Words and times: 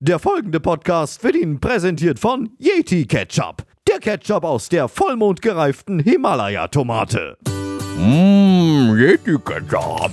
Der 0.00 0.18
folgende 0.18 0.60
Podcast 0.60 1.24
wird 1.24 1.36
Ihnen 1.36 1.58
präsentiert 1.58 2.18
von 2.18 2.50
Yeti 2.58 3.06
Ketchup. 3.06 3.64
Der 3.88 3.98
Ketchup 3.98 4.44
aus 4.44 4.68
der 4.68 4.88
vollmondgereiften 4.88 6.00
Himalaya-Tomate. 6.00 7.38
Mmm, 7.96 8.94
Yeti 8.98 9.38
Ketchup. 9.42 10.10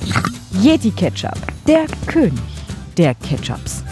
Yeti 0.61 0.89
Ketchup, 0.89 1.37
der 1.67 1.85
König 2.07 2.31
der 2.97 3.13
Ketchups. 3.15 3.83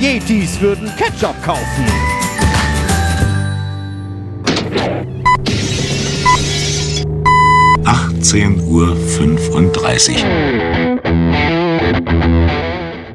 Yetis 0.00 0.60
würden 0.60 0.88
Ketchup 0.96 1.34
kaufen. 1.42 1.86
Achtzehn 7.84 8.60
Uhr 8.60 8.94
fünfunddreißig. 8.94 10.24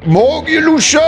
Morgen, 0.05 0.63
Luschen! 0.63 0.99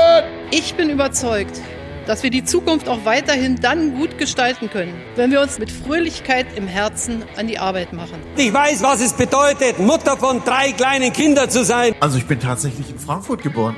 Ich 0.52 0.76
bin 0.76 0.92
überzeugt, 0.92 1.60
dass 2.06 2.22
wir 2.22 2.30
die 2.30 2.44
Zukunft 2.44 2.88
auch 2.88 3.06
weiterhin 3.06 3.56
dann 3.60 3.96
gut 3.98 4.20
gestalten 4.20 4.70
können, 4.70 4.94
wenn 5.16 5.32
wir 5.32 5.42
uns 5.42 5.58
mit 5.58 5.72
Fröhlichkeit 5.72 6.46
im 6.56 6.68
Herzen 6.68 7.24
an 7.36 7.48
die 7.48 7.58
Arbeit 7.58 7.92
machen. 7.92 8.22
Ich 8.38 8.54
weiß, 8.54 8.84
was 8.84 9.02
es 9.02 9.14
bedeutet, 9.14 9.80
Mutter 9.80 10.16
von 10.16 10.44
drei 10.46 10.74
kleinen 10.74 11.12
Kindern 11.12 11.50
zu 11.50 11.64
sein. 11.64 11.96
Also 12.02 12.20
ich 12.20 12.28
bin 12.28 12.40
tatsächlich 12.40 12.88
in 12.92 13.00
Frankfurt 13.00 13.42
geboren. 13.42 13.76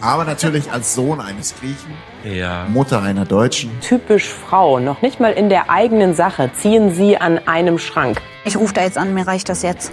Aber 0.00 0.24
natürlich 0.24 0.70
als 0.70 0.94
Sohn 0.94 1.20
eines 1.20 1.52
Griechen, 1.58 1.94
Ja. 2.22 2.66
Mutter 2.68 3.02
einer 3.02 3.24
Deutschen. 3.24 3.70
typisch 3.80 4.28
Frau. 4.28 4.78
Noch 4.78 5.02
nicht 5.02 5.18
mal 5.18 5.32
in 5.32 5.48
der 5.48 5.70
eigenen 5.70 6.14
Sache 6.14 6.50
ziehen 6.54 6.94
sie 6.94 7.16
an 7.16 7.40
einem 7.48 7.78
Schrank. 7.78 8.20
Ich 8.46 8.56
rufe 8.56 8.74
da 8.74 8.84
jetzt 8.84 8.96
an, 8.96 9.12
mir 9.12 9.26
reicht 9.26 9.48
das 9.48 9.62
jetzt. 9.62 9.92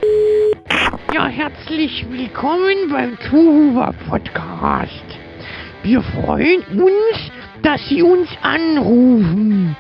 Ja, 1.12 1.25
herzlich 1.25 2.05
willkommen 2.07 2.88
beim 2.88 3.17
Tuhuwa 3.17 3.91
Podcast. 4.07 5.03
Wir 5.81 6.03
freuen 6.03 6.62
uns, 6.79 7.31
dass 7.63 7.81
Sie 7.89 8.03
uns 8.03 8.29
anrufen. 8.43 9.76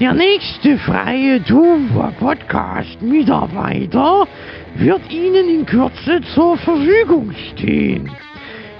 Der 0.00 0.14
nächste 0.14 0.78
freie 0.78 1.44
Tuhuwa 1.44 2.12
Podcast 2.18 3.00
Mitarbeiter 3.00 4.26
wird 4.74 5.12
Ihnen 5.12 5.48
in 5.48 5.64
Kürze 5.64 6.20
zur 6.34 6.56
Verfügung 6.58 7.32
stehen. 7.52 8.10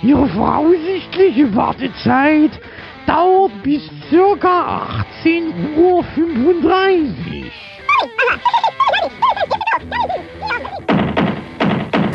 Ihre 0.03 0.27
voraussichtliche 0.31 1.55
Wartezeit 1.55 2.59
dauert 3.06 3.62
bis 3.62 3.89
circa 4.11 5.05
18.35 5.22 5.77
Uhr. 5.77 6.05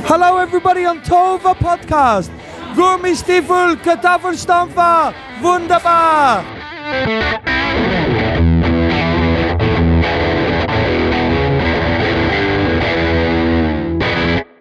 Hello, 0.06 0.38
everybody 0.38 0.86
on 0.86 1.02
Tova 1.04 1.54
Podcast. 1.54 2.32
Gummistiefel, 2.74 3.76
Kartoffelstampfer, 3.84 5.14
wunderbar. 5.42 6.46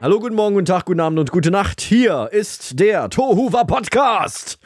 Hallo, 0.01 0.19
guten 0.19 0.35
Morgen, 0.35 0.55
guten 0.55 0.67
Tag, 0.67 0.87
guten 0.87 0.99
Abend 0.99 1.21
und 1.21 1.31
gute 1.31 1.53
Nacht. 1.53 1.81
Hier 1.81 2.31
ist 2.33 2.81
der 2.81 3.09
Tohuwa 3.11 3.63
Podcast. 3.63 4.59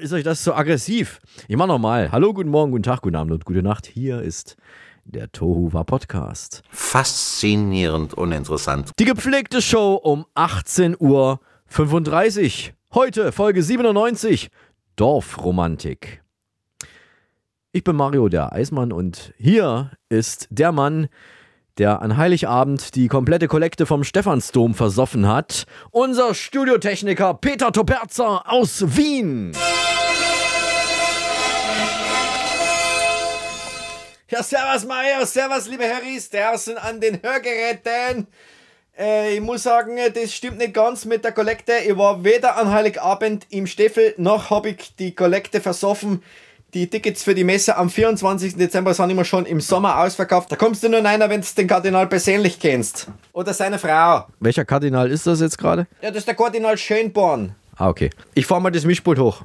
Ist 0.00 0.12
euch 0.12 0.22
das 0.22 0.44
so 0.44 0.54
aggressiv? 0.54 1.18
Ich 1.48 1.56
mach 1.56 1.66
nochmal. 1.66 2.12
Hallo, 2.12 2.32
guten 2.32 2.50
Morgen, 2.50 2.70
guten 2.70 2.84
Tag, 2.84 3.00
guten 3.00 3.16
Abend 3.16 3.32
und 3.32 3.44
gute 3.44 3.62
Nacht. 3.62 3.86
Hier 3.86 4.20
ist 4.20 4.56
der 5.06 5.30
Tohuwa 5.30 5.84
Podcast. 5.84 6.62
Faszinierend 6.70 8.14
uninteressant. 8.14 8.90
Die 8.98 9.04
gepflegte 9.04 9.62
Show 9.62 9.94
um 9.94 10.26
18.35 10.34 10.96
Uhr. 11.00 11.40
Heute 12.94 13.32
Folge 13.32 13.62
97 13.62 14.50
Dorfromantik. 14.96 16.22
Ich 17.72 17.84
bin 17.84 17.96
Mario 17.96 18.28
der 18.28 18.52
Eismann 18.52 18.92
und 18.92 19.34
hier 19.36 19.92
ist 20.08 20.48
der 20.50 20.72
Mann, 20.72 21.08
der 21.78 22.00
an 22.00 22.16
Heiligabend 22.16 22.94
die 22.94 23.08
komplette 23.08 23.48
Kollekte 23.48 23.84
vom 23.84 24.02
Stephansdom 24.02 24.74
versoffen 24.74 25.28
hat. 25.28 25.66
Unser 25.90 26.34
Studiotechniker 26.34 27.34
Peter 27.34 27.70
Toperzer 27.70 28.50
aus 28.50 28.96
Wien. 28.96 29.52
Ja, 34.28 34.42
servus 34.42 34.84
Mario, 34.84 35.24
servus 35.24 35.68
liebe 35.68 35.84
Harrys, 35.84 36.28
draußen 36.28 36.76
an 36.78 37.00
den 37.00 37.22
Hörgeräten. 37.22 38.26
Äh, 38.98 39.36
ich 39.36 39.40
muss 39.40 39.62
sagen, 39.62 39.96
das 40.12 40.34
stimmt 40.34 40.58
nicht 40.58 40.74
ganz 40.74 41.04
mit 41.04 41.22
der 41.22 41.30
Kollekte. 41.30 41.74
Ich 41.86 41.96
war 41.96 42.24
weder 42.24 42.56
an 42.56 42.72
Heiligabend 42.72 43.46
im 43.50 43.68
Steffel, 43.68 44.14
noch 44.16 44.50
habe 44.50 44.70
ich 44.70 44.96
die 44.96 45.14
Kollekte 45.14 45.60
versoffen. 45.60 46.24
Die 46.74 46.90
Tickets 46.90 47.22
für 47.22 47.36
die 47.36 47.44
Messe 47.44 47.76
am 47.76 47.88
24. 47.88 48.56
Dezember 48.56 48.94
sind 48.94 49.10
immer 49.10 49.24
schon 49.24 49.46
im 49.46 49.60
Sommer 49.60 50.00
ausverkauft. 50.00 50.50
Da 50.50 50.56
kommst 50.56 50.82
du 50.82 50.88
nur 50.88 51.04
einer, 51.04 51.30
wenn 51.30 51.42
du 51.42 51.46
den 51.56 51.68
Kardinal 51.68 52.08
persönlich 52.08 52.58
kennst. 52.58 53.06
Oder 53.32 53.54
seine 53.54 53.78
Frau. 53.78 54.26
Welcher 54.40 54.64
Kardinal 54.64 55.08
ist 55.08 55.28
das 55.28 55.40
jetzt 55.40 55.56
gerade? 55.56 55.86
Ja, 56.02 56.08
das 56.08 56.18
ist 56.18 56.26
der 56.26 56.34
Kardinal 56.34 56.76
Schönborn. 56.76 57.54
Ah, 57.76 57.88
okay. 57.88 58.10
Ich 58.34 58.44
fahr 58.44 58.58
mal 58.58 58.72
das 58.72 58.84
Mischpult 58.84 59.20
hoch. 59.20 59.40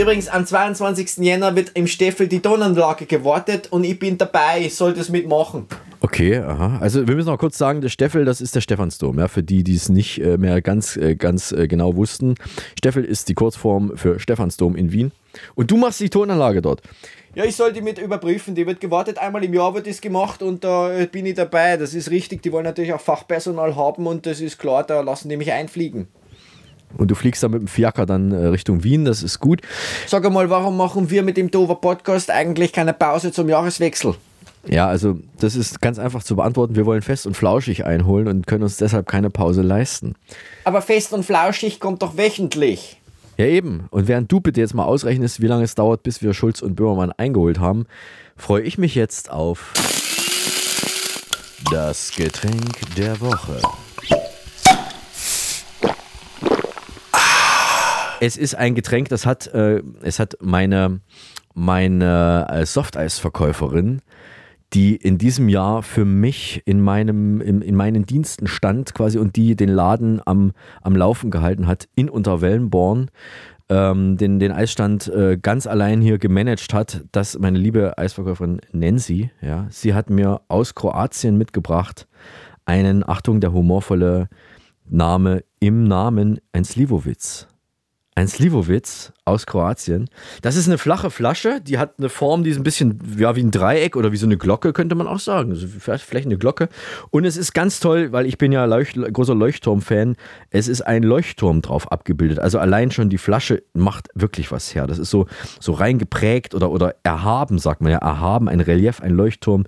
Übrigens, 0.00 0.28
am 0.28 0.46
22. 0.46 1.18
Jänner 1.18 1.54
wird 1.54 1.72
im 1.74 1.86
Steffel 1.86 2.26
die 2.26 2.40
Tonanlage 2.40 3.04
gewartet 3.04 3.68
und 3.70 3.84
ich 3.84 3.98
bin 3.98 4.16
dabei, 4.16 4.62
ich 4.64 4.74
soll 4.74 4.94
das 4.94 5.10
mitmachen. 5.10 5.66
Okay, 6.00 6.38
aha. 6.38 6.78
Also 6.80 7.06
wir 7.06 7.14
müssen 7.14 7.26
noch 7.26 7.36
kurz 7.36 7.58
sagen, 7.58 7.82
der 7.82 7.90
Steffel, 7.90 8.24
das 8.24 8.40
ist 8.40 8.54
der 8.54 8.62
Stephansdom, 8.62 9.18
ja, 9.18 9.28
für 9.28 9.42
die, 9.42 9.62
die 9.62 9.74
es 9.74 9.90
nicht 9.90 10.18
äh, 10.22 10.38
mehr 10.38 10.62
ganz, 10.62 10.96
äh, 10.96 11.16
ganz 11.16 11.52
äh, 11.52 11.68
genau 11.68 11.96
wussten. 11.96 12.36
Steffel 12.78 13.04
ist 13.04 13.28
die 13.28 13.34
Kurzform 13.34 13.92
für 13.98 14.18
Stephansdom 14.18 14.74
in 14.74 14.90
Wien. 14.90 15.12
Und 15.54 15.70
du 15.70 15.76
machst 15.76 16.00
die 16.00 16.08
Tonanlage 16.08 16.62
dort. 16.62 16.80
Ja, 17.34 17.44
ich 17.44 17.54
soll 17.54 17.74
die 17.74 17.82
mit 17.82 17.98
überprüfen. 17.98 18.54
Die 18.54 18.66
wird 18.66 18.80
gewartet, 18.80 19.18
einmal 19.18 19.44
im 19.44 19.52
Jahr 19.52 19.74
wird 19.74 19.86
das 19.86 20.00
gemacht 20.00 20.42
und 20.42 20.64
da 20.64 20.88
bin 21.12 21.26
ich 21.26 21.34
dabei. 21.34 21.76
Das 21.76 21.92
ist 21.92 22.10
richtig. 22.10 22.42
Die 22.42 22.52
wollen 22.52 22.64
natürlich 22.64 22.94
auch 22.94 23.02
Fachpersonal 23.02 23.76
haben 23.76 24.06
und 24.06 24.24
das 24.24 24.40
ist 24.40 24.58
klar, 24.58 24.82
da 24.82 25.02
lassen 25.02 25.28
die 25.28 25.36
mich 25.36 25.52
einfliegen. 25.52 26.08
Und 26.96 27.10
du 27.10 27.14
fliegst 27.14 27.42
dann 27.42 27.52
mit 27.52 27.60
dem 27.60 27.68
Fiaker 27.68 28.06
dann 28.06 28.32
äh, 28.32 28.46
Richtung 28.46 28.82
Wien, 28.84 29.04
das 29.04 29.22
ist 29.22 29.40
gut. 29.40 29.60
Sag 30.06 30.24
einmal, 30.24 30.50
warum 30.50 30.76
machen 30.76 31.10
wir 31.10 31.22
mit 31.22 31.36
dem 31.36 31.50
Dover 31.50 31.76
Podcast 31.76 32.30
eigentlich 32.30 32.72
keine 32.72 32.92
Pause 32.92 33.32
zum 33.32 33.48
Jahreswechsel? 33.48 34.14
Ja, 34.66 34.88
also 34.88 35.18
das 35.38 35.56
ist 35.56 35.80
ganz 35.80 35.98
einfach 35.98 36.22
zu 36.22 36.36
beantworten. 36.36 36.76
Wir 36.76 36.84
wollen 36.84 37.02
fest 37.02 37.26
und 37.26 37.36
flauschig 37.36 37.84
einholen 37.86 38.28
und 38.28 38.46
können 38.46 38.62
uns 38.62 38.76
deshalb 38.76 39.06
keine 39.06 39.30
Pause 39.30 39.62
leisten. 39.62 40.14
Aber 40.64 40.82
fest 40.82 41.12
und 41.12 41.24
flauschig 41.24 41.80
kommt 41.80 42.02
doch 42.02 42.16
wöchentlich. 42.16 43.00
Ja, 43.38 43.46
eben. 43.46 43.86
Und 43.90 44.06
während 44.06 44.30
du 44.30 44.40
bitte 44.40 44.60
jetzt 44.60 44.74
mal 44.74 44.84
ausrechnest, 44.84 45.40
wie 45.40 45.46
lange 45.46 45.64
es 45.64 45.74
dauert, 45.74 46.02
bis 46.02 46.20
wir 46.20 46.34
Schulz 46.34 46.60
und 46.60 46.74
Böhmermann 46.74 47.12
eingeholt 47.12 47.58
haben, 47.58 47.86
freue 48.36 48.62
ich 48.62 48.76
mich 48.76 48.94
jetzt 48.94 49.30
auf 49.30 49.72
das 51.70 52.12
Getränk 52.14 52.94
der 52.96 53.18
Woche. 53.20 53.62
Es 58.20 58.36
ist 58.36 58.54
ein 58.54 58.74
Getränk, 58.74 59.08
das 59.08 59.24
hat, 59.24 59.46
äh, 59.48 59.82
es 60.02 60.18
hat 60.18 60.36
meine, 60.42 61.00
meine 61.54 62.46
äh, 62.50 62.66
Softeisverkäuferin, 62.66 64.02
die 64.74 64.94
in 64.94 65.16
diesem 65.16 65.48
Jahr 65.48 65.82
für 65.82 66.04
mich 66.04 66.62
in, 66.66 66.82
meinem, 66.82 67.40
in, 67.40 67.62
in 67.62 67.74
meinen 67.74 68.04
Diensten 68.04 68.46
stand 68.46 68.94
quasi 68.94 69.18
und 69.18 69.36
die 69.36 69.56
den 69.56 69.70
Laden 69.70 70.20
am, 70.26 70.52
am 70.82 70.94
Laufen 70.94 71.30
gehalten 71.30 71.66
hat 71.66 71.88
in 71.94 72.10
Unterwellenborn, 72.10 73.10
ähm, 73.70 74.18
den, 74.18 74.38
den 74.38 74.52
Eisstand 74.52 75.08
äh, 75.08 75.38
ganz 75.40 75.66
allein 75.66 76.02
hier 76.02 76.18
gemanagt 76.18 76.74
hat, 76.74 77.02
das 77.12 77.38
meine 77.38 77.58
liebe 77.58 77.96
Eisverkäuferin 77.96 78.60
Nancy, 78.72 79.30
ja, 79.40 79.66
sie 79.70 79.94
hat 79.94 80.10
mir 80.10 80.42
aus 80.48 80.74
Kroatien 80.74 81.38
mitgebracht 81.38 82.06
einen, 82.66 83.08
Achtung, 83.08 83.40
der 83.40 83.52
humorvolle 83.52 84.28
Name 84.84 85.42
im 85.58 85.84
Namen, 85.84 86.38
ein 86.52 86.64
Slivovitz. 86.64 87.49
Ein 88.20 88.28
Slivovitz 88.28 89.14
aus 89.24 89.46
Kroatien. 89.46 90.10
Das 90.42 90.56
ist 90.56 90.66
eine 90.66 90.76
flache 90.76 91.10
Flasche, 91.10 91.60
die 91.62 91.78
hat 91.78 91.94
eine 91.98 92.10
Form, 92.10 92.44
die 92.44 92.50
ist 92.50 92.58
ein 92.58 92.62
bisschen 92.62 93.00
ja, 93.16 93.34
wie 93.34 93.42
ein 93.42 93.50
Dreieck 93.50 93.96
oder 93.96 94.12
wie 94.12 94.18
so 94.18 94.26
eine 94.26 94.36
Glocke, 94.36 94.74
könnte 94.74 94.94
man 94.94 95.06
auch 95.06 95.20
sagen. 95.20 95.52
Also 95.52 95.66
vielleicht 95.68 96.26
eine 96.26 96.36
Glocke. 96.36 96.68
Und 97.10 97.24
es 97.24 97.38
ist 97.38 97.54
ganz 97.54 97.80
toll, 97.80 98.12
weil 98.12 98.26
ich 98.26 98.36
bin 98.36 98.52
ja 98.52 98.66
Leucht 98.66 98.96
großer 98.96 99.34
Leuchtturm-Fan. 99.34 100.16
Es 100.50 100.68
ist 100.68 100.82
ein 100.82 101.02
Leuchtturm 101.02 101.62
drauf 101.62 101.90
abgebildet. 101.90 102.40
Also 102.40 102.58
allein 102.58 102.90
schon 102.90 103.08
die 103.08 103.16
Flasche 103.16 103.62
macht 103.72 104.08
wirklich 104.14 104.52
was 104.52 104.74
her. 104.74 104.86
Das 104.86 104.98
ist 104.98 105.10
so, 105.10 105.26
so 105.58 105.72
reingeprägt 105.72 106.54
oder, 106.54 106.70
oder 106.70 106.96
erhaben, 107.02 107.58
sagt 107.58 107.80
man 107.80 107.92
ja. 107.92 107.98
Erhaben, 107.98 108.50
ein 108.50 108.60
Relief, 108.60 109.00
ein 109.00 109.14
Leuchtturm. 109.14 109.64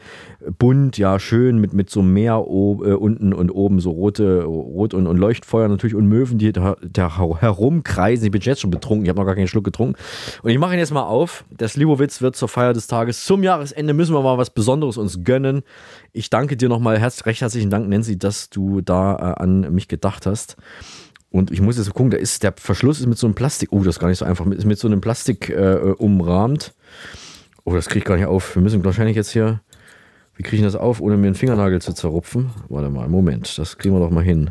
Bunt, 0.59 0.99
ja, 0.99 1.19
schön 1.19 1.59
mit, 1.59 1.73
mit 1.73 1.89
so 1.89 2.03
Meer 2.03 2.35
äh, 2.35 2.43
unten 2.43 3.33
und 3.33 3.51
oben 3.51 3.81
so 3.81 3.93
rote, 3.93 4.43
rot 4.43 4.93
und, 4.93 5.07
und 5.07 5.17
Leuchtfeuer 5.17 5.69
natürlich 5.69 5.95
und 5.95 6.07
Möwen, 6.07 6.39
die 6.39 6.53
da, 6.53 6.77
da 6.83 7.17
herumkreisen. 7.41 8.27
Ich 8.27 8.33
bin 8.33 8.42
bin 8.45 8.53
jetzt 8.53 8.61
schon 8.61 8.71
betrunken. 8.71 9.05
Ich 9.05 9.09
habe 9.09 9.21
noch 9.21 9.27
gar 9.27 9.35
keinen 9.35 9.49
Schluck 9.49 9.65
getrunken. 9.65 9.95
Und 10.43 10.51
ich 10.51 10.59
mache 10.59 10.75
ihn 10.75 10.79
jetzt 10.79 10.93
mal 10.93 11.03
auf. 11.03 11.45
Der 11.51 11.69
Slivovitz 11.69 12.21
wird 12.23 12.37
zur 12.37 12.49
Feier 12.49 12.73
des 12.73 12.87
Tages. 12.87 13.25
Zum 13.25 13.43
Jahresende 13.43 13.95
müssen 13.95 14.15
wir 14.15 14.23
mal 14.23 14.39
was 14.39 14.51
Besonderes 14.51 14.97
uns 14.97 15.25
gönnen. 15.25 15.63
Ich 16.13 16.31
danke 16.31 16.57
dir 16.57 16.69
nochmal 16.69 16.99
herz, 16.99 17.25
recht 17.27 17.41
herzlichen 17.41 17.71
Dank, 17.71 17.89
Nancy, 17.89 18.19
dass 18.19 18.51
du 18.51 18.81
da 18.81 19.17
äh, 19.17 19.43
an 19.43 19.73
mich 19.73 19.89
gedacht 19.89 20.27
hast. 20.27 20.57
Und 21.31 21.51
ich 21.51 21.63
muss 21.63 21.79
jetzt 21.79 21.93
gucken, 21.95 22.11
da 22.11 22.19
ist 22.19 22.43
der 22.43 22.53
Verschluss 22.57 23.01
ist 23.01 23.07
mit 23.07 23.17
so 23.17 23.27
einem 23.27 23.35
Plastik. 23.35 23.71
Oh, 23.73 23.79
das 23.79 23.97
ist 23.97 24.01
gar 24.01 24.09
nicht 24.09 24.19
so 24.19 24.25
einfach. 24.27 24.47
Ist 24.47 24.67
mit 24.67 24.79
so 24.79 24.87
einem 24.87 25.01
Plastik 25.01 25.49
äh, 25.49 25.95
umrahmt. 25.97 26.75
Oh, 27.65 27.75
das 27.75 27.87
kriege 27.87 28.01
ich 28.01 28.05
gar 28.05 28.17
nicht 28.17 28.27
auf. 28.27 28.55
Wir 28.55 28.63
müssen 28.63 28.85
wahrscheinlich 28.85 29.17
jetzt 29.17 29.31
hier. 29.31 29.61
Wie 30.35 30.43
kriege 30.43 30.57
ich 30.57 30.63
das 30.63 30.77
auf, 30.77 31.01
ohne 31.01 31.17
mir 31.17 31.27
einen 31.27 31.35
Fingernagel 31.35 31.81
zu 31.81 31.93
zerrupfen? 31.93 32.51
Warte 32.69 32.91
mal, 32.91 33.09
Moment. 33.09 33.59
Das 33.59 33.79
kriegen 33.79 33.95
wir 33.95 34.01
doch 34.01 34.11
mal 34.11 34.25
hin. 34.25 34.51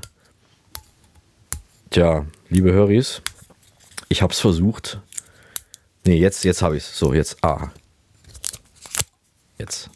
Tja, 1.91 2.25
liebe 2.49 2.71
Höris, 2.71 3.21
ich 4.11 4.21
habe 4.21 4.33
es 4.33 4.39
versucht. 4.39 4.99
Nee, 6.05 6.17
jetzt, 6.17 6.43
jetzt 6.43 6.61
habe 6.61 6.75
ich 6.75 6.83
es. 6.83 6.99
So, 6.99 7.13
jetzt. 7.13 7.41
Ah. 7.43 7.69
Jetzt. 9.57 9.89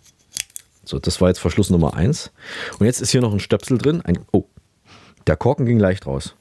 So, 0.86 1.00
das 1.00 1.20
war 1.20 1.28
jetzt 1.28 1.40
Verschluss 1.40 1.70
Nummer 1.70 1.96
1. 1.96 2.32
Und 2.80 2.86
jetzt 2.86 3.02
ist 3.02 3.12
hier 3.12 3.22
noch 3.22 3.34
ein 3.34 3.42
Stöpsel 3.42 3.78
drin. 3.78 4.02
Ein, 4.02 4.20
oh, 4.32 4.46
der 5.28 5.36
Korken 5.36 5.66
ging 5.66 5.80
leicht 5.80 6.06
raus. 6.06 6.36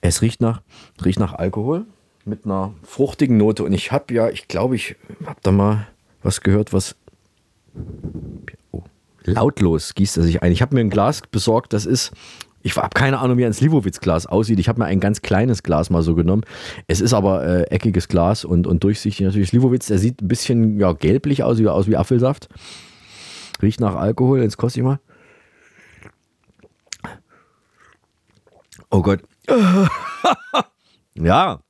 Es 0.00 0.20
riecht 0.20 0.40
nach, 0.40 0.62
riecht 1.04 1.20
nach 1.20 1.34
Alkohol 1.34 1.86
mit 2.24 2.44
einer 2.44 2.74
fruchtigen 2.82 3.36
Note. 3.36 3.62
Und 3.62 3.74
ich 3.74 3.92
habe 3.92 4.12
ja, 4.12 4.30
ich 4.30 4.48
glaube, 4.48 4.74
ich 4.74 4.96
habe 5.24 5.38
da 5.42 5.52
mal 5.52 5.86
was 6.22 6.40
gehört, 6.40 6.72
was 6.72 6.96
oh, 8.72 8.82
lautlos 9.22 9.94
gießt 9.94 10.16
er 10.16 10.22
sich 10.24 10.42
ein. 10.42 10.50
Ich 10.50 10.62
habe 10.62 10.74
mir 10.74 10.80
ein 10.80 10.90
Glas 10.90 11.22
besorgt, 11.30 11.72
das 11.72 11.86
ist, 11.86 12.12
ich 12.68 12.76
habe 12.76 12.90
keine 12.90 13.18
Ahnung, 13.18 13.38
wie 13.38 13.46
ein 13.46 13.54
Slivovitz-Glas 13.54 14.26
aussieht. 14.26 14.58
Ich 14.58 14.68
habe 14.68 14.78
mir 14.80 14.84
ein 14.84 15.00
ganz 15.00 15.22
kleines 15.22 15.62
Glas 15.62 15.88
mal 15.88 16.02
so 16.02 16.14
genommen. 16.14 16.42
Es 16.86 17.00
ist 17.00 17.14
aber 17.14 17.44
äh, 17.46 17.62
eckiges 17.70 18.08
Glas 18.08 18.44
und, 18.44 18.66
und 18.66 18.84
durchsichtig 18.84 19.24
natürlich. 19.24 19.48
Slivovitz, 19.48 19.86
der 19.86 19.98
sieht 19.98 20.20
ein 20.20 20.28
bisschen 20.28 20.78
ja, 20.78 20.92
gelblich 20.92 21.42
aus, 21.42 21.58
wie, 21.58 21.66
aus 21.66 21.86
wie 21.86 21.96
Apfelsaft. 21.96 22.48
Riecht 23.62 23.80
nach 23.80 23.96
Alkohol, 23.96 24.42
jetzt 24.42 24.58
koste 24.58 24.80
ich 24.80 24.84
mal. 24.84 25.00
Oh 28.90 29.00
Gott. 29.00 29.22
ja. 31.14 31.60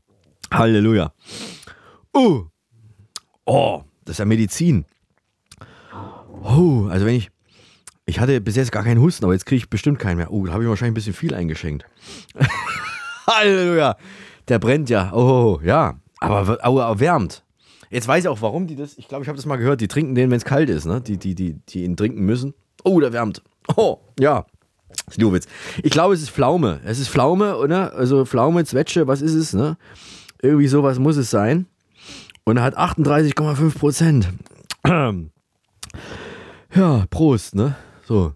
Halleluja. 0.52 1.12
Uh. 2.14 2.46
Oh, 3.44 3.84
das 4.04 4.14
ist 4.14 4.18
ja 4.18 4.24
Medizin. 4.24 4.84
Oh, 6.42 6.88
also 6.90 7.06
wenn 7.06 7.14
ich. 7.14 7.30
Ich 8.08 8.20
hatte 8.20 8.40
bis 8.40 8.56
jetzt 8.56 8.72
gar 8.72 8.84
keinen 8.84 9.02
Husten, 9.02 9.26
aber 9.26 9.34
jetzt 9.34 9.44
kriege 9.44 9.58
ich 9.58 9.69
bestimmt 9.69 9.99
keinen 9.99 10.16
mehr. 10.16 10.32
Oh, 10.32 10.46
da 10.46 10.55
habe 10.55 10.62
ich 10.62 10.69
wahrscheinlich 10.70 10.93
ein 10.93 10.94
bisschen 10.94 11.12
viel 11.12 11.34
eingeschenkt. 11.34 11.84
Halleluja. 13.26 13.96
Der 14.49 14.58
brennt 14.58 14.88
ja. 14.88 15.12
Oh, 15.12 15.60
ja. 15.62 16.00
Aber, 16.19 16.58
aber 16.64 16.84
erwärmt. 16.84 17.44
Jetzt 17.90 18.08
weiß 18.08 18.25
ich 18.25 18.28
auch, 18.28 18.40
warum 18.40 18.66
die 18.66 18.76
das. 18.76 18.96
Ich 18.96 19.08
glaube, 19.08 19.25
ich 19.25 19.28
habe 19.28 19.37
das 19.37 19.44
mal 19.44 19.56
gehört. 19.56 19.82
Die 19.82 19.88
trinken 19.88 20.14
den, 20.14 20.31
wenn 20.31 20.38
es 20.38 20.46
kalt 20.46 20.70
ist, 20.70 20.87
ne? 20.87 21.02
Die, 21.02 21.19
die, 21.19 21.34
die, 21.34 21.56
die 21.69 21.84
ihn 21.84 21.99
trinken 21.99 22.25
müssen. 22.25 22.55
Oh, 22.82 22.99
der 22.99 23.12
wärmt. 23.12 23.43
Oh, 23.76 23.99
ja. 24.19 24.46
Slowitz. 25.11 25.46
Ich 25.82 25.90
glaube, 25.90 26.14
es 26.14 26.22
ist 26.22 26.31
Pflaume. 26.31 26.81
Es 26.87 26.99
ist 26.99 27.11
Pflaume, 27.11 27.58
oder? 27.58 27.93
Also 27.93 28.25
Pflaume, 28.25 28.64
Zwetsche, 28.64 29.06
was 29.06 29.20
ist 29.20 29.34
es, 29.34 29.52
ne? 29.52 29.76
Irgendwie 30.40 30.69
sowas 30.69 30.99
muss 30.99 31.19
es 31.19 31.28
sein. 31.31 31.66
Und 32.44 32.56
er 32.56 32.62
hat 32.62 32.78
38,5 32.78 33.78
Prozent. 33.78 34.28
Ja, 36.75 37.06
Prost, 37.08 37.54
ne? 37.54 37.76
So. 38.08 38.32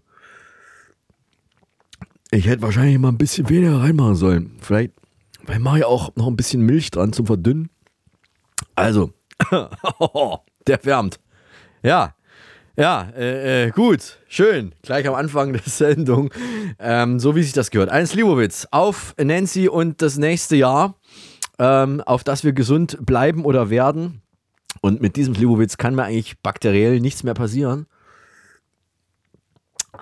Ich 2.29 2.45
hätte 2.45 2.61
wahrscheinlich 2.61 2.99
mal 2.99 3.09
ein 3.09 3.17
bisschen 3.17 3.49
weniger 3.49 3.81
reinmachen 3.81 4.13
sollen. 4.13 4.55
Vielleicht, 4.61 4.91
vielleicht 5.43 5.61
mache 5.61 5.79
ich 5.79 5.85
auch 5.85 6.15
noch 6.15 6.27
ein 6.27 6.35
bisschen 6.35 6.61
Milch 6.61 6.91
dran 6.91 7.11
zum 7.11 7.25
Verdünnen. 7.25 7.71
Also, 8.75 9.13
der 10.67 10.85
wärmt. 10.85 11.19
Ja, 11.81 12.13
ja, 12.77 13.09
äh, 13.17 13.65
äh, 13.65 13.71
gut, 13.71 14.19
schön. 14.27 14.75
Gleich 14.83 15.07
am 15.07 15.15
Anfang 15.15 15.53
der 15.53 15.63
Sendung. 15.65 16.31
Ähm, 16.77 17.19
so 17.19 17.35
wie 17.35 17.41
sich 17.41 17.53
das 17.53 17.71
gehört. 17.71 17.89
Ein 17.89 18.05
Slivovitz 18.05 18.67
auf 18.69 19.15
Nancy 19.17 19.67
und 19.67 20.03
das 20.03 20.19
nächste 20.19 20.55
Jahr, 20.55 20.99
ähm, 21.57 21.99
auf 22.01 22.23
das 22.23 22.43
wir 22.43 22.53
gesund 22.53 22.99
bleiben 23.03 23.43
oder 23.43 23.71
werden. 23.71 24.21
Und 24.81 25.01
mit 25.01 25.15
diesem 25.15 25.33
Slivovitz 25.33 25.77
kann 25.77 25.95
mir 25.95 26.03
eigentlich 26.03 26.39
bakteriell 26.41 26.99
nichts 26.99 27.23
mehr 27.23 27.33
passieren. 27.33 27.87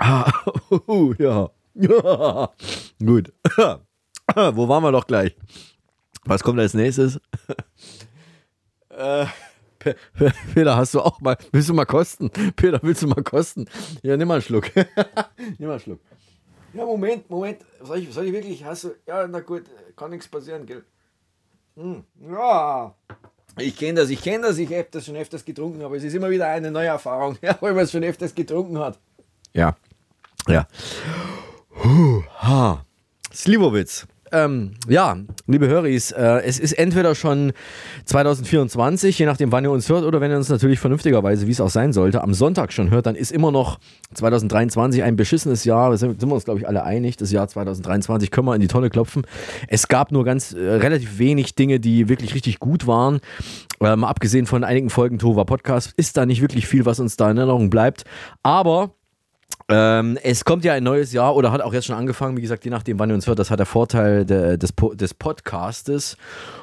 Ah, 0.04 0.34
ja. 1.20 1.50
ja. 1.76 2.50
Gut. 3.06 3.32
Wo 4.36 4.68
waren 4.68 4.84
wir 4.84 4.92
doch 4.92 5.06
gleich? 5.06 5.36
Was 6.26 6.42
kommt 6.42 6.60
als 6.60 6.74
nächstes? 6.74 7.20
äh. 8.90 9.26
Peter, 10.54 10.76
hast 10.76 10.94
du 10.94 11.02
auch 11.02 11.20
mal, 11.22 11.38
willst 11.52 11.70
du 11.70 11.74
mal 11.74 11.86
kosten? 11.86 12.30
Peter, 12.56 12.80
willst 12.84 13.02
du 13.02 13.08
mal 13.08 13.24
kosten? 13.24 13.66
Ja, 14.04 14.16
nimm 14.18 14.28
mal 14.28 14.36
einen 14.36 14.44
Schluck. 14.44 14.76
nimm 14.76 15.68
mal 15.68 15.72
einen 15.72 15.80
Schluck. 15.80 16.00
Ja, 16.74 16.86
Moment, 16.86 17.30
Moment. 17.30 17.66
Soll 17.82 18.00
ich, 18.00 18.14
soll 18.14 18.26
ich 18.26 18.34
wirklich, 18.34 18.64
hast 18.64 18.84
du, 18.84 18.96
ja, 19.08 19.28
na 19.28 19.40
gut, 19.40 19.64
kann 19.96 20.12
nichts 20.12 20.28
passieren, 20.28 20.66
gell? 20.66 20.84
Hm. 21.76 22.04
Ja. 22.32 22.96
Ich 23.58 23.76
kenne 23.76 24.02
das, 24.02 24.10
ich 24.10 24.22
kenne 24.22 24.48
das, 24.48 24.58
ich 24.58 24.72
habe 24.72 24.88
das 24.92 25.06
schon 25.06 25.16
öfters 25.16 25.44
getrunken, 25.44 25.82
aber 25.82 25.96
es 25.96 26.04
ist 26.04 26.14
immer 26.14 26.30
wieder 26.30 26.48
eine 26.48 26.70
neue 26.72 26.88
Erfahrung, 26.88 27.38
ja, 27.42 27.58
weil 27.60 27.74
man 27.74 27.84
es 27.84 27.92
schon 27.92 28.04
öfters 28.04 28.34
getrunken 28.36 28.78
hat. 28.80 29.00
Ja. 29.54 29.76
Ja. 30.48 30.68
Huh, 31.84 32.24
ha. 32.42 32.86
Slivovitz 33.34 34.08
ähm, 34.32 34.72
ja, 34.88 35.18
liebe 35.48 35.68
Höris, 35.68 36.12
äh, 36.12 36.42
es 36.46 36.58
ist 36.58 36.74
entweder 36.74 37.16
schon 37.16 37.52
2024, 38.06 39.20
je 39.20 39.26
nachdem, 39.26 39.52
wann 39.52 39.66
ihr 39.66 39.72
uns 39.72 39.90
hört, 39.90 40.06
oder 40.06 40.22
wenn 40.22 40.32
ihr 40.32 40.38
uns 40.38 40.50
natürlich 40.50 40.80
vernünftigerweise, 40.80 41.48
wie 41.48 41.52
es 41.52 41.60
auch 41.60 41.70
sein 41.70 41.92
sollte, 41.92 42.22
am 42.22 42.34
Sonntag 42.34 42.72
schon 42.72 42.90
hört, 42.92 43.06
dann 43.06 43.16
ist 43.16 43.32
immer 43.32 43.52
noch 43.52 43.80
2023 44.14 45.04
ein 45.04 45.16
beschissenes 45.16 45.66
Jahr. 45.66 45.92
Da 45.92 45.98
sind, 45.98 46.20
sind 46.20 46.30
wir 46.30 46.36
uns, 46.36 46.46
glaube 46.46 46.60
ich, 46.60 46.68
alle 46.68 46.84
einig. 46.84 47.18
Das 47.18 47.32
Jahr 47.32 47.48
2023 47.48 48.32
können 48.32 48.48
wir 48.48 48.56
in 48.56 48.62
die 48.62 48.68
Tonne 48.68 48.90
klopfen. 48.90 49.24
Es 49.68 49.88
gab 49.88 50.12
nur 50.12 50.24
ganz 50.24 50.54
äh, 50.54 50.60
relativ 50.60 51.20
wenig 51.20 51.56
Dinge, 51.56 51.80
die 51.80 52.08
wirklich 52.08 52.34
richtig 52.34 52.60
gut 52.60 52.88
waren. 52.88 53.20
Äh, 53.82 53.96
mal 53.96 54.08
abgesehen 54.08 54.46
von 54.46 54.64
einigen 54.64 54.90
Folgen 54.90 55.20
Tova 55.20 55.44
Podcast 55.44 55.94
ist 55.98 56.16
da 56.16 56.26
nicht 56.26 56.42
wirklich 56.42 56.68
viel, 56.68 56.86
was 56.86 57.00
uns 57.00 57.18
da 57.18 57.30
in 57.30 57.38
Erinnerung 57.38 57.70
bleibt. 57.70 58.06
Aber 58.44 58.92
ähm, 59.72 60.18
es 60.24 60.46
kommt 60.46 60.64
ja 60.64 60.74
ein 60.74 60.84
neues 60.84 61.14
Jahr 61.14 61.36
oder 61.36 61.52
hat 61.52 61.62
auch 61.62 61.74
jetzt 61.74 61.86
schon 61.86 61.96
angefangen, 61.96 62.38
wie 62.38 62.42
gesagt, 62.42 62.66
je 62.66 62.72
nachdem, 62.72 63.00
wann 63.00 63.10
ihr 63.10 63.16
uns 63.16 63.28
hört, 63.28 63.40
das 63.40 63.50
hat 63.52 63.60
der 63.60 63.66
Vorteil 63.66 64.26
de, 64.26 64.58
des, 64.58 64.74
des 64.94 65.14
Podcastes. 65.14 66.18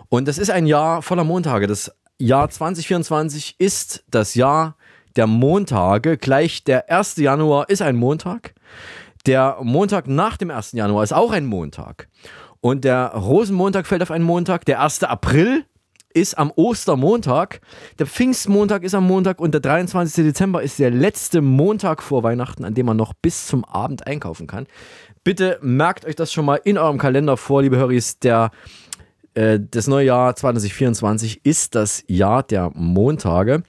Und 0.09 0.29
das 0.29 0.39
ist 0.39 0.51
ein 0.51 0.67
Jahr 0.67 1.03
voller 1.03 1.25
Montage. 1.25 1.67
Das 1.67 1.93
Jahr 2.19 2.49
2024 2.49 3.57
ist 3.59 4.05
das 4.11 4.35
Jahr 4.35 4.77
der 5.17 5.27
Montage. 5.27 6.17
Gleich 6.17 6.65
der 6.65 6.91
1. 6.91 7.17
Januar 7.17 7.69
ist 7.69 7.83
ein 7.83 7.97
Montag. 7.97 8.55
Der 9.27 9.59
Montag 9.63 10.07
nach 10.07 10.37
dem 10.37 10.51
1. 10.51 10.73
Januar 10.73 11.05
ist 11.05 11.13
auch 11.13 11.33
ein 11.33 11.47
Montag. 11.47 12.09
Und 12.61 12.85
der 12.85 13.09
Rosenmontag 13.09 13.87
fällt 13.87 14.03
auf 14.03 14.11
einen 14.11 14.25
Montag. 14.25 14.65
Der 14.65 14.81
1. 14.83 15.05
April 15.05 15.65
ist 16.21 16.37
am 16.37 16.53
Ostermontag, 16.55 17.61
der 17.99 18.07
Pfingstmontag 18.07 18.83
ist 18.83 18.95
am 18.95 19.07
Montag 19.07 19.41
und 19.41 19.53
der 19.53 19.61
23. 19.61 20.25
Dezember 20.25 20.63
ist 20.63 20.79
der 20.79 20.91
letzte 20.91 21.41
Montag 21.41 22.03
vor 22.03 22.23
Weihnachten, 22.23 22.65
an 22.65 22.75
dem 22.75 22.87
man 22.87 22.97
noch 22.97 23.15
bis 23.15 23.47
zum 23.47 23.65
Abend 23.65 24.07
einkaufen 24.07 24.47
kann. 24.47 24.67
Bitte 25.25 25.59
merkt 25.63 26.05
euch 26.05 26.17
das 26.17 26.33
schon 26.33 26.45
mal 26.45 26.61
in 26.65 26.79
eurem 26.79 26.99
Kalender 26.99 27.37
vor, 27.37 27.63
liebe 27.63 27.77
Höris. 27.77 28.19
Der, 28.19 28.51
äh, 29.35 29.59
das 29.61 29.87
neue 29.87 30.07
Jahr 30.07 30.35
2024 30.35 31.45
ist 31.45 31.75
das 31.75 32.05
Jahr 32.07 32.43
der 32.43 32.71
Montage. 32.75 33.63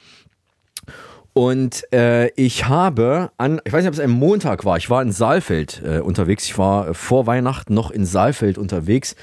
Und 1.34 1.84
äh, 1.94 2.30
ich 2.32 2.66
habe 2.66 3.32
an, 3.38 3.62
ich 3.64 3.72
weiß 3.72 3.84
nicht, 3.84 3.90
ob 3.90 3.94
es 3.94 4.00
ein 4.00 4.10
Montag 4.10 4.66
war, 4.66 4.78
ich 4.78 4.90
war 4.90 5.02
in 5.02 5.12
Saalfeld 5.12 5.82
äh, 5.86 6.00
unterwegs. 6.00 6.46
Ich 6.46 6.58
war 6.58 6.94
vor 6.94 7.28
Weihnachten 7.28 7.74
noch 7.74 7.92
in 7.92 8.06
Saalfeld 8.06 8.58
unterwegs 8.58 9.16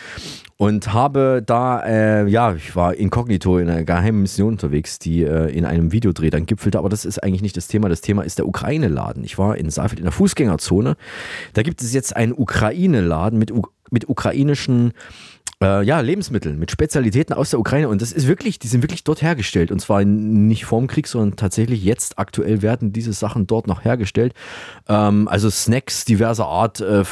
und 0.59 0.95
habe 0.95 1.43
da, 1.45 1.81
äh, 1.85 2.27
ja, 2.29 2.55
ich 2.55 2.75
war 2.75 2.95
inkognito 2.95 3.59
in 3.59 3.69
einer 3.69 3.85
geheimen 3.85 4.23
Mission 4.23 4.53
unterwegs, 4.53 4.99
die 4.99 5.23
äh, 5.23 5.51
in 5.51 5.67
einem 5.67 5.93
Videodreh 5.93 6.31
dann 6.31 6.47
gipfelte, 6.47 6.79
aber 6.79 6.89
das 6.89 7.05
ist 7.05 7.23
eigentlich 7.23 7.43
nicht 7.43 7.57
das 7.57 7.69
Thema. 7.69 7.91
Das 7.91 8.01
Thema 8.01 8.23
ist 8.23 8.39
der 8.39 8.49
Ukraine-Laden. 8.49 9.23
Ich 9.23 9.37
war 9.37 9.57
in 9.57 9.69
Saalfeld 9.69 9.99
in 9.99 10.07
der 10.07 10.13
Fußgängerzone. 10.13 10.97
Da 11.53 11.63
gibt 11.63 11.83
es 11.83 11.93
jetzt 11.93 12.17
einen 12.17 12.33
Ukraine-Laden 12.33 13.39
mit, 13.39 13.53
mit 13.91 14.09
ukrainischen 14.09 14.93
äh, 15.63 15.83
ja, 15.85 16.01
Lebensmittel 16.01 16.55
mit 16.55 16.71
Spezialitäten 16.71 17.33
aus 17.33 17.51
der 17.51 17.61
Ukraine. 17.61 17.89
Und 17.89 18.03
das 18.03 18.13
ist 18.13 18.27
wirklich, 18.27 18.59
die 18.59 18.69
sind 18.69 18.83
wirklich 18.83 19.05
dort 19.05 19.23
hergestellt. 19.23 19.71
Und 19.71 19.81
zwar 19.81 20.05
nicht 20.05 20.67
vorm 20.67 20.87
Krieg, 20.87 21.07
sondern 21.07 21.37
tatsächlich 21.37 21.83
jetzt 21.83 22.19
aktuell 22.19 22.61
werden 22.61 22.93
diese 22.93 23.13
Sachen 23.13 23.47
dort 23.47 23.67
noch 23.67 23.85
hergestellt. 23.85 24.35
Ähm, 24.89 25.29
also 25.29 25.49
Snacks 25.49 26.05
diverser 26.05 26.47
Art, 26.47 26.81
äh, 26.81 27.05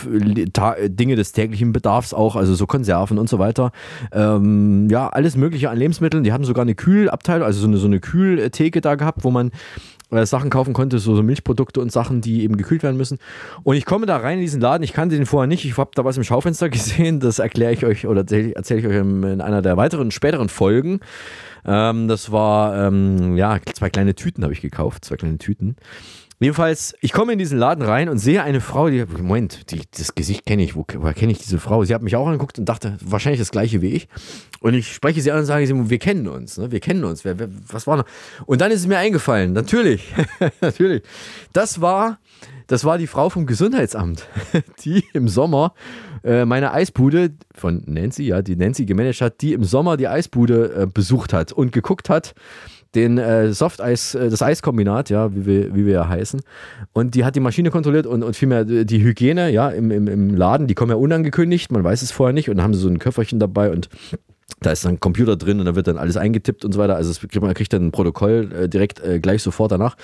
Dinge 0.89 1.17
des 1.17 1.33
täglichen 1.33 1.73
Bedarfs 1.73 2.13
auch, 2.13 2.37
also 2.37 2.55
so 2.55 2.67
Konserven 2.67 3.19
und 3.19 3.29
so 3.29 3.39
weiter. 3.39 3.73
Ähm, 4.13 4.89
ja, 4.91 5.09
alles 5.09 5.37
Mögliche 5.37 5.71
an 5.71 5.79
Lebensmitteln. 5.79 6.25
Die 6.25 6.33
haben 6.33 6.45
sogar 6.45 6.63
eine 6.63 6.75
Kühlabteilung, 6.75 7.47
also 7.47 7.61
so 7.61 7.67
eine, 7.67 7.79
so 7.79 7.87
eine 7.87 8.01
Kühltheke 8.01 8.83
da 8.83 8.95
gehabt, 8.97 9.25
wo 9.25 9.31
man 9.31 9.53
äh, 10.15 10.27
Sachen 10.27 10.51
kaufen 10.51 10.73
konnte, 10.73 10.99
so, 10.99 11.15
so 11.15 11.23
Milchprodukte 11.23 11.81
und 11.81 11.93
Sachen, 11.93 12.21
die 12.21 12.43
eben 12.43 12.57
gekühlt 12.57 12.83
werden 12.83 12.97
müssen. 12.97 13.19
Und 13.63 13.77
ich 13.77 13.85
komme 13.85 14.07
da 14.07 14.17
rein 14.17 14.35
in 14.35 14.43
diesen 14.43 14.61
Laden, 14.61 14.83
ich 14.83 14.93
kannte 14.93 15.17
den 15.17 15.27
vorher 15.27 15.47
nicht, 15.47 15.65
ich 15.65 15.77
habe 15.77 15.91
da 15.95 16.05
was 16.05 16.17
im 16.17 16.25
Schaufenster 16.25 16.69
gesehen, 16.71 17.21
das 17.21 17.39
erkläre 17.39 17.73
ich 17.73 17.85
euch 17.85 18.07
oder 18.07 18.21
erzähle 18.21 18.53
erzähl 18.55 18.79
ich 18.79 18.87
euch 18.87 18.97
in, 18.97 19.23
in 19.23 19.41
einer 19.41 19.63
der 19.63 19.77
weiteren, 19.77 20.11
späteren 20.11 20.49
Folgen. 20.49 21.01
Ähm, 21.67 22.09
das 22.09 22.31
war, 22.31 22.87
ähm, 22.87 23.37
ja, 23.37 23.59
zwei 23.75 23.91
kleine 23.91 24.15
Tüten 24.15 24.43
habe 24.45 24.53
ich 24.53 24.61
gekauft, 24.61 25.05
zwei 25.05 25.17
kleine 25.17 25.39
Tüten. 25.39 25.77
Jedenfalls, 26.45 26.95
ich 27.01 27.15
komme 27.15 27.33
in 27.33 27.39
diesen 27.39 27.59
Laden 27.59 27.83
rein 27.83 28.11
und 28.11 28.19
sehe 28.19 28.43
eine 28.43 28.61
Frau, 28.61 28.91
die, 28.91 29.03
Moment, 29.07 29.71
die, 29.71 29.81
das 29.97 30.15
Gesicht 30.15 30.45
kenne 30.45 30.63
ich, 30.63 30.77
wo, 30.77 30.85
woher 30.97 31.15
kenne 31.15 31.33
ich 31.33 31.39
diese 31.39 31.59
Frau? 31.59 31.85
Sie 31.85 31.95
hat 31.95 32.03
mich 32.03 32.17
auch 32.17 32.27
angeguckt 32.27 32.59
und 32.59 32.67
dachte, 32.67 32.99
wahrscheinlich 33.01 33.41
das 33.41 33.51
gleiche 33.51 33.81
wie 33.81 33.93
ich. 33.93 34.09
Und 34.61 34.75
ich 34.75 34.93
spreche 34.93 35.23
sie 35.23 35.33
an 35.33 35.39
und 35.39 35.47
sage, 35.47 35.67
wir 35.89 35.99
kennen 35.99 36.29
uns, 36.29 36.59
ne? 36.59 36.71
wir 36.71 36.81
kennen 36.81 37.03
uns, 37.05 37.25
wer, 37.25 37.39
wer, 37.39 37.49
was 37.69 37.87
war 37.87 37.97
noch? 37.97 38.05
Und 38.45 38.61
dann 38.61 38.71
ist 38.71 38.81
es 38.81 38.87
mir 38.87 38.99
eingefallen, 38.99 39.55
natürlich, 39.55 40.13
natürlich, 40.61 41.03
das 41.55 41.81
war, 41.81 42.19
das 42.67 42.85
war 42.85 42.99
die 42.99 43.07
Frau 43.07 43.31
vom 43.31 43.47
Gesundheitsamt, 43.47 44.29
die 44.85 45.03
im 45.15 45.29
Sommer 45.29 45.73
äh, 46.25 46.45
meine 46.45 46.73
Eisbude 46.73 47.33
von 47.55 47.83
Nancy, 47.87 48.25
ja, 48.25 48.43
die 48.43 48.57
Nancy 48.57 48.85
gemanagt 48.85 49.23
hat, 49.23 49.41
die 49.41 49.55
im 49.55 49.65
Sommer 49.65 49.97
die 49.97 50.09
Eisbude 50.09 50.75
äh, 50.75 50.87
besucht 50.87 51.33
hat 51.33 51.53
und 51.53 51.73
geguckt 51.73 52.11
hat, 52.11 52.35
den 52.95 53.19
äh, 53.19 53.53
Softeis, 53.53 54.15
äh, 54.15 54.31
das 54.31 54.43
Eiskombinat, 54.43 55.11
ja, 55.11 55.35
wie 55.35 55.47
wir, 55.47 55.75
wie 55.75 55.87
wir 55.87 55.93
ja 55.95 56.09
heißen. 56.09 56.41
Und 56.93 57.15
die 57.15 57.25
hat 57.25 57.37
die 57.37 57.41
Maschine 57.41 57.71
kontrolliert 57.71 58.07
und, 58.07 58.23
und 58.23 58.37
vielmehr 58.37 58.65
die 58.65 59.03
Hygiene, 59.03 59.51
ja, 59.51 59.69
im, 59.71 59.91
im, 59.91 60.09
im 60.09 60.35
Laden, 60.35 60.67
die 60.67 60.75
kommen 60.75 60.91
ja 60.91 60.97
unangekündigt, 60.97 61.73
man 61.73 61.85
weiß 61.85 62.03
es 62.03 62.11
vorher 62.11 62.33
nicht. 62.33 62.49
Und 62.51 62.57
dann 62.57 62.65
haben 62.65 62.75
sie 62.75 62.81
so 62.81 62.89
ein 62.89 62.99
Köfferchen 62.99 63.39
dabei 63.39 63.71
und 63.71 63.89
da 64.61 64.73
ist 64.73 64.85
dann 64.85 64.95
ein 64.95 65.01
Computer 65.01 65.37
drin 65.37 65.61
und 65.61 65.67
da 65.67 65.75
wird 65.75 65.87
dann 65.87 65.99
alles 65.99 66.17
eingetippt 66.17 66.65
und 66.65 66.73
so 66.73 66.79
weiter. 66.79 66.97
Also 66.97 67.11
es, 67.11 67.41
man 67.41 67.55
kriegt 67.55 67.73
dann 67.73 67.87
ein 67.87 67.93
Protokoll 67.93 68.51
äh, 68.53 68.69
direkt 68.69 69.01
äh, 69.01 69.19
gleich 69.19 69.43
sofort 69.43 69.73
danach. 69.73 69.97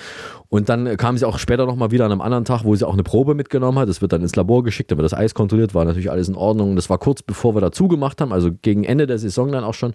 Und 0.49 0.69
dann 0.69 0.85
äh, 0.85 0.95
kam 0.97 1.17
sie 1.17 1.27
auch 1.27 1.39
später 1.39 1.65
nochmal 1.65 1.91
wieder 1.91 2.05
an 2.05 2.11
einem 2.11 2.21
anderen 2.21 2.45
Tag, 2.45 2.63
wo 2.63 2.75
sie 2.75 2.87
auch 2.87 2.93
eine 2.93 3.03
Probe 3.03 3.33
mitgenommen 3.33 3.79
hat. 3.79 3.89
Das 3.89 4.01
wird 4.01 4.13
dann 4.13 4.21
ins 4.21 4.35
Labor 4.35 4.63
geschickt, 4.63 4.91
da 4.91 4.97
wird 4.97 5.05
das 5.05 5.13
Eis 5.13 5.33
kontrolliert, 5.33 5.73
war 5.73 5.85
natürlich 5.85 6.11
alles 6.11 6.29
in 6.29 6.35
Ordnung. 6.35 6.75
Das 6.75 6.89
war 6.89 6.97
kurz 6.97 7.21
bevor 7.21 7.55
wir 7.55 7.61
dazu 7.61 7.87
gemacht 7.87 8.21
haben, 8.21 8.31
also 8.31 8.51
gegen 8.61 8.83
Ende 8.83 9.07
der 9.07 9.17
Saison 9.17 9.51
dann 9.51 9.63
auch 9.63 9.73
schon. 9.73 9.93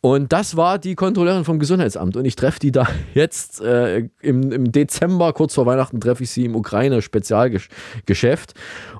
Und 0.00 0.32
das 0.32 0.56
war 0.56 0.78
die 0.78 0.94
Kontrolleurin 0.94 1.44
vom 1.44 1.58
Gesundheitsamt. 1.58 2.16
Und 2.16 2.24
ich 2.24 2.36
treffe 2.36 2.60
die 2.60 2.70
da 2.70 2.86
jetzt 3.14 3.60
äh, 3.60 4.08
im, 4.20 4.52
im, 4.52 4.70
Dezember, 4.70 5.32
kurz 5.32 5.54
vor 5.54 5.66
Weihnachten, 5.66 6.00
treffe 6.00 6.22
ich 6.22 6.30
sie 6.30 6.44
im 6.44 6.54
Ukraine-Spezialgeschäft. 6.54 8.54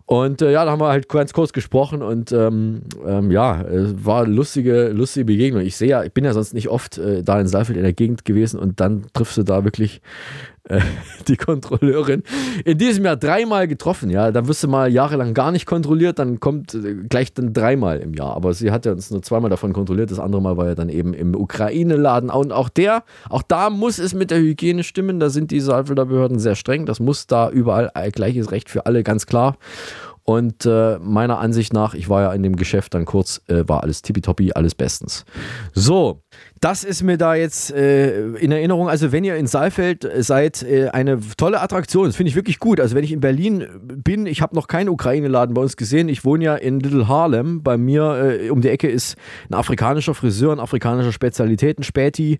Und 0.07 0.43
äh, 0.43 0.51
ja, 0.51 0.65
da 0.65 0.73
haben 0.73 0.81
wir 0.81 0.89
halt 0.89 1.09
ganz 1.09 1.33
kurz 1.33 1.53
gesprochen 1.53 2.03
und 2.03 2.33
ähm, 2.33 2.81
ähm, 3.07 3.31
ja, 3.31 3.61
es 3.61 4.05
war 4.05 4.25
eine 4.25 4.33
lustige, 4.33 4.89
lustige 4.89 5.27
Begegnung. 5.27 5.63
Ich 5.63 5.77
sehe 5.77 5.89
ja, 5.89 6.03
ich 6.03 6.13
bin 6.13 6.25
ja 6.25 6.33
sonst 6.33 6.55
nicht 6.55 6.69
oft 6.69 6.97
äh, 6.97 7.23
da 7.23 7.39
in 7.39 7.47
Saalfeld 7.47 7.77
in 7.77 7.85
der 7.85 7.93
Gegend 7.93 8.25
gewesen 8.25 8.59
und 8.59 8.81
dann 8.81 9.05
triffst 9.13 9.37
du 9.37 9.43
da 9.43 9.65
wirklich 9.65 10.01
äh, 10.69 10.81
die 11.29 11.37
Kontrolleurin 11.37 12.23
in 12.65 12.79
diesem 12.79 13.05
Jahr 13.05 13.17
dreimal 13.17 13.69
getroffen. 13.69 14.11
Ja, 14.11 14.31
dann 14.31 14.49
wirst 14.49 14.63
du 14.63 14.69
mal 14.69 14.91
jahrelang 14.91 15.35
gar 15.35 15.53
nicht 15.53 15.67
kontrolliert, 15.67 16.19
dann 16.19 16.41
kommt 16.41 16.75
äh, 16.75 16.95
gleich 17.09 17.33
dann 17.33 17.53
dreimal 17.53 17.99
im 17.99 18.15
Jahr. 18.15 18.35
Aber 18.35 18.55
sie 18.55 18.71
hat 18.71 18.87
ja 18.87 18.93
uns 18.93 19.11
nur 19.11 19.23
zweimal 19.23 19.51
davon 19.51 19.73
kontrolliert. 19.73 20.11
Das 20.11 20.19
andere 20.19 20.43
Mal 20.43 20.57
war 20.57 20.67
ja 20.67 20.75
dann 20.75 20.89
eben 20.89 21.15
im 21.15 21.35
Ukraine-Laden. 21.35 22.31
Und 22.31 22.53
auch 22.53 22.69
der, 22.69 23.05
auch 23.29 23.43
da 23.43 23.71
muss 23.71 23.99
es 23.99 24.15
mit 24.15 24.31
der 24.31 24.39
Hygiene 24.39 24.85
stimmen. 24.85 25.21
Da 25.21 25.31
sind 25.31 25.51
die 25.51 25.61
Saalfelder 25.61 26.07
Behörden 26.07 26.39
sehr 26.39 26.55
streng. 26.55 26.87
Das 26.87 27.01
muss 27.01 27.27
da 27.27 27.51
überall 27.51 27.91
gleiches 28.13 28.53
Recht 28.53 28.71
für 28.71 28.87
alle, 28.87 29.03
ganz 29.03 29.27
klar. 29.27 29.57
Und 30.29 30.67
äh, 30.67 30.99
meiner 30.99 31.39
Ansicht 31.39 31.73
nach, 31.73 31.95
ich 31.95 32.11
war 32.11 32.21
ja 32.21 32.33
in 32.35 32.43
dem 32.43 32.57
Geschäft 32.57 32.93
dann 32.93 33.07
kurz, 33.07 33.41
äh, 33.49 33.67
war 33.67 33.83
alles 33.83 34.03
tippitoppi, 34.03 34.53
alles 34.53 34.75
bestens. 34.75 35.25
So, 35.73 36.21
das 36.61 36.85
ist 36.85 37.03
mir 37.03 37.17
da 37.17 37.35
jetzt 37.35 37.73
äh, 37.73 38.35
in 38.35 38.53
Erinnerung. 38.53 38.91
Also, 38.91 39.11
wenn 39.11 39.25
ihr 39.25 39.37
in 39.37 39.47
Saalfeld 39.47 40.07
seid, 40.19 40.63
äh, 40.63 40.91
eine 40.91 41.19
tolle 41.39 41.63
Attraktion. 41.63 42.05
Das 42.05 42.17
finde 42.17 42.29
ich 42.29 42.37
wirklich 42.37 42.59
gut. 42.59 42.79
Also, 42.79 42.95
wenn 42.95 43.05
ich 43.05 43.13
in 43.13 43.21
Berlin 43.21 43.69
bin, 43.81 44.27
ich 44.27 44.43
habe 44.43 44.55
noch 44.55 44.69
keinen 44.69 44.91
Ukraine-Laden 44.91 45.55
bei 45.55 45.63
uns 45.63 45.79
gesehen. 45.79 46.11
Ich 46.11 46.27
wohne 46.27 46.45
ja 46.45 46.57
in 46.57 46.79
Little 46.81 47.09
Harlem. 47.09 47.63
Bei 47.63 47.79
mir 47.79 48.39
äh, 48.43 48.51
um 48.51 48.61
die 48.61 48.69
Ecke 48.69 48.91
ist 48.91 49.17
ein 49.49 49.55
afrikanischer 49.55 50.13
Friseur, 50.13 50.53
ein 50.53 50.61
afrikanischer 50.61 51.13
Spezialitäten, 51.13 51.85
Späti. 51.85 52.39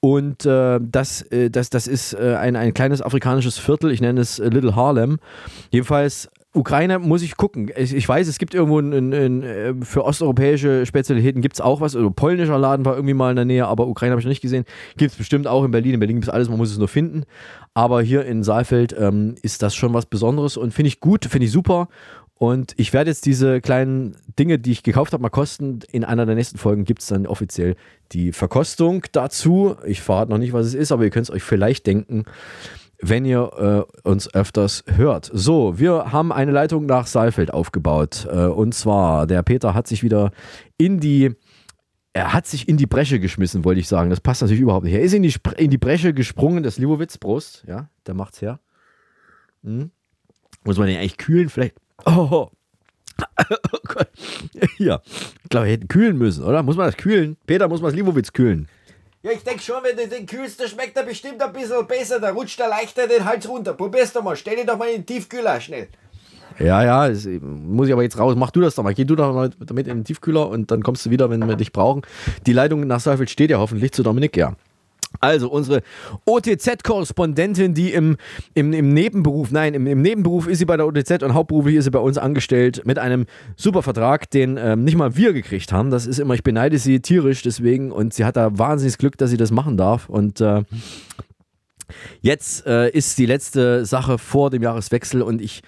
Und 0.00 0.46
äh, 0.46 0.78
das, 0.80 1.20
äh, 1.20 1.50
das, 1.50 1.68
das 1.68 1.86
ist 1.86 2.14
äh, 2.14 2.36
ein, 2.36 2.56
ein 2.56 2.72
kleines 2.72 3.02
afrikanisches 3.02 3.58
Viertel, 3.58 3.90
ich 3.90 4.00
nenne 4.00 4.22
es 4.22 4.38
Little 4.38 4.74
Harlem. 4.74 5.18
Jedenfalls 5.70 6.30
Ukraine 6.56 6.98
muss 6.98 7.22
ich 7.22 7.36
gucken. 7.36 7.70
Ich, 7.76 7.94
ich 7.94 8.08
weiß, 8.08 8.26
es 8.28 8.38
gibt 8.38 8.54
irgendwo 8.54 8.80
ein, 8.80 8.92
ein, 8.92 9.12
ein, 9.12 9.82
für 9.82 10.04
osteuropäische 10.04 10.86
Spezialitäten 10.86 11.42
gibt 11.42 11.56
es 11.56 11.60
auch 11.60 11.80
was. 11.80 11.94
Also 11.94 12.10
polnischer 12.10 12.58
Laden 12.58 12.84
war 12.84 12.94
irgendwie 12.94 13.14
mal 13.14 13.30
in 13.30 13.36
der 13.36 13.44
Nähe, 13.44 13.66
aber 13.66 13.86
Ukraine 13.86 14.12
habe 14.12 14.20
ich 14.20 14.24
noch 14.24 14.30
nicht 14.30 14.40
gesehen. 14.40 14.64
Gibt 14.96 15.12
es 15.12 15.18
bestimmt 15.18 15.46
auch 15.46 15.64
in 15.64 15.70
Berlin. 15.70 15.94
In 15.94 16.00
Berlin 16.00 16.16
gibt 16.16 16.28
es 16.28 16.32
alles, 16.32 16.48
man 16.48 16.58
muss 16.58 16.72
es 16.72 16.78
nur 16.78 16.88
finden. 16.88 17.24
Aber 17.74 18.00
hier 18.02 18.24
in 18.24 18.42
Saalfeld 18.42 18.96
ähm, 18.98 19.34
ist 19.42 19.62
das 19.62 19.74
schon 19.74 19.92
was 19.92 20.06
Besonderes 20.06 20.56
und 20.56 20.72
finde 20.72 20.88
ich 20.88 21.00
gut, 21.00 21.26
finde 21.26 21.46
ich 21.46 21.52
super. 21.52 21.88
Und 22.38 22.74
ich 22.76 22.92
werde 22.92 23.10
jetzt 23.10 23.24
diese 23.24 23.60
kleinen 23.60 24.16
Dinge, 24.38 24.58
die 24.58 24.72
ich 24.72 24.82
gekauft 24.82 25.12
habe, 25.12 25.22
mal 25.22 25.30
kosten. 25.30 25.80
In 25.90 26.04
einer 26.04 26.26
der 26.26 26.34
nächsten 26.34 26.58
Folgen 26.58 26.84
gibt 26.84 27.00
es 27.00 27.08
dann 27.08 27.26
offiziell 27.26 27.76
die 28.12 28.32
Verkostung 28.32 29.04
dazu. 29.12 29.76
Ich 29.86 30.02
verrate 30.02 30.30
noch 30.30 30.38
nicht, 30.38 30.52
was 30.52 30.66
es 30.66 30.74
ist, 30.74 30.92
aber 30.92 31.04
ihr 31.04 31.10
könnt 31.10 31.28
es 31.28 31.34
euch 31.34 31.42
vielleicht 31.42 31.86
denken 31.86 32.24
wenn 33.00 33.24
ihr 33.24 33.86
äh, 34.04 34.08
uns 34.08 34.32
öfters 34.34 34.84
hört. 34.86 35.30
So, 35.32 35.78
wir 35.78 36.12
haben 36.12 36.32
eine 36.32 36.52
Leitung 36.52 36.86
nach 36.86 37.06
Saalfeld 37.06 37.52
aufgebaut. 37.52 38.26
Äh, 38.30 38.46
und 38.46 38.74
zwar, 38.74 39.26
der 39.26 39.42
Peter 39.42 39.74
hat 39.74 39.86
sich 39.86 40.02
wieder 40.02 40.32
in 40.78 41.00
die, 41.00 41.34
er 42.12 42.32
hat 42.32 42.46
sich 42.46 42.68
in 42.68 42.76
die 42.76 42.86
Bresche 42.86 43.20
geschmissen, 43.20 43.64
wollte 43.64 43.80
ich 43.80 43.88
sagen. 43.88 44.10
Das 44.10 44.20
passt 44.20 44.42
natürlich 44.42 44.62
überhaupt 44.62 44.84
nicht. 44.84 44.94
Er 44.94 45.02
ist 45.02 45.12
in 45.12 45.22
die, 45.22 45.34
in 45.56 45.70
die 45.70 45.78
Bresche 45.78 46.14
gesprungen, 46.14 46.62
das 46.62 46.78
Libowitz, 46.78 47.18
Brust, 47.18 47.64
ja, 47.66 47.90
der 48.06 48.14
macht's 48.14 48.40
her. 48.40 48.60
Hm. 49.62 49.90
Muss 50.64 50.78
man 50.78 50.88
den 50.88 50.96
eigentlich 50.96 51.18
kühlen? 51.18 51.48
Vielleicht. 51.48 51.76
Oh, 52.04 52.50
oh 53.20 53.78
Gott. 53.84 54.08
Ja, 54.78 55.00
ich 55.06 55.48
glaube, 55.48 55.66
wir 55.66 55.72
hätten 55.72 55.88
kühlen 55.88 56.18
müssen, 56.18 56.44
oder? 56.44 56.62
Muss 56.62 56.76
man 56.76 56.86
das 56.86 56.96
kühlen? 56.96 57.36
Peter, 57.46 57.68
muss 57.68 57.80
man 57.80 57.90
das 57.90 57.96
Libowitz 57.96 58.32
kühlen? 58.32 58.68
Ja, 59.26 59.32
ich 59.32 59.42
denke 59.42 59.60
schon, 59.60 59.82
wenn 59.82 59.96
du 59.96 60.06
den 60.06 60.24
kühlst, 60.24 60.60
dann 60.60 60.68
schmeckt 60.68 60.96
er 60.96 61.02
bestimmt 61.02 61.42
ein 61.42 61.52
bisschen 61.52 61.84
besser. 61.88 62.20
Da 62.20 62.30
rutscht 62.30 62.60
er 62.60 62.68
leichter 62.68 63.08
den 63.08 63.24
Hals 63.24 63.48
runter. 63.48 63.72
Probier's 63.72 64.12
doch 64.12 64.22
mal. 64.22 64.36
Stell 64.36 64.56
ihn 64.56 64.68
doch 64.68 64.78
mal 64.78 64.86
in 64.86 65.00
den 65.00 65.06
Tiefkühler, 65.06 65.60
schnell. 65.60 65.88
Ja, 66.60 66.84
ja, 66.84 67.08
das 67.08 67.26
muss 67.40 67.88
ich 67.88 67.92
aber 67.92 68.04
jetzt 68.04 68.20
raus. 68.20 68.36
Mach 68.36 68.52
du 68.52 68.60
das 68.60 68.76
doch 68.76 68.84
mal. 68.84 68.94
Geh 68.94 69.04
du 69.04 69.16
doch 69.16 69.34
mal 69.34 69.50
damit 69.58 69.88
in 69.88 69.98
den 69.98 70.04
Tiefkühler 70.04 70.48
und 70.48 70.70
dann 70.70 70.84
kommst 70.84 71.04
du 71.06 71.10
wieder, 71.10 71.28
wenn 71.28 71.44
wir 71.44 71.56
dich 71.56 71.72
brauchen. 71.72 72.02
Die 72.46 72.52
Leitung 72.52 72.86
nach 72.86 73.00
Seifeld 73.00 73.28
steht 73.28 73.50
ja 73.50 73.58
hoffentlich 73.58 73.90
zu 73.90 74.04
Dominik, 74.04 74.36
ja. 74.36 74.54
Also 75.20 75.50
unsere 75.50 75.82
OTZ-Korrespondentin, 76.24 77.74
die 77.74 77.92
im, 77.92 78.16
im, 78.54 78.72
im 78.72 78.92
Nebenberuf, 78.92 79.50
nein, 79.50 79.74
im, 79.74 79.86
im, 79.86 80.02
Nebenberuf 80.02 80.46
ist 80.46 80.58
sie 80.58 80.64
bei 80.64 80.76
der 80.76 80.86
OTZ 80.86 81.22
und 81.22 81.34
hauptberuflich 81.34 81.76
ist 81.76 81.84
sie 81.84 81.90
bei 81.90 81.98
uns 81.98 82.18
angestellt 82.18 82.82
mit 82.84 82.98
einem 82.98 83.26
super 83.56 83.82
Vertrag, 83.82 84.30
den 84.30 84.56
ähm, 84.56 84.84
nicht 84.84 84.96
mal 84.96 85.16
wir 85.16 85.32
gekriegt 85.32 85.72
haben. 85.72 85.90
Das 85.90 86.06
ist 86.06 86.18
immer, 86.18 86.34
ich 86.34 86.42
beneide 86.42 86.78
sie 86.78 87.00
tierisch 87.00 87.42
deswegen 87.42 87.92
und 87.92 88.14
sie 88.14 88.24
hat 88.24 88.36
da 88.36 88.58
wahnsinniges 88.58 88.98
Glück, 88.98 89.18
dass 89.18 89.30
sie 89.30 89.36
das 89.36 89.50
machen 89.50 89.76
darf. 89.76 90.08
Und 90.08 90.40
äh, 90.40 90.62
jetzt 92.20 92.66
äh, 92.66 92.90
ist 92.90 93.18
die 93.18 93.26
letzte 93.26 93.84
Sache 93.84 94.18
vor 94.18 94.50
dem 94.50 94.62
Jahreswechsel 94.62 95.22
und 95.22 95.40
ich 95.40 95.62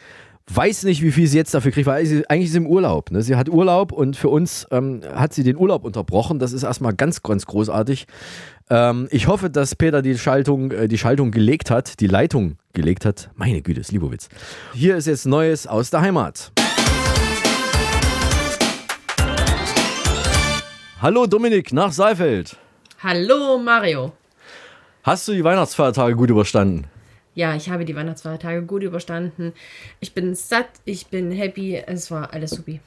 weiß 0.50 0.84
nicht, 0.84 1.02
wie 1.02 1.12
viel 1.12 1.26
sie 1.26 1.36
jetzt 1.36 1.54
dafür 1.54 1.72
kriegt, 1.72 1.86
weil 1.86 2.06
sie, 2.06 2.28
eigentlich 2.28 2.50
ist 2.50 2.56
im 2.56 2.66
Urlaub. 2.66 3.10
Ne? 3.10 3.22
Sie 3.22 3.36
hat 3.36 3.48
Urlaub 3.48 3.92
und 3.92 4.16
für 4.16 4.28
uns 4.28 4.66
ähm, 4.70 5.02
hat 5.12 5.34
sie 5.34 5.42
den 5.42 5.56
Urlaub 5.56 5.84
unterbrochen. 5.84 6.38
Das 6.38 6.52
ist 6.52 6.62
erstmal 6.62 6.94
ganz, 6.94 7.22
ganz 7.22 7.46
großartig. 7.46 8.06
Ähm, 8.70 9.08
ich 9.10 9.28
hoffe, 9.28 9.48
dass 9.48 9.74
Peter 9.74 10.02
die 10.02 10.18
Schaltung, 10.18 10.72
äh, 10.72 10.88
die 10.88 10.98
Schaltung 10.98 11.30
gelegt 11.30 11.70
hat, 11.70 12.00
die 12.00 12.06
Leitung 12.06 12.58
gelegt 12.74 13.04
hat. 13.04 13.30
Meine 13.34 13.62
Güte, 13.62 13.80
ist 13.80 13.92
Libowitz. 13.92 14.28
Hier 14.74 14.96
ist 14.96 15.06
jetzt 15.06 15.26
Neues 15.26 15.66
aus 15.66 15.90
der 15.90 16.02
Heimat. 16.02 16.52
Hallo 21.00 21.26
Dominik 21.26 21.72
nach 21.72 21.92
Seifeld. 21.92 22.56
Hallo 23.02 23.58
Mario. 23.58 24.12
Hast 25.02 25.26
du 25.28 25.32
die 25.32 25.44
Weihnachtsfeiertage 25.44 26.16
gut 26.16 26.28
überstanden? 26.28 26.86
Ja, 27.34 27.54
ich 27.54 27.70
habe 27.70 27.84
die 27.84 27.94
Weihnachtsfeiertage 27.94 28.62
gut 28.62 28.82
überstanden. 28.82 29.54
Ich 30.00 30.12
bin 30.12 30.34
satt, 30.34 30.68
ich 30.84 31.06
bin 31.06 31.30
happy, 31.30 31.76
es 31.76 32.10
war 32.10 32.34
alles 32.34 32.50
supi. 32.50 32.80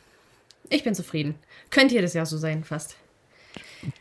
Ich 0.70 0.84
bin 0.84 0.94
zufrieden. 0.94 1.36
Könnte 1.70 1.96
jedes 1.96 2.14
Jahr 2.14 2.26
so 2.26 2.38
sein, 2.38 2.64
fast. 2.66 2.98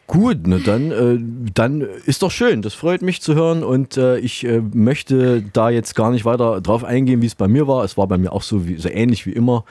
Gut, 0.06 0.46
ne, 0.46 0.60
dann, 0.60 0.90
äh, 0.90 1.18
dann 1.54 1.80
ist 1.80 2.22
doch 2.22 2.30
schön. 2.30 2.60
Das 2.60 2.75
freut 2.75 3.00
mich 3.00 3.22
zu 3.22 3.34
hören 3.34 3.62
und 3.62 3.96
äh, 3.96 4.18
ich 4.18 4.44
äh, 4.44 4.60
möchte 4.60 5.42
da 5.42 5.70
jetzt 5.70 5.94
gar 5.94 6.10
nicht 6.10 6.25
weiter 6.25 6.60
drauf 6.60 6.84
eingehen, 6.84 7.22
wie 7.22 7.26
es 7.26 7.34
bei 7.34 7.49
mir 7.49 7.66
war. 7.66 7.84
Es 7.84 7.96
war 7.96 8.06
bei 8.06 8.18
mir 8.18 8.32
auch 8.32 8.42
so, 8.42 8.66
wie, 8.66 8.76
so 8.76 8.90
ähnlich 8.90 9.25
wie 9.25 9.32
immer. 9.32 9.64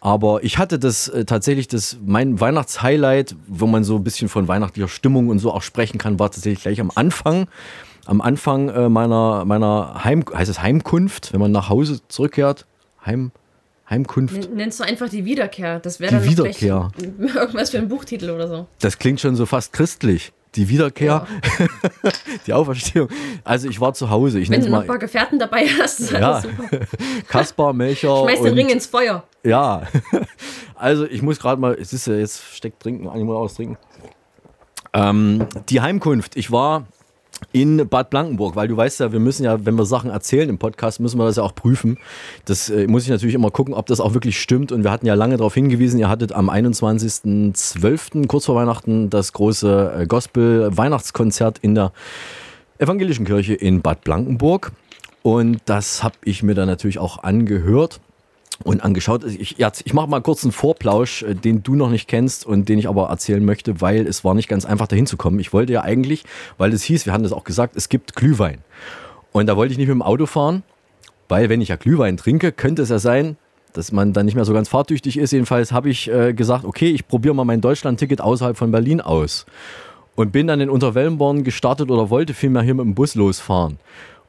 Aber 0.00 0.44
ich 0.44 0.58
hatte 0.58 0.78
das 0.78 1.08
äh, 1.08 1.24
tatsächlich, 1.24 1.66
das, 1.66 1.98
mein 2.04 2.40
Weihnachtshighlight, 2.40 3.34
wo 3.48 3.66
man 3.66 3.82
so 3.82 3.96
ein 3.96 4.04
bisschen 4.04 4.28
von 4.28 4.46
weihnachtlicher 4.46 4.88
Stimmung 4.88 5.28
und 5.28 5.40
so 5.40 5.52
auch 5.52 5.62
sprechen 5.62 5.98
kann, 5.98 6.18
war 6.20 6.30
tatsächlich 6.30 6.62
gleich 6.62 6.80
am 6.80 6.92
Anfang. 6.94 7.48
Am 8.04 8.20
Anfang 8.20 8.68
äh, 8.68 8.88
meiner, 8.88 9.44
meiner 9.46 10.04
Heim, 10.04 10.24
heißt 10.32 10.50
es 10.50 10.62
Heimkunft, 10.62 11.32
wenn 11.32 11.40
man 11.40 11.50
nach 11.50 11.68
Hause 11.70 12.00
zurückkehrt. 12.06 12.66
Heim, 13.04 13.32
Heimkunft. 13.88 14.52
Nennst 14.52 14.80
du 14.80 14.84
einfach 14.84 15.08
die 15.08 15.24
Wiederkehr. 15.24 15.78
Das 15.80 16.00
wäre 16.00 16.12
dann 16.16 16.24
Wiederkehr. 16.24 16.90
irgendwas 17.18 17.70
für 17.70 17.78
ein 17.78 17.88
Buchtitel 17.88 18.30
oder 18.30 18.48
so. 18.48 18.66
Das 18.80 18.98
klingt 18.98 19.20
schon 19.20 19.36
so 19.36 19.46
fast 19.46 19.72
christlich. 19.72 20.32
die 20.56 20.68
Wiederkehr, 20.68 21.26
die 22.46 22.52
Auferstehung. 22.52 23.08
Also 23.44 23.68
ich 23.68 23.80
war 23.80 23.92
zu 23.94 24.08
Hause. 24.10 24.40
Ich 24.40 24.48
Wenn 24.50 24.60
du 24.60 24.66
es 24.66 24.72
noch 24.72 24.80
ein 24.80 24.86
paar 24.86 24.96
mal 24.96 25.00
Gefährten 25.00 25.38
dabei 25.38 25.66
hast, 25.66 26.00
ist 26.00 26.10
Ja. 26.12 26.32
alles 26.32 26.42
super. 26.44 26.86
Kaspar, 27.28 27.72
Melcher. 27.74 28.22
Schmeiß 28.22 28.40
den 28.40 28.52
und- 28.52 28.58
Ring 28.58 28.68
ins 28.70 28.86
Feuer. 28.86 29.22
Ja, 29.44 29.82
also 30.74 31.04
ich 31.06 31.22
muss 31.22 31.38
gerade 31.38 31.60
mal, 31.60 31.74
es 31.80 31.92
ist 31.92 32.06
ja 32.08 32.14
jetzt 32.14 32.42
steckt 32.54 32.82
trinken, 32.82 33.04
ich 33.16 33.22
muss 33.24 33.36
austrinken. 33.36 33.76
Ähm, 34.92 35.46
die 35.68 35.80
Heimkunft. 35.80 36.36
Ich 36.36 36.50
war 36.50 36.86
in 37.52 37.88
Bad 37.88 38.10
Blankenburg, 38.10 38.56
weil 38.56 38.68
du 38.68 38.76
weißt 38.76 39.00
ja, 39.00 39.12
wir 39.12 39.20
müssen 39.20 39.44
ja, 39.44 39.64
wenn 39.64 39.74
wir 39.76 39.84
Sachen 39.84 40.10
erzählen 40.10 40.48
im 40.48 40.58
Podcast, 40.58 41.00
müssen 41.00 41.18
wir 41.18 41.26
das 41.26 41.36
ja 41.36 41.42
auch 41.42 41.54
prüfen. 41.54 41.98
Das 42.44 42.70
äh, 42.70 42.86
muss 42.86 43.04
ich 43.04 43.10
natürlich 43.10 43.34
immer 43.34 43.50
gucken, 43.50 43.74
ob 43.74 43.86
das 43.86 44.00
auch 44.00 44.14
wirklich 44.14 44.40
stimmt. 44.40 44.72
Und 44.72 44.84
wir 44.84 44.90
hatten 44.90 45.06
ja 45.06 45.14
lange 45.14 45.36
darauf 45.36 45.54
hingewiesen, 45.54 45.98
ihr 45.98 46.08
hattet 46.08 46.32
am 46.32 46.50
21.12., 46.50 48.26
kurz 48.26 48.46
vor 48.46 48.56
Weihnachten, 48.56 49.10
das 49.10 49.32
große 49.32 49.94
äh, 50.00 50.06
Gospel-Weihnachtskonzert 50.06 51.58
in 51.58 51.74
der 51.74 51.92
Evangelischen 52.78 53.24
Kirche 53.24 53.54
in 53.54 53.80
Bad 53.82 54.04
Blankenburg. 54.04 54.72
Und 55.22 55.58
das 55.64 56.02
habe 56.02 56.16
ich 56.24 56.42
mir 56.42 56.54
dann 56.54 56.68
natürlich 56.68 56.98
auch 56.98 57.22
angehört 57.22 58.00
und 58.64 58.82
angeschaut. 58.82 59.24
Ich, 59.24 59.58
ja, 59.58 59.70
ich 59.84 59.94
mache 59.94 60.08
mal 60.08 60.20
kurz 60.20 60.42
einen 60.44 60.52
Vorplausch, 60.52 61.22
äh, 61.22 61.34
den 61.34 61.62
du 61.62 61.74
noch 61.74 61.90
nicht 61.90 62.08
kennst 62.08 62.46
und 62.46 62.68
den 62.68 62.78
ich 62.78 62.88
aber 62.88 63.08
erzählen 63.08 63.44
möchte, 63.44 63.80
weil 63.80 64.06
es 64.06 64.24
war 64.24 64.34
nicht 64.34 64.48
ganz 64.48 64.64
einfach 64.64 64.86
dahin 64.86 65.06
zu 65.06 65.16
kommen. 65.16 65.38
Ich 65.40 65.52
wollte 65.52 65.72
ja 65.72 65.82
eigentlich, 65.82 66.24
weil 66.58 66.72
es 66.72 66.82
hieß, 66.82 67.06
wir 67.06 67.12
hatten 67.12 67.24
das 67.24 67.32
auch 67.32 67.44
gesagt, 67.44 67.76
es 67.76 67.88
gibt 67.88 68.16
Glühwein. 68.16 68.58
Und 69.32 69.46
da 69.46 69.56
wollte 69.56 69.72
ich 69.72 69.78
nicht 69.78 69.88
mit 69.88 69.94
dem 69.94 70.02
Auto 70.02 70.26
fahren, 70.26 70.62
weil 71.28 71.48
wenn 71.48 71.60
ich 71.60 71.68
ja 71.68 71.76
Glühwein 71.76 72.16
trinke, 72.16 72.52
könnte 72.52 72.82
es 72.82 72.88
ja 72.88 72.98
sein, 72.98 73.36
dass 73.76 73.92
man 73.92 74.12
dann 74.12 74.24
nicht 74.24 74.34
mehr 74.34 74.44
so 74.44 74.54
ganz 74.54 74.68
fahrtüchtig 74.68 75.18
ist. 75.18 75.32
Jedenfalls 75.32 75.72
habe 75.72 75.90
ich 75.90 76.10
äh, 76.10 76.32
gesagt, 76.32 76.64
okay, 76.64 76.90
ich 76.90 77.06
probiere 77.06 77.34
mal 77.34 77.44
mein 77.44 77.60
Deutschland-Ticket 77.60 78.20
außerhalb 78.20 78.56
von 78.56 78.70
Berlin 78.70 79.00
aus. 79.00 79.44
Und 80.14 80.32
bin 80.32 80.46
dann 80.46 80.62
in 80.62 80.70
Unterwellenborn 80.70 81.44
gestartet 81.44 81.90
oder 81.90 82.08
wollte 82.08 82.32
vielmehr 82.32 82.62
hier 82.62 82.74
mit 82.74 82.86
dem 82.86 82.94
Bus 82.94 83.14
losfahren. 83.14 83.78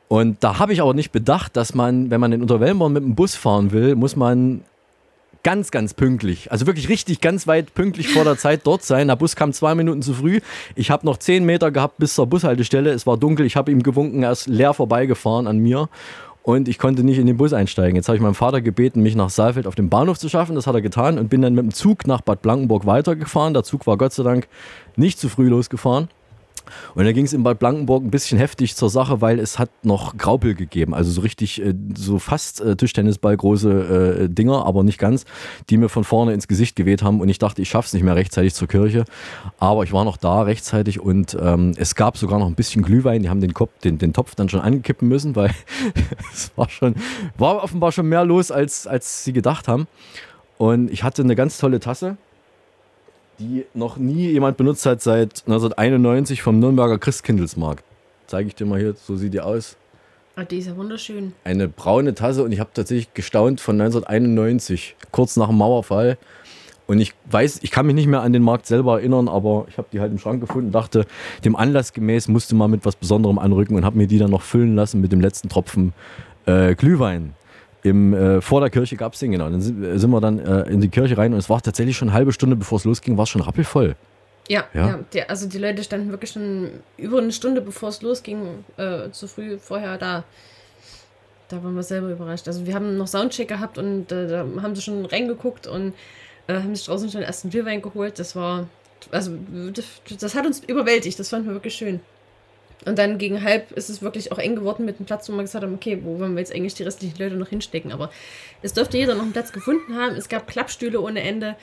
Und 0.08 0.44
da 0.44 0.60
habe 0.60 0.74
ich 0.74 0.82
aber 0.82 0.94
nicht 0.94 1.12
bedacht, 1.12 1.58
dass 1.58 1.74
man, 1.74 2.10
wenn 2.10 2.22
man 2.22 2.32
in 2.32 2.42
Unterwellenborn 2.42 2.94
mit 2.94 3.04
dem 3.04 3.16
Bus 3.16 3.36
fahren 3.36 3.72
will, 3.72 3.96
muss 3.96 4.16
man 4.16 4.62
ganz, 5.44 5.72
ganz 5.72 5.94
pünktlich, 5.94 6.52
also 6.52 6.66
wirklich 6.66 6.90
richtig 6.90 7.22
ganz 7.22 7.48
weit 7.48 7.74
pünktlich 7.74 8.10
vor 8.10 8.24
der 8.24 8.38
Zeit 8.38 8.62
dort 8.66 8.84
sein. 8.84 9.08
Der 9.08 9.16
Bus 9.16 9.36
kam 9.36 9.54
zwei 9.54 9.76
Minuten 9.76 10.02
zu 10.02 10.14
früh. 10.14 10.40
Ich 10.76 10.92
habe 10.92 11.06
noch 11.06 11.18
zehn 11.18 11.46
Meter 11.46 11.72
gehabt 11.72 11.98
bis 12.00 12.16
zur 12.16 12.28
Bushaltestelle. 12.28 12.92
Es 12.92 13.08
war 13.08 13.18
dunkel. 13.18 13.46
Ich 13.46 13.56
habe 13.56 13.72
ihm 13.72 13.84
gewunken, 13.84 14.24
er 14.24 14.32
ist 14.32 14.48
leer 14.48 14.74
vorbeigefahren 14.74 15.48
an 15.48 15.60
mir. 15.60 15.90
Und 16.44 16.70
ich 16.70 16.80
konnte 16.80 17.04
nicht 17.04 17.18
in 17.18 17.28
den 17.28 17.36
Bus 17.36 17.52
einsteigen. 17.52 17.98
Jetzt 17.98 18.08
habe 18.08 18.16
ich 18.16 18.22
meinem 18.22 18.36
Vater 18.36 18.62
gebeten, 18.62 19.04
mich 19.04 19.16
nach 19.16 19.30
Saalfeld 19.30 19.68
auf 19.68 19.76
den 19.76 19.90
Bahnhof 19.90 20.18
zu 20.18 20.30
schaffen. 20.30 20.56
Das 20.56 20.66
hat 20.66 20.76
er 20.76 20.82
getan 20.82 21.20
und 21.20 21.30
bin 21.30 21.42
dann 21.42 21.54
mit 21.54 21.64
dem 21.64 21.74
Zug 21.74 22.08
nach 22.08 22.22
Bad 22.22 22.42
Blankenburg 22.42 22.86
weitergefahren. 22.86 23.54
Der 23.54 23.64
Zug 23.64 23.86
war 23.86 23.98
Gott 23.98 24.14
sei 24.14 24.24
Dank 24.24 24.48
nicht 24.96 25.20
zu 25.20 25.28
früh 25.28 25.50
losgefahren. 25.50 26.08
Und 26.96 27.06
dann 27.06 27.14
ging 27.14 27.26
es 27.26 27.34
in 27.34 27.44
Bad 27.44 27.60
Blankenburg 27.60 28.04
ein 28.04 28.12
bisschen 28.12 28.38
heftig 28.38 28.76
zur 28.76 28.90
Sache, 28.90 29.22
weil 29.22 29.40
es 29.40 29.60
hat 29.60 29.70
noch 29.84 30.18
Graupel 30.18 30.56
gegeben. 30.56 30.94
Also 30.94 31.12
so 31.12 31.22
richtig, 31.22 31.62
äh, 31.62 31.74
so 31.96 32.20
fast 32.20 32.62
äh, 32.62 32.76
Tischtennisball 32.76 33.36
große 33.36 34.26
äh, 34.26 34.30
Dinger, 34.30 34.66
aber 34.66 34.84
nicht 34.84 34.98
ganz, 34.98 35.26
die 35.70 35.78
mir 35.78 35.90
von 35.90 36.04
vorne 36.04 36.34
ins 36.34 36.48
Gesicht 36.48 36.76
geweht 36.76 37.04
haben. 37.04 37.22
Und 37.22 37.30
ich 37.30 37.40
dachte, 37.40 37.62
ich 37.62 37.70
schaff's 37.70 37.94
nicht 37.94 38.04
mehr 38.04 38.16
rechtzeitig 38.16 38.54
zur 38.54 38.68
Kirche. 38.68 39.06
Aber 39.60 39.84
ich 39.84 39.94
war 39.94 40.06
noch 40.06 40.18
da 40.18 40.42
rechtzeitig 40.42 41.00
und 41.00 41.38
ähm, 41.40 41.74
es 41.78 41.96
gab 41.96 42.18
sogar 42.18 42.40
noch 42.40 42.48
ein 42.48 42.56
bisschen 42.56 42.84
Glühwein. 42.84 43.22
Die 43.22 43.30
haben 43.30 43.42
den, 43.42 43.54
Kopf, 43.54 43.72
den, 43.84 43.98
den 43.98 44.14
Topf 44.14 44.36
dann 44.36 44.50
schon 44.50 44.62
ankippen 44.62 45.08
müssen, 45.08 45.36
weil 45.36 45.52
es 46.34 46.52
war 46.56 46.70
schon, 46.70 46.96
war 47.38 47.64
offenbar 47.64 47.92
schon 47.92 48.08
mehr 48.08 48.26
los, 48.26 48.52
als, 48.52 48.88
als 48.88 49.24
sie 49.24 49.34
gedacht 49.34 49.68
haben. 49.68 49.88
Und 50.58 50.92
ich 50.92 51.04
hatte 51.04 51.22
eine 51.22 51.36
ganz 51.36 51.58
tolle 51.58 51.80
Tasse 51.80 52.18
die 53.40 53.66
noch 53.74 53.98
nie 53.98 54.32
jemand 54.32 54.58
benutzt 54.58 54.86
hat 54.86 55.02
seit 55.02 55.44
1991 55.46 56.42
vom 56.42 56.60
Nürnberger 56.60 56.98
Christkindlesmarkt. 56.98 57.84
Zeige 58.28 58.48
ich 58.50 58.56
dir 58.56 58.66
mal 58.66 58.80
hier, 58.80 58.94
so 58.96 59.16
sieht 59.16 59.34
die 59.34 59.42
aus. 59.42 59.78
Ah, 60.36 60.44
die 60.44 60.58
ist 60.58 60.68
ja 60.68 60.78
wunderschön. 60.78 61.34
Eine 61.44 61.68
braune 61.68 62.14
Tasse 62.14 62.44
und 62.44 62.52
ich 62.52 62.60
habe 62.60 62.70
tatsächlich 62.74 63.14
gestaunt 63.14 63.60
von 63.60 63.80
1991, 63.80 64.96
kurz 65.12 65.36
nach 65.36 65.48
dem 65.48 65.58
Mauerfall. 65.58 66.18
Und 66.86 67.00
ich 67.00 67.14
weiß, 67.30 67.60
ich 67.64 67.72
kann 67.72 67.86
mich 67.86 67.96
nicht 67.96 68.08
mehr 68.08 68.22
an 68.22 68.34
den 68.34 68.44
Markt 68.44 68.66
selber 68.66 69.00
erinnern, 69.00 69.28
aber 69.28 69.66
ich 69.68 69.78
habe 69.78 69.88
die 69.92 70.00
halt 70.00 70.12
im 70.12 70.20
Schrank 70.20 70.40
gefunden, 70.40 70.72
dachte, 70.72 71.06
dem 71.44 71.56
Anlass 71.56 71.92
gemäß 71.92 72.28
musste 72.30 72.56
mal 72.56 72.68
mit 72.68 72.86
was 72.86 72.96
Besonderem 72.96 73.40
anrücken 73.40 73.76
und 73.76 73.84
habe 73.84 73.98
mir 73.98 74.08
die 74.08 74.20
dann 74.20 74.32
noch 74.32 74.42
füllen 74.42 74.76
lassen 74.76 75.02
mit 75.02 75.12
dem 75.12 75.20
letzten 75.20 75.50
Tropfen 75.50 75.94
äh, 76.46 76.76
Glühwein. 76.76 77.34
Im, 77.84 78.14
äh, 78.14 78.42
vor 78.42 78.60
der 78.60 78.70
Kirche 78.70 78.96
gab 78.96 79.14
es 79.14 79.20
den, 79.20 79.32
genau. 79.32 79.50
Dann 79.50 79.62
sind, 79.62 79.84
äh, 79.84 79.98
sind 79.98 80.10
wir 80.10 80.20
dann 80.20 80.40
äh, 80.40 80.64
in 80.64 80.82
die 80.82 80.90
Kirche 80.90 81.18
rein 81.18 81.34
und 81.34 81.40
es 81.40 81.50
war 81.50 81.62
tatsächlich 81.62 81.96
schon 81.96 82.10
eine 82.10 82.18
halbe 82.18 82.34
Stunde, 82.34 82.56
bevor 82.56 82.78
es 82.78 82.86
losging, 82.86 83.18
war 83.18 83.24
es 83.24 83.30
schon 83.30 83.42
rappelvoll. 83.42 83.96
Ja, 84.50 84.66
Ja. 84.74 84.88
ja. 84.88 85.00
der, 85.14 85.30
also 85.30 85.48
die 85.48 85.58
Leute 85.58 85.84
standen 85.84 86.10
wirklich 86.10 86.32
schon 86.32 86.70
über 86.98 87.20
eine 87.20 87.32
Stunde, 87.32 87.62
bevor 87.62 87.90
es 87.90 88.02
losging, 88.02 88.64
äh, 88.78 89.10
zu 89.12 89.28
früh 89.28 89.58
vorher 89.58 89.98
da. 89.98 90.24
Da 91.50 91.64
waren 91.64 91.76
wir 91.76 91.84
selber 91.84 92.12
überrascht. 92.12 92.48
Also 92.48 92.66
wir 92.66 92.74
haben 92.74 92.98
noch 92.98 93.08
Soundcheck 93.08 93.48
gehabt 93.48 93.78
und 93.78 94.12
äh, 94.12 94.28
da 94.28 94.46
haben 94.62 94.76
sie 94.76 94.82
schon 94.82 95.06
reingeguckt 95.06 95.66
und 95.66 95.94
äh, 96.48 96.56
haben 96.56 96.76
sich 96.76 96.86
draußen 96.86 97.10
schon 97.10 97.22
den 97.22 97.28
ersten 97.28 97.50
Bierwein 97.50 97.82
geholt. 97.82 98.20
Das 98.20 98.36
war, 98.36 98.68
also 99.12 99.32
das, 99.74 99.86
das 100.20 100.36
hat 100.36 100.46
uns 100.46 100.62
überwältigt. 100.66 101.18
Das 101.20 101.30
fanden 101.30 101.48
wir 101.48 101.54
wirklich 101.54 101.76
schön. 101.76 102.02
Und 102.86 102.98
dann 103.00 103.18
gegen 103.18 103.44
halb 103.44 103.72
ist 103.72 103.90
es 103.90 104.02
wirklich 104.02 104.32
auch 104.32 104.38
eng 104.38 104.56
geworden 104.56 104.86
mit 104.86 105.00
dem 105.00 105.06
Platz, 105.06 105.28
wo 105.28 105.34
wir 105.34 105.42
gesagt 105.42 105.64
haben, 105.64 105.74
okay, 105.74 106.00
wo 106.04 106.20
wollen 106.20 106.36
wir 106.36 106.40
jetzt 106.40 106.54
eigentlich 106.54 106.76
die 106.76 106.84
restlichen 106.84 107.18
Leute 107.18 107.36
noch 107.36 107.50
hinstecken? 107.50 107.92
Aber 107.92 108.12
es 108.62 108.74
dürfte 108.74 108.98
jeder 108.98 109.16
noch 109.16 109.24
einen 109.24 109.34
Platz 109.34 109.52
gefunden 109.52 109.96
haben. 109.96 110.16
Es 110.16 110.30
gab 110.30 110.48
Klappstühle 110.48 111.02
ohne 111.02 111.22
Ende. 111.22 111.56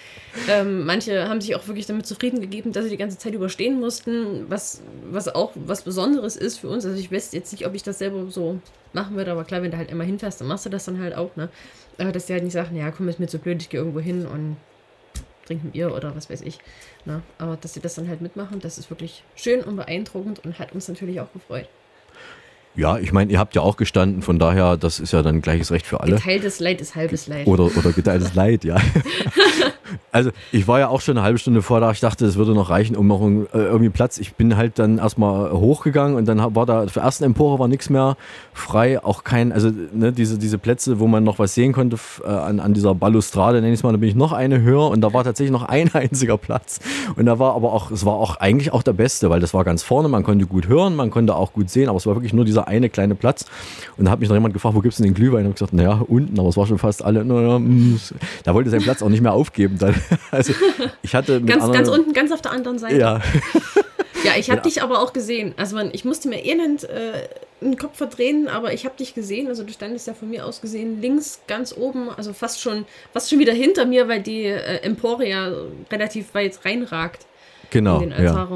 Ähm, 0.48 0.84
manche 0.84 1.28
haben 1.28 1.40
sich 1.40 1.54
auch 1.54 1.66
wirklich 1.68 1.86
damit 1.86 2.06
zufrieden 2.06 2.40
gegeben, 2.40 2.72
dass 2.72 2.84
sie 2.84 2.90
die 2.90 2.96
ganze 2.96 3.16
Zeit 3.16 3.32
überstehen 3.32 3.78
mussten, 3.80 4.50
was, 4.50 4.82
was 5.08 5.28
auch 5.28 5.52
was 5.54 5.82
Besonderes 5.82 6.36
ist 6.36 6.58
für 6.58 6.68
uns. 6.68 6.84
Also 6.84 6.98
ich 6.98 7.12
weiß 7.12 7.32
jetzt 7.32 7.52
nicht, 7.52 7.66
ob 7.66 7.74
ich 7.74 7.84
das 7.84 7.98
selber 7.98 8.30
so 8.30 8.58
machen 8.92 9.16
würde, 9.16 9.30
aber 9.30 9.44
klar, 9.44 9.62
wenn 9.62 9.70
du 9.70 9.76
halt 9.76 9.90
immer 9.90 10.04
hinfährst, 10.04 10.40
dann 10.40 10.48
machst 10.48 10.66
du 10.66 10.70
das 10.70 10.84
dann 10.84 11.00
halt 11.00 11.16
auch, 11.16 11.36
ne? 11.36 11.48
Aber 11.98 12.10
dass 12.10 12.26
die 12.26 12.32
halt 12.32 12.42
nicht 12.42 12.52
sagen, 12.52 12.76
ja, 12.76 12.90
komm, 12.90 13.08
ist 13.08 13.20
mir 13.20 13.28
zu 13.28 13.38
blöd, 13.38 13.62
ich 13.62 13.68
gehe 13.68 13.78
irgendwo 13.78 14.00
hin 14.00 14.26
und 14.26 14.56
trinke 15.46 15.68
ein 15.68 15.70
Bier 15.70 15.94
oder 15.94 16.14
was 16.16 16.28
weiß 16.28 16.42
ich. 16.42 16.58
Ne? 17.06 17.22
Aber 17.38 17.56
dass 17.56 17.74
sie 17.74 17.80
das 17.80 17.94
dann 17.94 18.08
halt 18.08 18.20
mitmachen, 18.20 18.60
das 18.60 18.78
ist 18.78 18.90
wirklich 18.90 19.22
schön 19.36 19.62
und 19.62 19.76
beeindruckend 19.76 20.44
und 20.44 20.58
hat 20.58 20.72
uns 20.72 20.88
natürlich 20.88 21.20
auch 21.20 21.32
gefreut. 21.32 21.68
Ja, 22.76 22.98
ich 22.98 23.12
meine, 23.12 23.30
ihr 23.30 23.38
habt 23.38 23.54
ja 23.54 23.62
auch 23.62 23.76
gestanden, 23.76 24.22
von 24.22 24.38
daher, 24.38 24.76
das 24.76 24.98
ist 24.98 25.12
ja 25.12 25.22
dann 25.22 25.42
gleiches 25.42 25.70
Recht 25.70 25.86
für 25.86 26.00
alle. 26.00 26.16
Geteiltes 26.16 26.58
Leid 26.58 26.80
ist 26.80 26.96
halbes 26.96 27.28
Leid. 27.28 27.46
Oder, 27.46 27.64
oder 27.64 27.92
geteiltes 27.92 28.34
Leid, 28.34 28.64
ja. 28.64 28.76
also 30.12 30.30
ich 30.52 30.68
war 30.68 30.78
ja 30.78 30.88
auch 30.88 31.00
schon 31.00 31.16
eine 31.16 31.24
halbe 31.24 31.38
Stunde 31.38 31.62
vor 31.62 31.80
da. 31.80 31.90
Ich 31.90 32.00
dachte, 32.00 32.24
es 32.26 32.36
würde 32.36 32.52
noch 32.52 32.70
reichen, 32.70 32.96
um 32.96 33.06
noch 33.06 33.22
äh, 33.22 33.46
irgendwie 33.52 33.90
Platz. 33.90 34.18
Ich 34.18 34.34
bin 34.34 34.56
halt 34.56 34.78
dann 34.78 34.98
erstmal 34.98 35.52
hochgegangen 35.52 36.16
und 36.16 36.26
dann 36.26 36.54
war 36.54 36.66
da 36.66 36.86
für 36.86 37.00
ersten 37.00 37.24
Empore 37.24 37.58
war 37.58 37.68
nichts 37.68 37.90
mehr 37.90 38.16
frei. 38.52 39.02
Auch 39.02 39.24
kein, 39.24 39.52
also 39.52 39.70
ne, 39.92 40.12
diese, 40.12 40.38
diese 40.38 40.58
Plätze, 40.58 41.00
wo 41.00 41.06
man 41.06 41.24
noch 41.24 41.38
was 41.38 41.54
sehen 41.54 41.72
konnte 41.72 41.96
äh, 42.24 42.28
an, 42.28 42.60
an 42.60 42.74
dieser 42.74 42.94
Balustrade, 42.94 43.60
nenne 43.60 43.72
ich 43.72 43.80
es 43.80 43.82
mal, 43.82 43.92
da 43.92 43.98
bin 43.98 44.08
ich 44.08 44.14
noch 44.14 44.32
eine 44.32 44.60
höher 44.60 44.88
und 44.88 45.00
da 45.00 45.12
war 45.12 45.24
tatsächlich 45.24 45.52
noch 45.52 45.64
ein 45.64 45.90
einziger 45.94 46.38
Platz. 46.38 46.80
Und 47.16 47.26
da 47.26 47.38
war 47.38 47.54
aber 47.54 47.72
auch, 47.72 47.90
es 47.90 48.04
war 48.04 48.14
auch 48.14 48.36
eigentlich 48.36 48.72
auch 48.72 48.82
der 48.82 48.92
beste, 48.92 49.30
weil 49.30 49.40
das 49.40 49.54
war 49.54 49.64
ganz 49.64 49.82
vorne, 49.82 50.08
man 50.08 50.22
konnte 50.22 50.46
gut 50.46 50.68
hören, 50.68 50.96
man 50.96 51.10
konnte 51.10 51.34
auch 51.34 51.52
gut 51.52 51.70
sehen, 51.70 51.88
aber 51.88 51.96
es 51.96 52.06
war 52.06 52.14
wirklich 52.14 52.32
nur 52.32 52.44
dieser 52.44 52.68
eine 52.68 52.88
kleine 52.88 53.14
Platz. 53.14 53.46
Und 53.96 54.06
da 54.06 54.10
hat 54.10 54.20
mich 54.20 54.28
noch 54.28 54.36
jemand 54.36 54.54
gefragt, 54.54 54.74
wo 54.74 54.80
gibt 54.80 54.92
es 54.92 54.98
denn 54.98 55.06
den 55.06 55.14
Glühwein? 55.14 55.44
Und 55.44 55.50
ich 55.50 55.54
gesagt, 55.56 55.72
naja, 55.72 56.02
unten, 56.06 56.38
aber 56.38 56.48
es 56.48 56.56
war 56.56 56.66
schon 56.66 56.78
fast 56.78 57.04
alle, 57.04 57.24
naja, 57.24 57.58
mm, 57.58 58.00
da 58.44 58.54
wollte 58.54 58.70
sein 58.70 58.82
Platz 58.82 59.02
auch 59.02 59.08
nicht 59.08 59.22
mehr 59.22 59.32
aufgeben. 59.32 59.78
Dann. 59.92 59.94
Also 60.30 60.52
ich 61.02 61.14
hatte 61.14 61.40
Ganz, 61.42 61.62
anderen, 61.64 61.72
ganz 61.84 61.88
unten, 61.88 62.12
ganz 62.12 62.32
auf 62.32 62.42
der 62.42 62.52
anderen 62.52 62.78
Seite. 62.78 62.96
Ja. 62.96 63.20
Ja, 64.24 64.32
ich 64.38 64.48
habe 64.48 64.58
Ja. 64.58 64.62
dich 64.62 64.82
aber 64.82 65.00
auch 65.00 65.12
gesehen. 65.12 65.54
Also 65.58 65.76
man, 65.76 65.90
ich 65.92 66.04
musste 66.04 66.28
mir 66.28 66.44
elend 66.44 66.84
äh, 66.84 67.28
den 67.60 67.76
Kopf 67.76 67.98
verdrehen, 67.98 68.48
aber 68.48 68.72
ich 68.72 68.84
habe 68.86 68.96
dich 68.96 69.14
gesehen. 69.14 69.48
Also 69.48 69.64
du 69.64 69.72
standest 69.72 70.06
ja 70.06 70.14
von 70.14 70.30
mir 70.30 70.46
aus 70.46 70.60
gesehen 70.62 71.00
links 71.02 71.40
ganz 71.46 71.74
oben, 71.76 72.08
also 72.08 72.32
fast 72.32 72.60
schon, 72.60 72.86
fast 73.12 73.28
schon 73.30 73.38
wieder 73.38 73.52
hinter 73.52 73.84
mir, 73.84 74.08
weil 74.08 74.22
die 74.22 74.44
äh, 74.44 74.80
Emporia 74.82 75.52
relativ 75.90 76.34
weit 76.34 76.58
reinragt 76.64 77.26
Genau, 77.70 78.00
in 78.00 78.10
den 78.10 78.24
ja. 78.24 78.48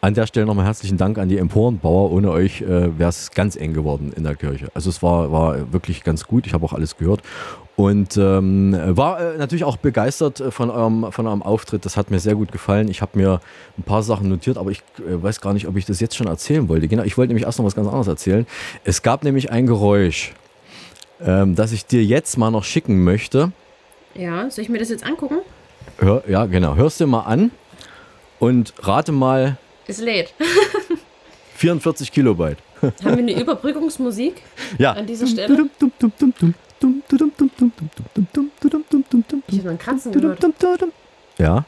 An 0.00 0.14
der 0.14 0.28
Stelle 0.28 0.46
nochmal 0.46 0.64
herzlichen 0.64 0.96
Dank 0.96 1.18
an 1.18 1.28
die 1.28 1.38
Emporenbauer. 1.38 2.12
Ohne 2.12 2.30
euch 2.30 2.60
äh, 2.62 2.96
wäre 2.98 3.08
es 3.08 3.32
ganz 3.32 3.56
eng 3.56 3.74
geworden 3.74 4.12
in 4.14 4.22
der 4.22 4.36
Kirche. 4.36 4.68
Also 4.72 4.90
es 4.90 5.02
war, 5.02 5.32
war 5.32 5.72
wirklich 5.72 6.04
ganz 6.04 6.24
gut. 6.28 6.46
Ich 6.46 6.54
habe 6.54 6.64
auch 6.64 6.72
alles 6.72 6.96
gehört. 6.96 7.22
Und 7.74 8.16
ähm, 8.16 8.76
war 8.86 9.20
äh, 9.20 9.38
natürlich 9.38 9.64
auch 9.64 9.76
begeistert 9.76 10.38
äh, 10.38 10.50
von 10.52 10.70
eurem, 10.70 11.10
von 11.10 11.26
eurem 11.26 11.42
Auftritt. 11.42 11.84
Das 11.84 11.96
hat 11.96 12.12
mir 12.12 12.20
sehr 12.20 12.36
gut 12.36 12.52
gefallen. 12.52 12.86
Ich 12.86 13.02
habe 13.02 13.18
mir 13.18 13.40
ein 13.76 13.82
paar 13.82 14.04
Sachen 14.04 14.28
notiert, 14.28 14.56
aber 14.56 14.70
ich 14.70 14.84
äh, 14.98 15.20
weiß 15.20 15.40
gar 15.40 15.52
nicht, 15.52 15.66
ob 15.66 15.76
ich 15.76 15.84
das 15.84 15.98
jetzt 15.98 16.16
schon 16.16 16.28
erzählen 16.28 16.68
wollte. 16.68 16.86
Genau, 16.86 17.02
ich 17.02 17.18
wollte 17.18 17.30
nämlich 17.30 17.46
erst 17.46 17.58
noch 17.58 17.66
was 17.66 17.74
ganz 17.74 17.88
anderes 17.88 18.06
erzählen. 18.06 18.46
Es 18.84 19.02
gab 19.02 19.24
nämlich 19.24 19.50
ein 19.50 19.66
Geräusch, 19.66 20.32
ähm, 21.20 21.56
das 21.56 21.72
ich 21.72 21.86
dir 21.86 22.04
jetzt 22.04 22.38
mal 22.38 22.52
noch 22.52 22.64
schicken 22.64 23.02
möchte. 23.02 23.50
Ja, 24.14 24.48
soll 24.48 24.62
ich 24.62 24.70
mir 24.70 24.78
das 24.78 24.90
jetzt 24.90 25.04
angucken? 25.04 25.38
Hör, 25.98 26.22
ja, 26.28 26.46
genau. 26.46 26.76
Hörst 26.76 27.00
du 27.00 27.06
mal 27.08 27.22
an 27.22 27.50
und 28.38 28.74
rate 28.80 29.10
mal 29.10 29.56
Es 29.88 29.98
lädt. 29.98 30.32
44 31.56 32.12
Kilobyte. 32.12 32.58
Haben 32.82 32.94
wir 33.02 33.10
eine 33.18 33.40
Überbrückungsmusik 33.40 34.34
Ja. 34.78 34.92
an 34.92 35.06
dieser 35.06 35.26
Stelle? 35.26 35.68
Ich 39.48 39.58
habe 39.58 39.68
einen 39.70 39.78
Kratzen 39.78 40.12
gehört. 40.12 40.38
Ja. 41.38 41.64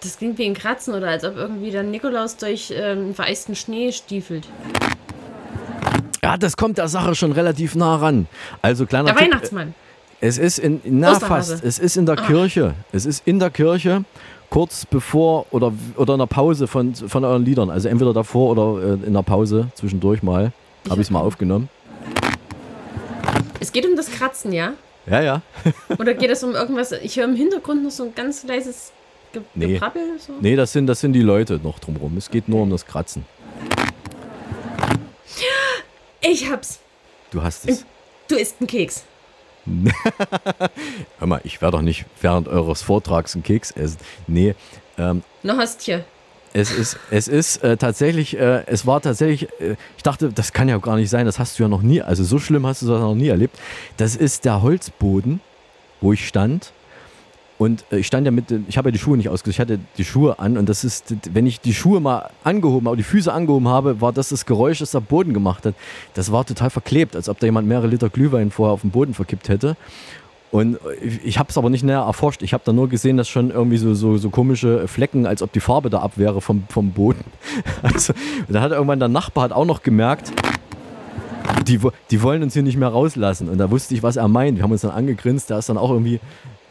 Das 0.00 0.16
klingt 0.18 0.38
wie 0.38 0.46
ein 0.46 0.54
Kratzen 0.54 0.94
oder 0.94 1.08
als 1.08 1.24
ob 1.24 1.36
irgendwie 1.36 1.70
der 1.70 1.82
Nikolaus 1.82 2.36
durch 2.36 2.72
ähm, 2.74 3.14
vereisten 3.14 3.56
Schnee 3.56 3.90
stiefelt. 3.90 4.46
Ja, 6.22 6.36
das 6.36 6.56
kommt 6.56 6.78
der 6.78 6.88
Sache 6.88 7.14
schon 7.14 7.32
relativ 7.32 7.74
nah 7.74 7.96
ran. 7.96 8.28
Also 8.62 8.86
kleiner 8.86 9.06
Der 9.06 9.16
Tipp, 9.16 9.24
Weihnachtsmann. 9.26 9.74
Es 10.20 10.36
ist 10.38 10.58
in, 10.58 10.80
na 10.84 11.12
Osterhase. 11.12 11.52
fast, 11.54 11.64
es 11.64 11.78
ist 11.78 11.96
in 11.96 12.06
der 12.06 12.18
Ah. 12.18 12.26
Kirche. 12.26 12.74
Es 12.92 13.06
ist 13.06 13.26
in 13.26 13.38
der 13.38 13.50
Kirche, 13.50 14.04
kurz 14.50 14.86
bevor 14.86 15.46
oder, 15.50 15.72
oder 15.96 16.14
in 16.14 16.20
der 16.20 16.26
Pause 16.26 16.66
von, 16.66 16.94
von 16.94 17.24
euren 17.24 17.44
Liedern. 17.44 17.70
Also 17.70 17.88
entweder 17.88 18.12
davor 18.12 18.50
oder 18.50 18.94
äh, 19.02 19.06
in 19.06 19.14
der 19.14 19.22
Pause 19.22 19.68
zwischendurch 19.74 20.22
mal. 20.22 20.52
Habe 20.88 21.00
ich 21.00 21.08
es 21.08 21.10
mal 21.10 21.20
aufgenommen. 21.20 21.68
Es 23.60 23.72
geht 23.72 23.86
um 23.86 23.96
das 23.96 24.10
Kratzen, 24.10 24.52
ja? 24.52 24.72
Ja, 25.06 25.20
ja. 25.20 25.42
Oder 25.98 26.14
geht 26.14 26.30
es 26.30 26.44
um 26.44 26.54
irgendwas? 26.54 26.92
Ich 26.92 27.16
höre 27.16 27.24
im 27.24 27.34
Hintergrund 27.34 27.82
noch 27.82 27.90
so 27.90 28.04
ein 28.04 28.14
ganz 28.14 28.44
leises 28.44 28.92
Ge 29.32 29.42
Nee. 29.54 29.74
Geprabbel. 29.74 30.02
So. 30.18 30.34
Nee, 30.40 30.54
das 30.56 30.72
sind, 30.72 30.86
das 30.86 31.00
sind 31.00 31.12
die 31.12 31.22
Leute 31.22 31.60
noch 31.62 31.78
drumherum. 31.78 32.16
Es 32.16 32.30
geht 32.30 32.48
nur 32.48 32.62
um 32.62 32.70
das 32.70 32.86
Kratzen. 32.86 33.24
Ich 36.20 36.50
hab's. 36.50 36.80
Du 37.30 37.42
hast 37.42 37.68
es. 37.68 37.84
Du 38.28 38.36
isst 38.36 38.56
einen 38.60 38.66
Keks. 38.66 39.04
Hör 41.18 41.26
mal, 41.26 41.40
ich 41.44 41.60
werde 41.60 41.76
doch 41.76 41.82
nicht 41.82 42.06
während 42.20 42.48
eures 42.48 42.82
Vortrags 42.82 43.34
einen 43.34 43.42
Keks 43.42 43.70
essen. 43.72 43.98
Nee, 44.26 44.54
ähm, 44.98 45.22
Noch 45.42 45.56
hast 45.58 45.82
hier. 45.82 46.04
Es 46.54 46.70
ist, 46.72 46.98
es 47.10 47.28
ist 47.28 47.62
äh, 47.62 47.76
tatsächlich, 47.76 48.38
äh, 48.38 48.64
es 48.66 48.86
war 48.86 49.00
tatsächlich, 49.00 49.50
äh, 49.60 49.76
ich 49.96 50.02
dachte, 50.02 50.32
das 50.32 50.52
kann 50.52 50.68
ja 50.68 50.78
gar 50.78 50.96
nicht 50.96 51.10
sein, 51.10 51.26
das 51.26 51.38
hast 51.38 51.58
du 51.58 51.62
ja 51.62 51.68
noch 51.68 51.82
nie, 51.82 52.00
also 52.00 52.24
so 52.24 52.38
schlimm 52.38 52.66
hast 52.66 52.82
du 52.82 52.86
das 52.86 53.00
noch 53.00 53.14
nie 53.14 53.28
erlebt. 53.28 53.58
Das 53.98 54.16
ist 54.16 54.44
der 54.44 54.62
Holzboden, 54.62 55.40
wo 56.00 56.12
ich 56.12 56.26
stand. 56.26 56.72
Und 57.58 57.84
äh, 57.90 57.98
ich 57.98 58.06
stand 58.06 58.24
ja 58.24 58.30
mit, 58.30 58.44
ich 58.68 58.78
habe 58.78 58.88
ja 58.88 58.92
die 58.92 58.98
Schuhe 58.98 59.16
nicht 59.16 59.28
ausgesucht, 59.28 59.56
ich 59.56 59.60
hatte 59.60 59.80
die 59.98 60.04
Schuhe 60.04 60.38
an 60.38 60.56
und 60.56 60.68
das 60.68 60.84
ist, 60.84 61.14
wenn 61.32 61.46
ich 61.46 61.60
die 61.60 61.74
Schuhe 61.74 62.00
mal 62.00 62.30
angehoben 62.44 62.86
habe, 62.86 62.96
die 62.96 63.02
Füße 63.02 63.32
angehoben 63.32 63.68
habe, 63.68 64.00
war 64.00 64.12
das 64.12 64.28
das 64.28 64.46
Geräusch, 64.46 64.78
das 64.78 64.92
der 64.92 65.00
Boden 65.00 65.34
gemacht 65.34 65.66
hat. 65.66 65.74
Das 66.14 66.30
war 66.30 66.46
total 66.46 66.70
verklebt, 66.70 67.16
als 67.16 67.28
ob 67.28 67.40
da 67.40 67.46
jemand 67.46 67.66
mehrere 67.66 67.88
Liter 67.88 68.08
Glühwein 68.08 68.50
vorher 68.50 68.72
auf 68.72 68.82
den 68.82 68.90
Boden 68.90 69.12
verkippt 69.12 69.48
hätte. 69.48 69.76
Und 70.50 70.78
ich, 71.02 71.24
ich 71.24 71.38
habe 71.38 71.50
es 71.50 71.58
aber 71.58 71.68
nicht 71.68 71.84
näher 71.84 72.00
erforscht. 72.00 72.42
Ich 72.42 72.54
habe 72.54 72.62
da 72.64 72.72
nur 72.72 72.88
gesehen, 72.88 73.16
dass 73.18 73.28
schon 73.28 73.50
irgendwie 73.50 73.76
so, 73.76 73.92
so, 73.92 74.16
so 74.16 74.30
komische 74.30 74.88
Flecken, 74.88 75.26
als 75.26 75.42
ob 75.42 75.52
die 75.52 75.60
Farbe 75.60 75.90
da 75.90 75.98
ab 75.98 76.12
wäre 76.16 76.40
vom, 76.40 76.64
vom 76.68 76.92
Boden. 76.92 77.24
Also, 77.82 78.14
da 78.48 78.60
hat 78.60 78.72
irgendwann 78.72 78.98
der 78.98 79.08
Nachbar 79.08 79.44
hat 79.44 79.52
auch 79.52 79.66
noch 79.66 79.82
gemerkt, 79.82 80.32
die, 81.66 81.78
die 82.10 82.22
wollen 82.22 82.42
uns 82.42 82.54
hier 82.54 82.62
nicht 82.62 82.76
mehr 82.76 82.88
rauslassen. 82.88 83.48
Und 83.48 83.58
da 83.58 83.70
wusste 83.70 83.94
ich, 83.94 84.02
was 84.02 84.16
er 84.16 84.28
meint. 84.28 84.56
Wir 84.56 84.64
haben 84.64 84.72
uns 84.72 84.80
dann 84.80 84.90
angegrinst. 84.90 85.50
Der 85.50 85.58
ist 85.58 85.68
dann 85.68 85.76
auch 85.76 85.90
irgendwie, 85.90 86.20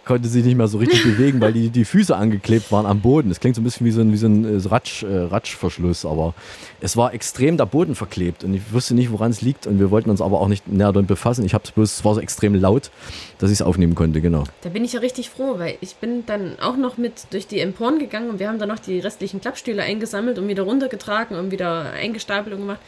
konnte 0.07 0.27
sich 0.27 0.43
nicht 0.43 0.55
mehr 0.55 0.67
so 0.67 0.77
richtig 0.77 1.03
bewegen, 1.03 1.41
weil 1.41 1.53
die, 1.53 1.69
die 1.69 1.85
Füße 1.85 2.15
angeklebt 2.15 2.71
waren 2.71 2.85
am 2.85 3.01
Boden. 3.01 3.29
Das 3.29 3.39
klingt 3.39 3.55
so 3.55 3.61
ein 3.61 3.63
bisschen 3.63 3.85
wie 3.85 3.91
so 3.91 4.01
ein, 4.01 4.11
wie 4.11 4.17
so 4.17 4.27
ein 4.27 4.45
äh, 4.45 4.67
Ratsch, 4.67 5.03
äh, 5.03 5.07
Ratschverschluss, 5.07 6.05
aber 6.05 6.33
es 6.79 6.97
war 6.97 7.13
extrem 7.13 7.57
der 7.57 7.65
Boden 7.65 7.93
verklebt 7.93 8.43
und 8.43 8.53
ich 8.53 8.71
wusste 8.71 8.95
nicht, 8.95 9.11
woran 9.11 9.31
es 9.31 9.41
liegt. 9.41 9.67
Und 9.67 9.79
wir 9.79 9.91
wollten 9.91 10.09
uns 10.09 10.21
aber 10.21 10.39
auch 10.41 10.47
nicht 10.47 10.67
näher 10.67 10.93
damit 10.93 11.07
befassen. 11.07 11.45
Ich 11.45 11.53
habe 11.53 11.65
es 11.65 11.71
bloß, 11.71 11.97
es 11.97 12.05
war 12.05 12.15
so 12.15 12.21
extrem 12.21 12.55
laut, 12.55 12.89
dass 13.37 13.51
ich 13.51 13.59
es 13.59 13.61
aufnehmen 13.61 13.95
konnte, 13.95 14.21
genau. 14.21 14.45
Da 14.61 14.69
bin 14.69 14.85
ich 14.85 14.93
ja 14.93 15.01
richtig 15.01 15.29
froh, 15.29 15.55
weil 15.57 15.77
ich 15.81 15.95
bin 15.97 16.25
dann 16.25 16.57
auch 16.59 16.77
noch 16.77 16.97
mit 16.97 17.27
durch 17.31 17.47
die 17.47 17.59
Emporen 17.59 17.99
gegangen 17.99 18.29
und 18.29 18.39
wir 18.39 18.47
haben 18.47 18.59
dann 18.59 18.69
noch 18.69 18.79
die 18.79 18.99
restlichen 18.99 19.41
Klappstühle 19.41 19.83
eingesammelt 19.83 20.39
und 20.39 20.47
wieder 20.47 20.63
runtergetragen 20.63 21.37
und 21.37 21.51
wieder 21.51 21.91
eingestapelt 21.91 22.55
und 22.55 22.61
gemacht. 22.61 22.79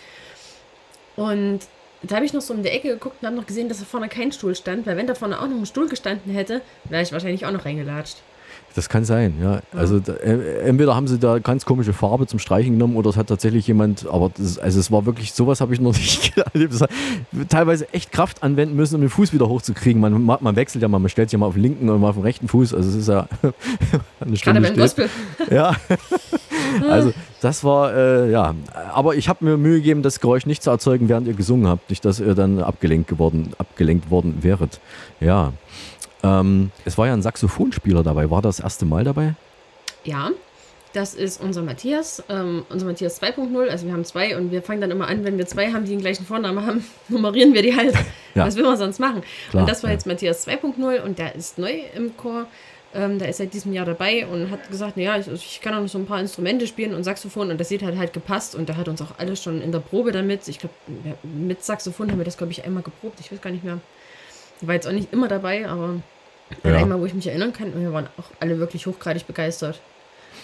Und 1.16 1.60
da 2.02 2.16
habe 2.16 2.26
ich 2.26 2.34
noch 2.34 2.42
so 2.42 2.54
um 2.54 2.64
die 2.64 2.70
Ecke 2.70 2.90
geguckt 2.90 3.18
und 3.22 3.28
habe 3.28 3.36
noch 3.36 3.48
gesehen, 3.48 3.68
dass 3.68 3.80
da 3.80 3.86
vorne 3.86 4.08
kein 4.08 4.32
Stuhl 4.32 4.56
stand, 4.56 4.86
weil 4.86 4.98
wenn 4.98 5.08
da 5.08 5.16
vorne 5.16 5.40
auch 5.40 5.48
noch 5.48 5.58
ein 5.58 5.66
Stuhl 5.66 5.90
gestanden 5.90 6.34
hätte, 6.34 6.62
wäre 6.86 7.04
ich 7.04 7.12
wahrscheinlich 7.12 7.46
auch 7.46 7.52
noch 7.52 7.66
reingelatscht. 7.66 8.18
Das 8.80 8.88
kann 8.88 9.04
sein, 9.04 9.34
ja. 9.44 9.60
Also 9.76 10.00
da, 10.00 10.14
äh, 10.14 10.60
entweder 10.62 10.96
haben 10.96 11.06
sie 11.06 11.20
da 11.20 11.40
ganz 11.40 11.66
komische 11.66 11.92
Farbe 11.92 12.28
zum 12.28 12.40
Streichen 12.40 12.72
genommen 12.76 12.96
oder 12.96 13.10
es 13.10 13.18
hat 13.18 13.28
tatsächlich 13.28 13.68
jemand, 13.68 14.08
aber 14.10 14.32
das, 14.38 14.58
also 14.58 14.80
es 14.80 14.90
war 14.90 15.06
wirklich, 15.06 15.34
sowas 15.34 15.60
habe 15.60 15.74
ich 15.74 15.82
noch 15.82 15.92
nicht 15.98 16.32
erlebt. 16.38 16.74
Teilweise 17.50 17.94
echt 17.94 18.14
Kraft 18.14 18.42
anwenden 18.42 18.78
müssen, 18.78 18.96
um 18.96 19.02
den 19.02 19.10
Fuß 19.10 19.34
wieder 19.34 19.50
hochzukriegen. 19.50 20.00
Man, 20.02 20.24
ma- 20.24 20.38
man 20.40 20.56
wechselt 20.56 20.82
ja 20.82 20.88
mal, 20.88 21.00
man 21.00 21.10
stellt 21.10 21.30
sich 21.30 21.34
ja 21.34 21.40
mal 21.40 21.48
auf 21.48 21.56
den 21.56 21.64
linken 21.64 21.90
und 21.90 22.00
mal 22.00 22.08
auf 22.12 22.16
den 22.16 22.24
rechten 22.24 22.48
Fuß. 22.48 22.74
Also 22.74 22.88
es 22.88 22.96
ist 22.96 23.10
ja 23.10 23.28
eine 24.22 24.32
Gerade 24.32 24.38
Stunde 24.38 24.66
steht. 24.68 24.78
Gospel. 24.78 25.10
Ja. 25.52 25.76
Also 26.88 27.14
das 27.42 27.64
war, 27.64 27.94
äh, 27.96 28.30
ja. 28.32 28.54
Aber 28.94 29.16
ich 29.16 29.28
habe 29.28 29.44
mir 29.44 29.58
Mühe 29.58 29.78
gegeben, 29.78 30.04
das 30.04 30.20
Geräusch 30.20 30.46
nicht 30.46 30.62
zu 30.62 30.70
erzeugen, 30.70 31.10
während 31.10 31.28
ihr 31.28 31.34
gesungen 31.34 31.68
habt. 31.68 31.90
Nicht, 31.90 32.06
dass 32.06 32.20
ihr 32.20 32.36
dann 32.36 32.60
abgelenkt 32.62 33.08
geworden, 33.10 33.52
abgelenkt 33.58 34.12
worden 34.12 34.38
wäret. 34.42 34.80
Ja. 35.20 35.52
Ähm, 36.24 36.72
es 36.86 36.98
war 36.98 37.08
ja 37.08 37.14
ein 37.14 37.22
Saxophonspieler 37.22 38.04
dabei. 38.04 38.30
War 38.30 38.42
das, 38.42 38.58
das 38.58 38.64
erste 38.64 38.86
Mal 38.86 39.04
dabei? 39.04 39.36
Ja, 40.04 40.32
das 40.94 41.14
ist 41.14 41.40
unser 41.42 41.62
Matthias, 41.62 42.24
ähm, 42.30 42.66
unser 42.70 42.88
Matthias 42.88 43.22
2.0. 43.22 43.68
Also 43.68 43.86
wir 43.86 43.94
haben 43.94 44.06
zwei 44.06 44.36
und 44.36 44.52
wir 44.52 44.62
fangen 44.62 44.82
dann 44.82 44.92
immer 44.92 45.08
an, 45.08 45.24
wenn 45.24 45.38
wir 45.38 45.46
zwei 45.46 45.72
haben, 45.72 45.86
die 45.86 45.92
den 45.92 46.02
gleichen 46.02 46.26
Vornamen 46.26 46.66
haben, 46.66 46.86
nummerieren 47.10 47.54
wir 47.54 47.62
die 47.62 47.76
halt. 47.76 47.96
Ja. 48.36 48.46
Was 48.46 48.56
will 48.56 48.64
man 48.64 48.78
sonst 48.78 49.00
machen? 49.00 49.24
Klar, 49.50 49.64
und 49.64 49.70
das 49.70 49.82
war 49.82 49.90
ja. 49.90 49.96
jetzt 49.96 50.06
Matthias 50.06 50.48
2.0 50.48 51.02
und 51.02 51.18
der 51.18 51.34
ist 51.34 51.58
neu 51.58 51.74
im 51.96 52.16
Chor. 52.16 52.46
Ähm, 52.94 53.18
der 53.18 53.30
ist 53.30 53.38
seit 53.38 53.56
diesem 53.56 53.74
Jahr 53.74 53.88
dabei 53.88 54.28
und 54.28 54.52
hat 54.52 54.70
gesagt, 54.70 54.98
naja, 54.98 55.18
ich, 55.18 55.28
ich 55.28 55.62
kann 55.62 55.74
auch 55.74 55.82
noch 55.82 55.90
so 55.90 55.98
ein 55.98 56.06
paar 56.06 56.20
Instrumente 56.20 56.68
spielen 56.68 56.94
und 56.94 57.04
Saxophon 57.04 57.50
und 57.50 57.60
das 57.60 57.70
sieht 57.70 57.82
halt 57.82 57.98
halt 57.98 58.14
gepasst 58.14 58.54
und 58.54 58.70
der 58.70 58.78
hat 58.78 58.88
uns 58.88 59.02
auch 59.02 59.18
alles 59.18 59.42
schon 59.42 59.64
in 59.64 59.72
der 59.72 59.80
Probe 59.80 60.12
damit. 60.12 60.48
Ich 60.48 60.60
glaube, 60.60 60.76
mit 61.24 61.64
Saxophon 61.64 62.12
haben 62.12 62.20
wir 62.20 62.24
das, 62.26 62.38
glaube 62.38 62.52
ich, 62.52 62.64
einmal 62.66 62.84
geprobt. 62.84 63.20
Ich 63.20 63.32
weiß 63.32 63.42
gar 63.42 63.50
nicht 63.50 63.64
mehr. 63.64 63.80
Ich 64.62 64.68
war 64.68 64.76
jetzt 64.76 64.88
auch 64.88 64.92
nicht 64.92 65.12
immer 65.14 65.28
dabei, 65.28 65.68
aber 65.68 65.96
Ja. 66.64 66.78
einmal, 66.78 67.00
wo 67.00 67.06
ich 67.06 67.14
mich 67.14 67.28
erinnern 67.28 67.54
kann, 67.54 67.72
und 67.74 67.82
wir 67.82 67.94
waren 67.94 68.08
auch 68.18 68.26
alle 68.40 68.60
wirklich 68.60 68.88
hochgradig 68.88 69.26
begeistert. 69.28 69.80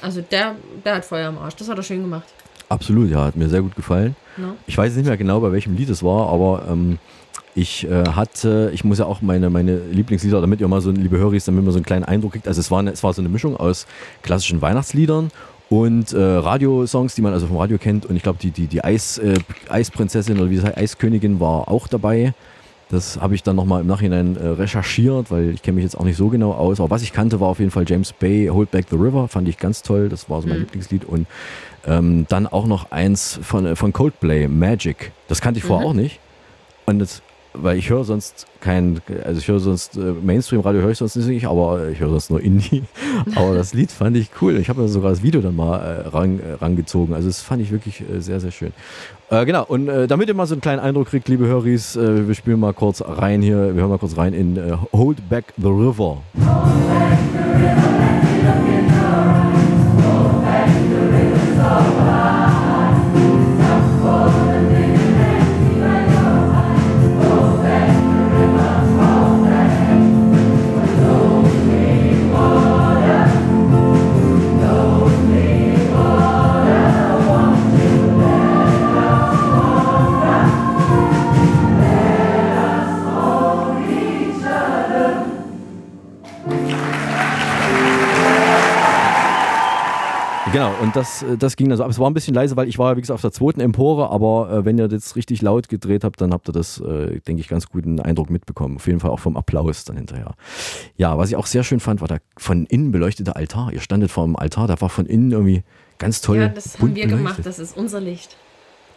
Also 0.01 0.21
der, 0.21 0.56
der 0.84 0.95
hat 0.95 1.06
Feuer 1.06 1.30
am 1.30 1.38
Arsch. 1.38 1.56
Das 1.56 1.69
hat 1.69 1.78
er 1.78 1.84
schön 1.84 2.01
gemacht. 2.01 2.25
Absolut, 2.69 3.10
ja, 3.10 3.25
hat 3.25 3.36
mir 3.36 3.47
sehr 3.49 3.62
gut 3.62 3.75
gefallen. 3.75 4.15
Ja. 4.38 4.56
Ich 4.67 4.78
weiß 4.78 4.95
nicht 4.95 5.06
mehr 5.06 5.17
genau, 5.17 5.39
bei 5.39 5.51
welchem 5.51 5.75
Lied 5.75 5.89
es 5.89 6.04
war, 6.04 6.30
aber 6.30 6.65
ähm, 6.69 6.97
ich 7.54 7.88
äh, 7.89 8.04
hatte, 8.10 8.71
ich 8.73 8.84
muss 8.84 8.99
ja 8.99 9.06
auch 9.06 9.21
meine, 9.21 9.49
meine 9.49 9.78
Lieblingslieder, 9.78 10.41
damit 10.41 10.60
ihr 10.62 10.67
mal 10.67 10.82
so, 10.82 10.91
liebe 10.91 11.17
Höris, 11.17 11.45
damit 11.45 11.63
man 11.63 11.71
so 11.71 11.78
einen 11.78 11.86
kleinen 11.86 12.04
Eindruck 12.04 12.34
kriegt. 12.34 12.47
Also 12.47 12.60
es 12.60 12.69
war, 12.71 12.80
eine, 12.80 12.91
es 12.91 13.04
war 13.04 13.13
so 13.13 13.21
eine 13.21 13.30
Mischung 13.30 13.56
aus 13.56 13.86
klassischen 14.23 14.62
Weihnachtsliedern 14.62 15.32
und 15.69 16.12
äh, 16.13 16.19
Radiosongs, 16.21 17.15
die 17.15 17.21
man 17.21 17.34
also 17.34 17.47
vom 17.47 17.58
Radio 17.58 17.78
kennt. 17.78 18.06
Und 18.06 18.15
ich 18.15 18.23
glaube, 18.23 18.39
die, 18.41 18.51
die, 18.51 18.67
die 18.67 18.84
Eis, 18.84 19.17
äh, 19.19 19.36
Eisprinzessin 19.69 20.38
oder 20.39 20.49
wie 20.49 20.58
das 20.58 20.65
heißt, 20.65 20.78
Eiskönigin 20.78 21.39
war 21.39 21.69
auch 21.69 21.88
dabei. 21.88 22.34
Das 22.89 23.19
habe 23.19 23.34
ich 23.34 23.41
dann 23.41 23.56
nochmal 23.56 23.82
im 23.82 23.88
Nachhinein 23.88 24.38
äh, 24.38 24.48
recherchiert, 24.48 25.32
weil 25.32 25.50
ich 25.52 25.63
kenne 25.63 25.76
mich 25.76 25.84
jetzt 25.84 25.98
auch 25.98 26.04
nicht 26.04 26.17
so 26.17 26.30
genau 26.30 26.52
aus. 26.54 26.80
Aber 26.80 26.91
was 26.91 27.02
ich 27.02 27.12
kannte, 27.13 27.39
war 27.39 27.48
auf 27.48 27.60
jeden 27.60 27.71
Fall 27.71 27.84
James 27.88 28.13
Bay, 28.13 28.48
Hold 28.48 28.69
Back 28.71 28.86
the 28.91 28.95
River, 28.95 29.28
fand 29.28 29.48
ich 29.50 29.58
ganz 29.58 29.82
toll. 29.82 30.08
Das 30.08 30.30
war 30.30 30.41
so 30.41 30.48
mein 30.48 30.58
Mhm. 30.58 30.63
Lieblingslied. 30.65 31.04
Und 31.06 31.26
ähm, 31.88 32.26
dann 32.30 32.45
auch 32.45 32.67
noch 32.67 32.91
eins 32.91 33.39
von, 33.41 33.65
äh, 33.65 33.76
von 33.76 33.91
Coldplay, 33.91 34.48
Magic. 34.48 35.12
Das 35.28 35.41
kannte 35.41 35.58
ich 35.60 35.63
vorher 35.63 35.86
Mhm. 35.88 35.91
auch 35.91 35.95
nicht. 35.95 36.19
Und 36.86 37.00
das, 37.00 37.24
weil 37.58 37.78
ich 37.78 37.89
höre 37.89 38.04
sonst 38.04 38.46
kein, 38.60 39.02
also 39.24 39.39
ich 39.39 39.48
höre 39.48 39.60
sonst, 39.60 39.98
äh, 39.98 40.00
Mainstream-Radio 40.00 40.82
höre 40.82 40.91
ich 40.91 40.98
sonst 40.98 41.15
nicht, 41.15 41.46
aber 41.46 41.89
ich 41.89 42.00
höre 42.00 42.10
sonst 42.10 42.30
nur 42.30 42.41
Indie. 42.41 42.84
aber 43.36 43.56
das 43.56 43.74
Lied 43.74 43.91
fand 43.91 44.18
ich 44.18 44.30
cool. 44.41 44.58
Ich 44.58 44.70
habe 44.70 44.82
mir 44.82 44.88
sogar 44.88 45.12
das 45.12 45.24
Video 45.24 45.41
dann 45.41 45.56
mal 45.56 45.78
äh, 45.78 46.08
ran, 46.08 46.39
äh, 46.39 46.54
rangezogen. 46.54 47.13
Also 47.13 47.28
das 47.28 47.41
fand 47.41 47.62
ich 47.62 47.72
wirklich 47.72 48.02
äh, 48.02 48.20
sehr, 48.22 48.39
sehr 48.39 48.52
schön. 48.52 48.74
Äh, 49.30 49.46
genau, 49.46 49.65
und 49.65 49.88
äh, 49.88 50.08
damit 50.08 50.28
ihr 50.28 50.36
mal 50.36 50.46
so 50.46 50.54
einen 50.54 50.62
kleinen 50.62 50.80
Eindruck 50.80 51.08
kriegt, 51.08 51.28
liebe 51.28 51.48
Höris, 51.48 51.96
äh, 51.96 52.28
wir 52.28 52.36
spielen 52.36 52.60
mal 52.60 52.74
kurz 52.74 53.02
rein 53.02 53.41
hier, 53.41 53.76
wir 53.76 53.82
hören 53.82 53.89
mal 53.89 53.98
kurz 53.98 54.18
rein 54.18 54.34
in 54.34 54.58
äh, 54.58 54.78
Hold 54.94 55.28
Back 55.30 55.54
the 55.58 55.68
River. 55.68 56.22
Und 90.96 91.02
das, 91.02 91.24
äh, 91.24 91.38
das 91.38 91.56
ging 91.56 91.72
also 91.72 91.84
ab. 91.84 91.90
Es 91.90 92.00
war 92.00 92.10
ein 92.10 92.14
bisschen 92.14 92.34
leise, 92.34 92.56
weil 92.56 92.68
ich 92.68 92.78
war, 92.78 92.96
wie 92.98 93.02
gesagt, 93.02 93.16
auf 93.16 93.22
der 93.22 93.32
zweiten 93.32 93.60
Empore, 93.60 94.10
aber 94.10 94.52
äh, 94.52 94.66
wenn 94.66 94.78
ihr 94.78 94.88
das 94.88 95.16
richtig 95.16 95.42
laut 95.42 95.70
gedreht 95.70 96.04
habt, 96.04 96.22
dann 96.22 96.32
habt 96.34 96.50
ihr 96.50 96.54
das, 96.54 96.80
äh, 96.80 97.20
denke 97.22 97.42
ich, 97.42 97.48
ganz 97.48 97.68
guten 97.70 98.00
Eindruck 98.00 98.30
mitbekommen. 98.30 98.78
Auf 98.78 98.88
jeden 98.88 99.00
Fall 99.00 99.12
auch 99.12 99.20
vom 99.20 99.38
Applaus 99.38 99.84
dann 99.86 99.98
hinterher. 99.98 100.36
Ja, 100.98 101.18
was 101.18 101.30
ich 101.30 101.36
auch 101.36 101.46
sehr 101.46 101.64
schön 101.64 101.80
fand, 101.80 102.02
war 102.02 102.08
der 102.08 102.20
von 102.38 102.66
innen 102.66 102.92
beleuchtete 102.92 103.36
Altar. 103.36 103.72
Ihr 103.74 103.82
standet 103.82 104.12
vor 104.12 104.26
dem 104.26 104.36
Altar, 104.36 104.68
der 104.68 104.80
war 104.82 104.90
von 104.90 105.06
innen 105.06 105.32
irgendwie 105.32 105.64
ganz 105.98 106.22
toll. 106.22 106.38
ja, 106.38 106.50
das 106.50 106.80
haben 106.80 106.96
wir 106.96 107.08
gemacht. 107.08 107.38
beleuchtet. 107.38 107.46
Das 107.46 107.60
ist 107.60 107.78
unser 107.78 108.02
Licht. 108.02 108.36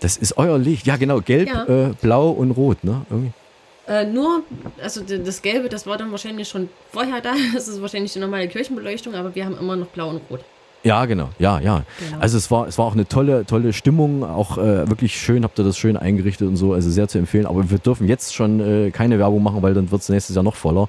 Das 0.01 0.17
ist 0.17 0.37
euer 0.39 0.59
Licht. 0.59 0.87
Ja, 0.87 0.97
genau, 0.97 1.21
gelb, 1.21 1.49
Ja. 1.49 1.65
Äh, 1.65 1.95
blau 2.01 2.31
und 2.31 2.53
rot, 2.53 2.85
ne? 2.85 3.05
Irgendwie. 3.11 3.33
Äh, 3.89 4.05
nur, 4.05 4.43
also 4.83 5.01
das 5.01 5.41
Gelbe, 5.41 5.71
das 5.71 5.87
war 5.87 5.97
dann 5.97 6.11
wahrscheinlich 6.11 6.49
schon 6.49 6.69
vorher 6.93 7.21
da. 7.21 7.35
Das 7.55 7.69
ist 7.69 7.81
wahrscheinlich 7.81 8.13
die 8.13 8.19
normale 8.19 8.47
Kirchenbeleuchtung, 8.47 9.15
aber 9.15 9.35
wir 9.35 9.45
haben 9.45 9.57
immer 9.59 9.77
noch 9.77 9.87
Blau 9.89 10.11
und 10.11 10.21
Rot. 10.31 10.45
Ja, 10.85 11.05
genau, 11.07 11.29
ja, 11.39 11.61
ja. 11.61 11.83
Genau. 11.99 12.21
Also 12.21 12.39
es 12.39 12.51
war, 12.51 12.69
es 12.69 12.79
war 12.79 12.87
auch 12.87 12.93
eine 12.93 13.07
tolle, 13.07 13.45
tolle 13.45 13.73
Stimmung, 13.73 14.23
auch 14.23 14.59
äh, 14.59 14.89
wirklich 14.89 15.21
schön, 15.21 15.45
habt 15.45 15.59
ihr 15.59 15.65
das 15.65 15.77
schön 15.77 15.97
eingerichtet 15.97 16.47
und 16.49 16.57
so, 16.57 16.73
also 16.73 16.89
sehr 16.91 17.09
zu 17.09 17.19
empfehlen. 17.19 17.47
Aber 17.47 17.69
wir 17.71 17.79
dürfen 17.79 18.07
jetzt 18.07 18.35
schon 18.35 18.61
äh, 18.61 18.91
keine 18.91 19.19
Werbung 19.19 19.43
machen, 19.43 19.63
weil 19.63 19.75
dann 19.75 19.91
wird 19.91 20.03
es 20.03 20.09
nächstes 20.09 20.37
Jahr 20.37 20.45
noch 20.45 20.55
voller. 20.55 20.89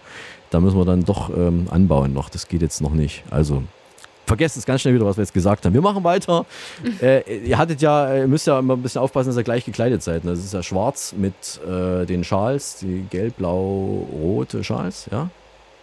Da 0.51 0.59
müssen 0.59 0.77
wir 0.77 0.85
dann 0.85 1.03
doch 1.05 1.29
ähm, 1.29 1.67
anbauen 1.69 2.13
noch. 2.13 2.29
Das 2.29 2.47
geht 2.47 2.61
jetzt 2.61 2.81
noch 2.81 2.93
nicht. 2.93 3.23
Also 3.29 3.63
vergesst 4.25 4.57
es 4.57 4.65
ganz 4.65 4.81
schnell 4.81 4.93
wieder, 4.93 5.05
was 5.05 5.17
wir 5.17 5.23
jetzt 5.23 5.33
gesagt 5.33 5.65
haben. 5.65 5.73
Wir 5.73 5.81
machen 5.81 6.03
weiter. 6.03 6.45
äh, 7.01 7.39
ihr 7.39 7.57
hattet 7.57 7.81
ja, 7.81 8.15
ihr 8.15 8.27
müsst 8.27 8.47
ja 8.47 8.59
immer 8.59 8.75
ein 8.75 8.81
bisschen 8.81 9.01
aufpassen, 9.01 9.29
dass 9.29 9.37
ihr 9.37 9.43
gleich 9.43 9.65
gekleidet 9.65 10.03
seid. 10.03 10.23
ne? 10.23 10.31
Das 10.31 10.39
ist 10.39 10.53
ja 10.53 10.63
schwarz 10.63 11.13
mit 11.17 11.33
äh, 11.67 12.05
den 12.05 12.23
Schals, 12.23 12.77
die 12.77 13.05
gelb-blau-rote 13.09 14.63
Schals, 14.63 15.07
ja? 15.11 15.29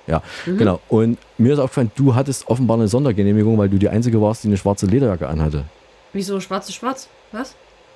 Ja, 0.07 0.23
Mhm. 0.47 0.59
genau. 0.59 0.81
Und 0.89 1.19
mir 1.39 1.53
ist 1.55 1.59
aufgefallen, 1.59 1.91
du 1.97 2.15
hattest 2.15 2.47
offenbar 2.49 2.77
eine 2.77 2.87
Sondergenehmigung, 2.89 3.59
weil 3.59 3.69
du 3.69 3.77
die 3.79 3.89
Einzige 3.89 4.21
warst, 4.23 4.45
die 4.45 4.49
eine 4.49 4.57
schwarze 4.57 4.87
Lederjacke 4.87 5.27
anhatte. 5.29 5.65
Wieso 6.13 6.39
schwarz 6.41 6.69
ist 6.69 6.77
schwarz? 6.77 7.09
Was? 7.33 7.55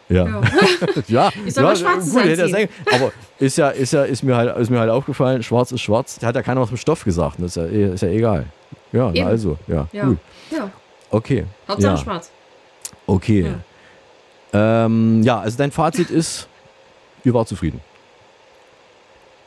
Ja. 0.09 0.27
Ja. 0.27 0.41
ja, 1.09 1.31
Ich 1.47 1.55
soll 1.55 1.63
ja, 1.65 1.71
mal 1.71 1.77
Schwarzes 1.77 2.13
gut, 2.13 2.51
sagen- 2.51 2.69
Aber 2.93 3.13
ist 3.39 3.57
ja, 3.59 3.69
ist 3.71 3.93
ja, 3.93 4.03
ist 4.03 4.23
mir 4.25 4.37
halt, 4.37 4.57
ist 4.59 4.69
mir 4.71 4.81
halt 4.81 4.91
aufgefallen, 4.91 5.43
schwarz 5.45 5.71
ist 5.71 5.83
schwarz. 5.83 6.19
Da 6.19 6.27
hat 6.27 6.35
ja 6.35 6.43
keiner 6.43 6.61
was 6.61 6.71
mit 6.73 6.81
Stoff 6.81 7.05
gesagt. 7.05 7.37
Das 7.39 7.57
ist 7.57 7.57
ja, 7.57 7.67
eh- 7.67 7.95
ist 7.95 8.03
ja 8.03 8.09
egal. 8.09 8.47
Ja, 8.93 9.13
na 9.15 9.27
also, 9.27 9.57
ja, 9.69 9.87
Ja. 9.93 10.07
gut. 10.07 10.19
Ja. 10.51 10.69
Okay. 11.11 11.45
Hauptsache 11.69 11.93
ja. 11.95 11.97
schwarz. 11.97 12.31
Okay. 13.07 13.53
Ja. 14.53 14.85
Ähm, 14.85 15.23
ja, 15.23 15.39
also 15.39 15.57
dein 15.57 15.71
Fazit 15.71 16.11
ist, 16.11 16.49
ihr 17.23 17.33
wart 17.33 17.47
zufrieden. 17.47 17.81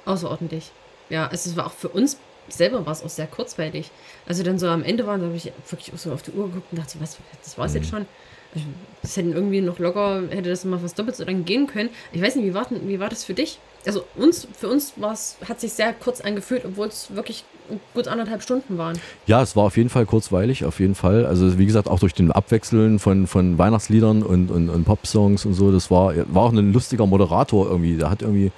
Außerordentlich. 0.06 0.72
Ja, 1.10 1.30
es 1.32 1.56
war 1.56 1.68
auch 1.68 1.72
für 1.74 1.90
uns 1.90 2.18
selber 2.50 2.86
war 2.86 2.94
es 2.94 3.04
auch 3.04 3.10
sehr 3.10 3.28
kurzweilig. 3.28 3.92
Also 4.26 4.44
dann 4.44 4.60
so 4.60 4.68
am 4.68 4.84
Ende 4.84 5.06
waren, 5.08 5.20
da 5.22 5.28
habe 5.28 5.36
ich 5.36 5.52
wirklich 5.70 5.94
auch 5.94 5.98
so 5.98 6.12
auf 6.12 6.22
die 6.22 6.32
Uhr 6.32 6.48
geguckt 6.48 6.68
und 6.72 6.80
dachte, 6.80 6.98
was, 7.00 7.18
das 7.44 7.58
war 7.58 7.66
es 7.66 7.74
jetzt 7.74 7.90
schon. 7.90 8.06
Also, 8.56 8.68
Das 9.02 9.18
hätten 9.18 9.34
irgendwie 9.34 9.62
noch 9.62 9.80
locker, 9.80 10.24
hätte 10.30 10.50
das 10.50 10.64
mal 10.64 10.80
fast 10.80 10.98
doppelt 10.98 11.16
so 11.16 11.24
lang 11.24 11.44
gehen 11.46 11.68
können. 11.68 11.90
Ich 12.12 12.22
weiß 12.22 12.36
nicht, 12.36 12.46
wie 12.46 12.54
war, 12.54 12.68
wie 12.70 13.00
war 13.00 13.10
das 13.10 13.24
für 13.24 13.34
dich? 13.34 13.60
Also 13.86 14.06
uns, 14.16 14.48
für 14.58 14.70
uns 14.70 14.94
war 14.96 15.12
es, 15.12 15.38
hat 15.48 15.60
sich 15.60 15.74
sehr 15.74 15.92
kurz 15.94 16.22
angefühlt, 16.22 16.64
obwohl 16.64 16.88
es 16.88 17.14
wirklich 17.14 17.44
gut 17.94 18.08
anderthalb 18.08 18.42
Stunden 18.42 18.78
waren. 18.78 19.00
Ja, 19.26 19.42
es 19.42 19.56
war 19.56 19.64
auf 19.64 19.76
jeden 19.76 19.90
Fall 19.90 20.06
kurzweilig, 20.06 20.64
auf 20.66 20.80
jeden 20.80 20.96
Fall. 20.96 21.26
Also 21.26 21.58
wie 21.58 21.66
gesagt, 21.66 21.90
auch 21.90 22.00
durch 22.00 22.14
den 22.14 22.32
Abwechseln 22.32 23.00
von, 23.00 23.28
von 23.28 23.58
Weihnachtsliedern 23.58 24.24
und, 24.24 24.52
und, 24.52 24.70
und 24.70 24.86
Popsongs 24.86 25.46
und 25.46 25.54
so, 25.54 25.72
das 25.72 25.90
war, 25.92 26.14
war 26.34 26.44
auch 26.44 26.54
ein 26.54 26.72
lustiger 26.72 27.08
Moderator 27.08 27.68
irgendwie. 27.70 27.98
Der 27.98 28.10
hat 28.10 28.22
irgendwie 28.22 28.52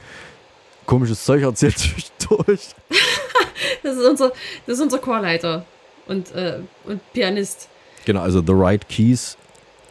komisches 0.85 1.23
Zeug 1.25 1.41
erzählt 1.43 1.77
zwischendurch. 1.79 2.69
Das 3.83 3.95
ist 3.97 4.05
unser, 4.05 4.31
das 4.65 4.77
ist 4.77 4.81
unser 4.83 4.99
Chorleiter 4.99 5.65
und, 6.07 6.33
äh, 6.35 6.59
und 6.85 7.01
Pianist. 7.13 7.69
Genau, 8.05 8.21
also 8.21 8.39
The 8.45 8.53
Right 8.53 8.87
Keys 8.87 9.37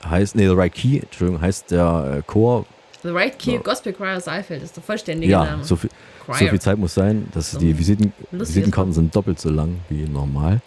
heißt, 0.09 0.37
nee, 0.37 0.47
The 0.49 0.55
Right 0.55 0.73
Key, 0.75 0.99
Entschuldigung, 1.01 1.41
heißt 1.41 1.71
der 1.71 2.17
äh, 2.19 2.23
Chor. 2.31 2.65
The 3.03 3.09
Right 3.11 3.39
Key 3.39 3.55
Ja. 3.55 3.61
Gospel 3.61 3.93
Choir 3.93 4.21
Saalfeld 4.21 4.63
ist 4.63 4.77
der 4.77 4.83
vollständige 4.83 5.33
Ja, 5.33 5.45
Name. 5.45 5.65
so 5.65 5.77
viel, 5.77 5.91
Choir. 6.25 6.37
so 6.39 6.47
viel 6.49 6.61
Zeit 6.61 6.79
muss 6.79 6.95
sein, 6.95 7.29
dass 7.35 7.53
So. 7.53 7.59
die 7.59 7.77
Visiten, 7.79 8.13
Visitenkarten 8.31 8.93
sind 8.93 9.15
doppelt 9.17 9.39
so 9.41 9.51
lang 9.51 9.81
wie 9.89 10.05
normal. 10.05 10.61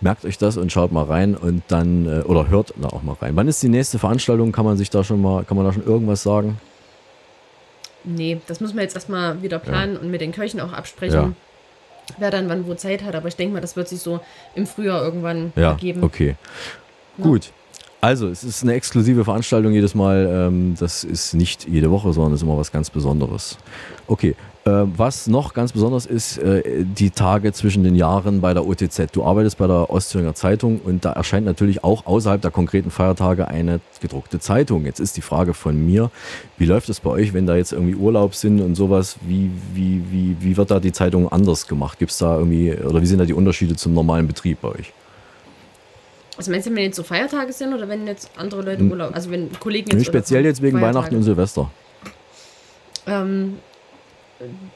Merkt 0.00 0.24
euch 0.26 0.36
das 0.36 0.56
und 0.58 0.70
schaut 0.70 0.92
mal 0.92 1.04
rein 1.04 1.34
und 1.34 1.62
dann, 1.68 2.06
äh, 2.06 2.22
oder 2.24 2.48
hört 2.48 2.74
da 2.76 2.88
auch 2.88 3.02
mal 3.02 3.14
rein. 3.14 3.34
Wann 3.36 3.48
ist 3.48 3.62
die 3.62 3.68
nächste 3.68 3.98
Veranstaltung? 3.98 4.52
Kann 4.52 4.64
man 4.64 4.76
sich 4.76 4.90
da 4.90 5.02
schon 5.02 5.22
mal, 5.22 5.44
kann 5.44 5.56
man 5.56 5.64
da 5.66 5.72
schon 5.72 5.86
irgendwas 5.86 6.22
sagen? 6.22 6.60
Nee, 8.04 8.40
das 8.46 8.60
müssen 8.60 8.76
wir 8.76 8.82
jetzt 8.82 8.94
erstmal 8.94 9.42
wieder 9.42 9.58
planen 9.58 9.96
und 9.96 10.10
mit 10.10 10.20
den 10.20 10.32
Kirchen 10.32 10.60
auch 10.60 10.72
absprechen. 10.72 11.34
Ja. 12.10 12.14
Wer 12.18 12.30
dann 12.30 12.48
wann 12.48 12.66
wo 12.66 12.74
Zeit 12.74 13.02
hat, 13.02 13.14
aber 13.14 13.28
ich 13.28 13.36
denke 13.36 13.54
mal, 13.54 13.60
das 13.60 13.76
wird 13.76 13.88
sich 13.88 14.00
so 14.00 14.20
im 14.54 14.66
Frühjahr 14.66 15.02
irgendwann 15.02 15.52
Ja, 15.56 15.70
ergeben. 15.70 16.02
okay. 16.02 16.36
Gut. 17.20 17.50
Also, 18.00 18.28
es 18.28 18.44
ist 18.44 18.62
eine 18.62 18.74
exklusive 18.74 19.24
Veranstaltung 19.24 19.72
jedes 19.72 19.94
Mal. 19.94 20.28
Ähm, 20.30 20.76
das 20.78 21.02
ist 21.02 21.34
nicht 21.34 21.66
jede 21.66 21.90
Woche, 21.90 22.12
sondern 22.12 22.34
ist 22.34 22.42
immer 22.42 22.56
was 22.56 22.70
ganz 22.70 22.90
Besonderes. 22.90 23.58
Okay. 24.06 24.36
Ähm, 24.66 24.92
was 24.96 25.28
noch 25.28 25.54
ganz 25.54 25.70
besonders 25.70 26.06
ist, 26.06 26.38
äh, 26.38 26.84
die 26.84 27.10
Tage 27.10 27.52
zwischen 27.52 27.84
den 27.84 27.94
Jahren 27.94 28.40
bei 28.40 28.52
der 28.52 28.66
OTZ. 28.66 29.12
Du 29.12 29.22
arbeitest 29.22 29.58
bei 29.58 29.68
der 29.68 29.90
Ostthüringer 29.90 30.34
Zeitung 30.34 30.80
und 30.80 31.04
da 31.04 31.12
erscheint 31.12 31.46
natürlich 31.46 31.84
auch 31.84 32.04
außerhalb 32.04 32.42
der 32.42 32.50
konkreten 32.50 32.90
Feiertage 32.90 33.46
eine 33.46 33.78
gedruckte 34.00 34.40
Zeitung. 34.40 34.84
Jetzt 34.84 34.98
ist 34.98 35.16
die 35.16 35.20
Frage 35.20 35.54
von 35.54 35.86
mir, 35.86 36.10
wie 36.58 36.64
läuft 36.66 36.88
es 36.88 36.98
bei 36.98 37.10
euch, 37.10 37.32
wenn 37.32 37.46
da 37.46 37.54
jetzt 37.54 37.72
irgendwie 37.72 37.94
Urlaub 37.94 38.34
sind 38.34 38.60
und 38.60 38.74
sowas? 38.74 39.18
Wie, 39.24 39.52
wie, 39.72 40.02
wie, 40.10 40.36
wie 40.40 40.56
wird 40.56 40.72
da 40.72 40.80
die 40.80 40.92
Zeitung 40.92 41.30
anders 41.30 41.68
gemacht? 41.68 42.00
Gibt 42.00 42.10
es 42.10 42.18
da 42.18 42.36
irgendwie, 42.36 42.74
oder 42.74 43.00
wie 43.00 43.06
sind 43.06 43.20
da 43.20 43.24
die 43.24 43.34
Unterschiede 43.34 43.76
zum 43.76 43.94
normalen 43.94 44.26
Betrieb 44.26 44.62
bei 44.62 44.68
euch? 44.70 44.92
Also 46.36 46.50
meinst 46.50 46.66
du, 46.66 46.74
wenn 46.74 46.82
jetzt 46.82 46.96
so 46.96 47.04
Feiertage 47.04 47.52
sind 47.52 47.72
oder 47.72 47.88
wenn 47.88 48.04
jetzt 48.08 48.30
andere 48.36 48.62
Leute 48.62 48.80
Hm. 48.80 48.90
Urlaub, 48.90 49.14
also 49.14 49.30
wenn 49.30 49.48
Kollegen 49.60 49.92
jetzt 49.92 50.06
speziell 50.06 50.44
jetzt 50.44 50.60
wegen 50.60 50.76
Feiertage. 50.76 50.96
Weihnachten 50.96 51.16
und 51.16 51.22
Silvester. 51.22 51.70
Ähm, 53.06 53.58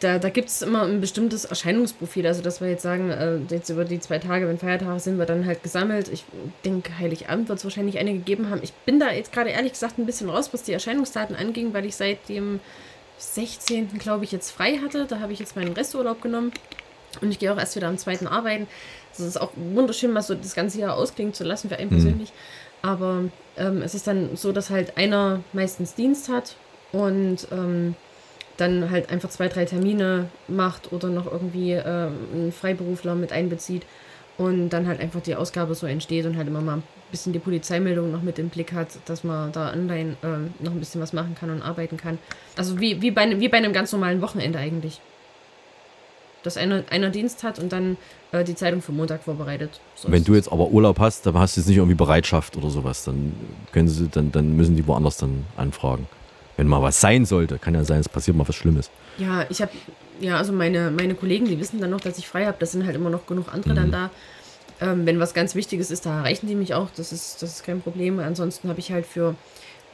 da 0.00 0.18
da 0.18 0.28
gibt 0.30 0.48
es 0.48 0.62
immer 0.62 0.82
ein 0.84 1.00
bestimmtes 1.00 1.44
Erscheinungsprofil. 1.44 2.26
Also, 2.26 2.42
dass 2.42 2.60
wir 2.60 2.68
jetzt 2.70 2.82
sagen, 2.82 3.10
äh, 3.10 3.38
jetzt 3.50 3.68
über 3.68 3.84
die 3.84 4.00
zwei 4.00 4.18
Tage, 4.18 4.48
wenn 4.48 4.58
Feiertage 4.58 5.00
sind, 5.00 5.18
wir 5.18 5.26
dann 5.26 5.44
halt 5.46 5.62
gesammelt. 5.62 6.08
Ich 6.08 6.24
denke, 6.64 6.98
Heiligabend 6.98 7.48
wird 7.48 7.58
es 7.58 7.64
wahrscheinlich 7.64 7.98
eine 7.98 8.12
gegeben 8.12 8.48
haben. 8.50 8.60
Ich 8.62 8.72
bin 8.72 8.98
da 8.98 9.10
jetzt 9.10 9.32
gerade 9.32 9.50
ehrlich 9.50 9.72
gesagt 9.72 9.98
ein 9.98 10.06
bisschen 10.06 10.30
raus, 10.30 10.50
was 10.52 10.62
die 10.62 10.72
Erscheinungsdaten 10.72 11.36
anging, 11.36 11.74
weil 11.74 11.84
ich 11.84 11.96
seit 11.96 12.28
dem 12.28 12.60
16. 13.18 13.98
glaube 13.98 14.24
ich 14.24 14.32
jetzt 14.32 14.50
frei 14.50 14.78
hatte. 14.78 15.04
Da 15.06 15.20
habe 15.20 15.32
ich 15.32 15.38
jetzt 15.38 15.56
meinen 15.56 15.72
Resturlaub 15.74 16.22
genommen. 16.22 16.52
Und 17.20 17.30
ich 17.30 17.38
gehe 17.38 17.52
auch 17.52 17.58
erst 17.58 17.76
wieder 17.76 17.88
am 17.88 17.98
zweiten 17.98 18.26
arbeiten. 18.26 18.66
Das 19.10 19.26
ist 19.26 19.40
auch 19.40 19.50
wunderschön, 19.56 20.12
mal 20.12 20.22
so 20.22 20.34
das 20.34 20.54
ganze 20.54 20.78
Jahr 20.80 20.96
ausklingen 20.96 21.34
zu 21.34 21.44
lassen 21.44 21.68
für 21.68 21.76
einen 21.76 21.90
Mhm. 21.90 21.94
persönlich. 21.94 22.32
Aber 22.82 23.24
ähm, 23.58 23.82
es 23.82 23.94
ist 23.94 24.06
dann 24.06 24.36
so, 24.36 24.52
dass 24.52 24.70
halt 24.70 24.96
einer 24.96 25.40
meistens 25.52 25.94
Dienst 25.94 26.28
hat 26.30 26.54
und 26.92 27.46
ähm, 27.52 27.94
dann 28.60 28.90
halt 28.90 29.10
einfach 29.10 29.30
zwei, 29.30 29.48
drei 29.48 29.64
Termine 29.64 30.26
macht 30.48 30.92
oder 30.92 31.08
noch 31.08 31.30
irgendwie 31.30 31.72
ähm, 31.72 32.12
einen 32.34 32.52
Freiberufler 32.52 33.14
mit 33.14 33.32
einbezieht 33.32 33.82
und 34.38 34.70
dann 34.70 34.86
halt 34.86 35.00
einfach 35.00 35.20
die 35.20 35.34
Ausgabe 35.34 35.74
so 35.74 35.86
entsteht 35.86 36.26
und 36.26 36.36
halt 36.36 36.48
immer 36.48 36.60
mal 36.60 36.76
ein 36.78 36.82
bisschen 37.10 37.32
die 37.32 37.38
Polizeimeldung 37.38 38.10
noch 38.12 38.22
mit 38.22 38.38
im 38.38 38.48
Blick 38.48 38.72
hat, 38.72 38.88
dass 39.06 39.24
man 39.24 39.52
da 39.52 39.72
online 39.72 40.16
ähm, 40.22 40.52
noch 40.60 40.72
ein 40.72 40.78
bisschen 40.78 41.00
was 41.00 41.12
machen 41.12 41.34
kann 41.38 41.50
und 41.50 41.62
arbeiten 41.62 41.96
kann. 41.96 42.18
Also 42.56 42.80
wie, 42.80 43.02
wie, 43.02 43.10
bei, 43.10 43.22
einem- 43.22 43.40
wie 43.40 43.48
bei 43.48 43.56
einem 43.58 43.72
ganz 43.72 43.92
normalen 43.92 44.20
Wochenende 44.22 44.58
eigentlich. 44.58 45.00
Dass 46.42 46.56
einer, 46.56 46.84
einer 46.90 47.10
Dienst 47.10 47.42
hat 47.42 47.58
und 47.58 47.70
dann 47.70 47.98
äh, 48.32 48.44
die 48.44 48.54
Zeitung 48.54 48.80
für 48.80 48.92
Montag 48.92 49.22
vorbereitet. 49.24 49.78
So 49.94 50.10
Wenn 50.10 50.24
du 50.24 50.34
jetzt 50.34 50.50
aber 50.50 50.68
Urlaub 50.68 50.98
hast, 50.98 51.26
dann 51.26 51.34
hast 51.38 51.56
du 51.56 51.60
jetzt 51.60 51.68
nicht 51.68 51.76
irgendwie 51.76 51.96
Bereitschaft 51.96 52.56
oder 52.56 52.70
sowas, 52.70 53.04
dann 53.04 53.34
können 53.72 53.88
sie, 53.88 54.08
dann, 54.08 54.32
dann 54.32 54.56
müssen 54.56 54.74
die 54.74 54.86
woanders 54.86 55.18
dann 55.18 55.44
anfragen. 55.58 56.06
Wenn 56.60 56.68
mal 56.68 56.82
was 56.82 57.00
sein 57.00 57.24
sollte, 57.24 57.58
kann 57.58 57.72
ja 57.74 57.84
sein, 57.84 58.00
es 58.00 58.08
passiert 58.10 58.36
mal 58.36 58.46
was 58.46 58.54
Schlimmes. 58.54 58.90
Ja, 59.16 59.46
ich 59.48 59.62
habe, 59.62 59.72
ja, 60.20 60.36
also 60.36 60.52
meine, 60.52 60.90
meine 60.90 61.14
Kollegen, 61.14 61.46
die 61.46 61.58
wissen 61.58 61.80
dann 61.80 61.88
noch, 61.88 62.02
dass 62.02 62.18
ich 62.18 62.28
frei 62.28 62.44
habe. 62.44 62.58
Das 62.60 62.72
sind 62.72 62.84
halt 62.84 62.94
immer 62.96 63.08
noch 63.08 63.24
genug 63.24 63.46
andere 63.50 63.72
dann 63.72 63.86
Mhm. 63.86 63.92
da. 63.92 64.10
Ähm, 64.82 65.06
wenn 65.06 65.18
was 65.18 65.32
ganz 65.32 65.54
Wichtiges 65.54 65.90
ist, 65.90 66.04
da 66.04 66.18
erreichen 66.18 66.48
die 66.48 66.54
mich 66.54 66.74
auch. 66.74 66.88
Das 66.94 67.12
ist, 67.12 67.40
das 67.42 67.52
ist 67.54 67.64
kein 67.64 67.80
Problem. 67.80 68.18
Ansonsten 68.18 68.68
habe 68.68 68.78
ich 68.78 68.92
halt 68.92 69.06
für 69.06 69.36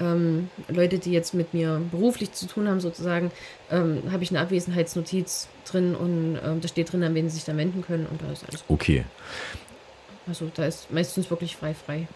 ähm, 0.00 0.50
Leute, 0.66 0.98
die 0.98 1.12
jetzt 1.12 1.34
mit 1.34 1.54
mir 1.54 1.80
beruflich 1.92 2.32
zu 2.32 2.48
tun 2.48 2.66
haben, 2.66 2.80
sozusagen, 2.80 3.30
ähm, 3.70 4.02
habe 4.10 4.24
ich 4.24 4.30
eine 4.30 4.40
Abwesenheitsnotiz 4.40 5.46
drin 5.70 5.94
und 5.94 6.36
ähm, 6.44 6.60
da 6.60 6.66
steht 6.66 6.90
drin, 6.92 7.04
an 7.04 7.14
wen 7.14 7.28
sie 7.28 7.36
sich 7.36 7.44
dann 7.44 7.58
wenden 7.58 7.82
können 7.82 8.06
und 8.10 8.20
da 8.22 8.32
ist 8.32 8.42
alles 8.48 8.66
gut. 8.66 8.74
Okay. 8.80 9.04
Also 10.26 10.50
da 10.52 10.64
ist 10.66 10.90
meistens 10.90 11.30
wirklich 11.30 11.54
frei 11.54 11.74
frei. 11.74 12.08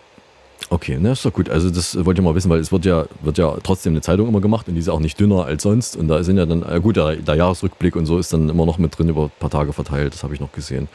Okay, 0.72 0.98
ne, 0.98 1.12
ist 1.12 1.24
doch 1.24 1.32
gut. 1.32 1.50
Also 1.50 1.68
das 1.68 1.96
wollte 2.04 2.20
ich 2.20 2.24
mal 2.24 2.34
wissen, 2.36 2.48
weil 2.48 2.60
es 2.60 2.70
wird 2.70 2.84
ja, 2.84 3.06
wird 3.22 3.38
ja 3.38 3.56
trotzdem 3.62 3.92
eine 3.92 4.00
Zeitung 4.02 4.28
immer 4.28 4.40
gemacht 4.40 4.68
und 4.68 4.74
die 4.74 4.80
ist 4.80 4.88
auch 4.88 5.00
nicht 5.00 5.18
dünner 5.18 5.44
als 5.44 5.64
sonst. 5.64 5.96
Und 5.96 6.06
da 6.06 6.22
sind 6.22 6.38
ja 6.38 6.46
dann, 6.46 6.62
äh, 6.62 6.80
gut, 6.80 6.96
der, 6.96 7.16
der 7.16 7.34
Jahresrückblick 7.34 7.96
und 7.96 8.06
so 8.06 8.18
ist 8.18 8.32
dann 8.32 8.48
immer 8.48 8.64
noch 8.66 8.78
mit 8.78 8.96
drin 8.96 9.08
über 9.08 9.24
ein 9.24 9.32
paar 9.40 9.50
Tage 9.50 9.72
verteilt, 9.72 10.14
das 10.14 10.22
habe 10.22 10.32
ich 10.32 10.40
noch 10.40 10.52
gesehen. 10.52 10.88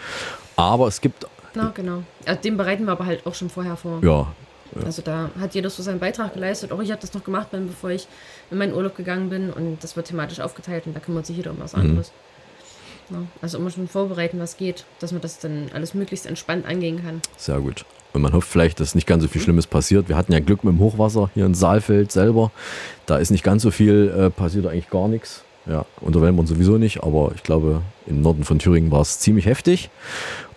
Aber 0.56 0.88
es 0.88 1.02
gibt, 1.02 1.28
Na, 1.56 1.72
genau. 1.76 2.04
Ja, 2.26 2.36
den 2.36 2.56
bereiten 2.56 2.86
wir 2.86 2.94
aber 2.94 3.06
halt 3.06 3.26
auch 3.28 3.36
schon 3.36 3.50
vorher 3.50 3.76
vor. 3.76 4.00
ja, 4.02 4.28
ja. 4.76 4.84
Also 4.86 5.02
da 5.02 5.30
hat 5.40 5.54
jeder 5.56 5.70
so 5.70 5.84
seinen 5.84 6.00
Beitrag 6.00 6.34
geleistet. 6.34 6.72
Auch 6.72 6.82
ich 6.82 6.92
habe 6.92 7.00
das 7.02 7.14
noch 7.14 7.24
gemacht, 7.24 7.48
dann, 7.52 7.68
bevor 7.68 7.90
ich 7.92 8.08
in 8.52 8.58
meinen 8.58 8.74
Urlaub 8.74 8.96
gegangen 8.96 9.30
bin. 9.30 9.50
Und 9.52 9.84
das 9.84 9.96
wird 9.98 10.08
thematisch 10.08 10.40
aufgeteilt 10.40 10.86
und 10.88 10.96
da 10.96 11.00
kümmert 11.02 11.26
sich 11.26 11.36
jeder 11.38 11.52
um 11.52 11.58
was 11.60 11.74
Mhm. 11.76 11.82
anderes. 11.82 12.12
Ja, 13.10 13.18
also 13.42 13.58
immer 13.60 13.70
schon 13.70 13.88
vorbereiten, 13.88 14.40
was 14.40 14.58
geht, 14.58 14.84
dass 15.00 15.12
man 15.12 15.22
das 15.22 15.38
dann 15.40 15.70
alles 15.74 15.94
möglichst 15.94 16.26
entspannt 16.26 16.66
angehen 16.66 17.04
kann. 17.04 17.22
Sehr 17.38 17.60
gut. 17.60 17.86
Und 18.16 18.22
man 18.22 18.32
hofft 18.32 18.48
vielleicht, 18.48 18.80
dass 18.80 18.96
nicht 18.96 19.08
ganz 19.08 19.24
so 19.24 19.30
viel 19.30 19.42
Schlimmes 19.42 19.68
passiert. 19.68 20.08
Wir 20.08 20.16
hatten 20.16 20.32
ja 20.32 20.40
Glück 20.40 20.64
mit 20.64 20.74
dem 20.74 20.80
Hochwasser 20.80 21.30
hier 21.34 21.46
in 21.46 21.54
Saalfeld 21.54 22.14
selber. 22.14 22.50
Da 23.06 23.18
ist 23.18 23.30
nicht 23.30 23.44
ganz 23.44 23.62
so 23.62 23.72
viel, 23.72 24.14
äh, 24.18 24.30
passiert 24.30 24.66
eigentlich 24.68 24.90
gar 24.90 25.10
nichts. 25.10 25.44
Ja, 25.66 25.86
unter 26.00 26.22
Wellborn 26.22 26.48
sowieso 26.48 26.78
nicht, 26.78 27.04
aber 27.04 27.34
ich 27.36 27.44
glaube, 27.44 27.82
im 28.08 28.22
Norden 28.22 28.46
von 28.46 28.58
Thüringen 28.58 28.90
war 28.92 29.02
es 29.02 29.20
ziemlich 29.20 29.48
heftig. 29.48 29.90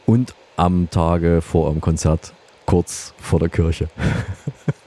Und 0.07 0.35
am 0.57 0.89
Tage 0.91 1.41
vor 1.41 1.67
eurem 1.67 1.81
Konzert 1.81 2.33
kurz 2.65 3.13
vor 3.19 3.41
der 3.41 3.49
Kirche. 3.49 3.89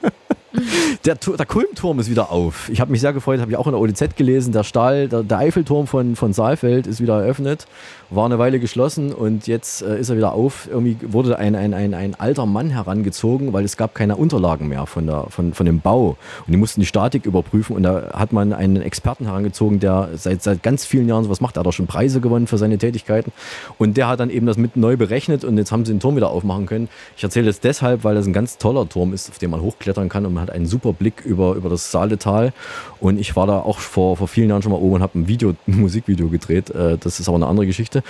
Der, 1.04 1.16
der 1.16 1.46
Kulmturm 1.46 1.98
ist 1.98 2.10
wieder 2.10 2.30
auf. 2.30 2.68
Ich 2.68 2.80
habe 2.80 2.92
mich 2.92 3.00
sehr 3.00 3.12
gefreut, 3.12 3.40
habe 3.40 3.50
ich 3.50 3.56
auch 3.56 3.66
in 3.66 3.72
der 3.72 3.80
ODZ 3.80 4.16
gelesen. 4.16 4.52
Der 4.52 4.62
Stahl, 4.62 5.08
der, 5.08 5.22
der 5.22 5.38
Eiffelturm 5.38 5.86
von, 5.86 6.14
von 6.14 6.32
Saalfeld 6.32 6.86
ist 6.86 7.00
wieder 7.00 7.22
eröffnet. 7.22 7.66
War 8.10 8.26
eine 8.26 8.38
Weile 8.38 8.60
geschlossen 8.60 9.12
und 9.12 9.46
jetzt 9.46 9.82
äh, 9.82 9.98
ist 9.98 10.10
er 10.10 10.16
wieder 10.16 10.32
auf. 10.32 10.68
Irgendwie 10.70 10.96
wurde 11.02 11.38
ein, 11.38 11.56
ein, 11.56 11.74
ein, 11.74 11.94
ein 11.94 12.14
alter 12.14 12.46
Mann 12.46 12.70
herangezogen, 12.70 13.52
weil 13.52 13.64
es 13.64 13.76
gab 13.76 13.94
keine 13.94 14.16
Unterlagen 14.16 14.68
mehr 14.68 14.86
von, 14.86 15.06
der, 15.06 15.26
von, 15.30 15.54
von 15.54 15.66
dem 15.66 15.80
Bau. 15.80 16.16
Und 16.46 16.52
die 16.52 16.56
mussten 16.56 16.80
die 16.80 16.86
Statik 16.86 17.24
überprüfen 17.24 17.74
und 17.74 17.82
da 17.82 18.10
hat 18.12 18.32
man 18.32 18.52
einen 18.52 18.82
Experten 18.82 19.24
herangezogen, 19.24 19.80
der 19.80 20.10
seit, 20.14 20.42
seit 20.42 20.62
ganz 20.62 20.84
vielen 20.84 21.08
Jahren 21.08 21.24
sowas 21.24 21.40
macht. 21.40 21.56
Der 21.56 21.60
hat 21.60 21.66
auch 21.66 21.72
schon 21.72 21.86
Preise 21.86 22.20
gewonnen 22.20 22.46
für 22.46 22.58
seine 22.58 22.78
Tätigkeiten. 22.78 23.32
Und 23.78 23.96
der 23.96 24.08
hat 24.08 24.20
dann 24.20 24.30
eben 24.30 24.46
das 24.46 24.58
mit 24.58 24.76
neu 24.76 24.96
berechnet 24.96 25.44
und 25.44 25.56
jetzt 25.56 25.72
haben 25.72 25.84
sie 25.84 25.92
den 25.92 26.00
Turm 26.00 26.16
wieder 26.16 26.30
aufmachen 26.30 26.66
können. 26.66 26.88
Ich 27.16 27.24
erzähle 27.24 27.46
das 27.46 27.60
deshalb, 27.60 28.04
weil 28.04 28.14
das 28.14 28.26
ein 28.26 28.32
ganz 28.32 28.58
toller 28.58 28.88
Turm 28.88 29.14
ist, 29.14 29.30
auf 29.30 29.38
dem 29.38 29.50
man 29.50 29.62
hochklettern 29.62 30.08
kann 30.08 30.26
und 30.26 30.34
man 30.34 30.41
hat 30.42 30.50
einen 30.50 30.66
super 30.66 30.92
Blick 30.92 31.22
über, 31.24 31.54
über 31.54 31.68
das 31.70 31.90
Saaletal. 31.90 32.52
Und 33.00 33.18
ich 33.18 33.34
war 33.36 33.46
da 33.46 33.58
auch 33.60 33.78
vor, 33.78 34.16
vor 34.16 34.28
vielen 34.28 34.50
Jahren 34.50 34.62
schon 34.62 34.72
mal 34.72 34.78
oben 34.78 34.96
und 34.96 35.02
habe 35.02 35.18
ein 35.18 35.28
Video, 35.28 35.50
ein 35.66 35.80
Musikvideo 35.80 36.28
gedreht. 36.28 36.70
Äh, 36.70 36.98
Das 36.98 37.18
ist 37.20 37.28
aber 37.28 37.36
eine 37.36 37.46
andere 37.46 37.66
Geschichte. 37.66 38.02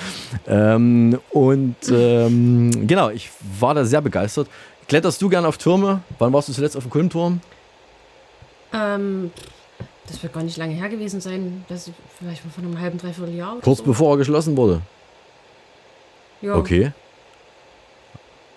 Ähm, 0.47 1.19
und 1.31 1.77
ähm, 1.91 2.87
genau, 2.87 3.11
ich 3.11 3.31
war 3.61 3.75
da 3.75 3.85
sehr 3.85 4.01
begeistert. 4.01 4.49
Kletterst 4.89 5.23
du 5.23 5.29
gern 5.29 5.45
auf 5.45 5.59
Türme? 5.59 6.01
Wann 6.19 6.33
warst 6.33 6.49
du 6.49 6.53
zuletzt 6.53 6.77
auf 6.77 6.83
dem 6.85 6.91
Kulmturm? 6.91 7.41
Ähm, 8.75 9.31
das 10.09 10.23
wird 10.23 10.33
gar 10.33 10.43
nicht 10.43 10.57
lange 10.57 10.75
her 10.75 10.89
gewesen 10.89 11.21
sein. 11.21 11.65
Das 11.69 11.91
vielleicht 12.19 12.43
von 12.43 12.65
einem 12.65 12.81
halben, 12.81 12.99
dreiviertel 12.99 13.35
Jahr. 13.35 13.53
Oder 13.53 13.63
Kurz 13.63 13.79
so. 13.79 13.85
bevor 13.85 14.15
er 14.15 14.19
geschlossen 14.19 14.57
wurde. 14.57 14.81
Ja, 16.41 16.55
Okay. 16.57 16.93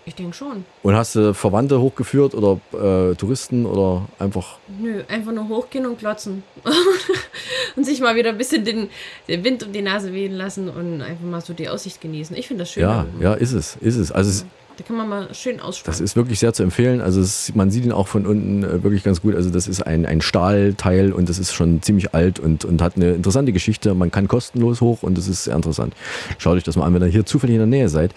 Ich 0.07 0.13
denke 0.13 0.35
schon. 0.35 0.65
Und 0.83 0.95
hast 0.95 1.15
du 1.15 1.33
Verwandte 1.33 1.81
hochgeführt 1.81 2.35
oder 2.35 2.59
äh, 2.73 3.15
Touristen 3.15 3.65
oder 3.65 4.05
einfach. 4.19 4.59
Nö, 4.79 5.01
einfach 5.07 5.31
nur 5.31 5.47
hochgehen 5.49 5.87
und 5.87 5.97
klotzen. 5.97 6.43
und 7.75 7.83
sich 7.85 8.01
mal 8.01 8.15
wieder 8.15 8.29
ein 8.29 8.37
bisschen 8.37 8.63
den, 8.63 8.89
den 9.27 9.43
Wind 9.43 9.63
um 9.63 9.73
die 9.73 9.81
Nase 9.81 10.13
wehen 10.13 10.33
lassen 10.33 10.69
und 10.69 11.01
einfach 11.01 11.25
mal 11.25 11.41
so 11.41 11.53
die 11.53 11.69
Aussicht 11.69 12.01
genießen. 12.01 12.35
Ich 12.37 12.47
finde 12.47 12.63
das 12.63 12.71
schön. 12.71 12.83
Ja, 12.83 13.05
ja, 13.19 13.33
ist 13.33 13.53
es, 13.53 13.77
ist 13.81 13.95
es. 13.95 14.11
Also 14.11 14.29
es, 14.29 14.45
Da 14.77 14.83
kann 14.83 14.95
man 14.95 15.09
mal 15.09 15.33
schön 15.33 15.57
das 15.57 15.65
ausspannen. 15.65 16.03
ist 16.03 16.15
wirklich 16.15 16.37
sehr 16.37 16.53
zu 16.53 16.61
empfehlen. 16.61 17.01
Also 17.01 17.19
es, 17.19 17.55
man 17.55 17.71
sieht 17.71 17.83
ihn 17.83 17.91
auch 17.91 18.07
von 18.07 18.27
unten 18.27 18.63
äh, 18.63 18.83
wirklich 18.83 19.03
ganz 19.03 19.23
gut. 19.23 19.33
Also 19.33 19.49
das 19.49 19.67
ist 19.67 19.81
ein, 19.81 20.05
ein 20.05 20.21
Stahlteil 20.21 21.13
und 21.13 21.29
das 21.29 21.39
ist 21.39 21.51
schon 21.53 21.81
ziemlich 21.81 22.13
alt 22.13 22.39
und, 22.39 22.63
und 22.63 22.79
hat 22.83 22.95
eine 22.95 23.13
interessante 23.13 23.53
Geschichte. 23.53 23.95
Man 23.95 24.11
kann 24.11 24.27
kostenlos 24.27 24.81
hoch 24.81 25.01
und 25.01 25.17
das 25.17 25.27
ist 25.27 25.45
sehr 25.45 25.55
interessant. 25.55 25.95
Schaut 26.37 26.57
euch 26.57 26.63
das 26.63 26.75
mal 26.75 26.85
an, 26.85 26.93
wenn 26.93 27.01
ihr 27.01 27.07
hier 27.07 27.25
zufällig 27.25 27.55
in 27.55 27.59
der 27.61 27.67
Nähe 27.67 27.89
seid. 27.89 28.11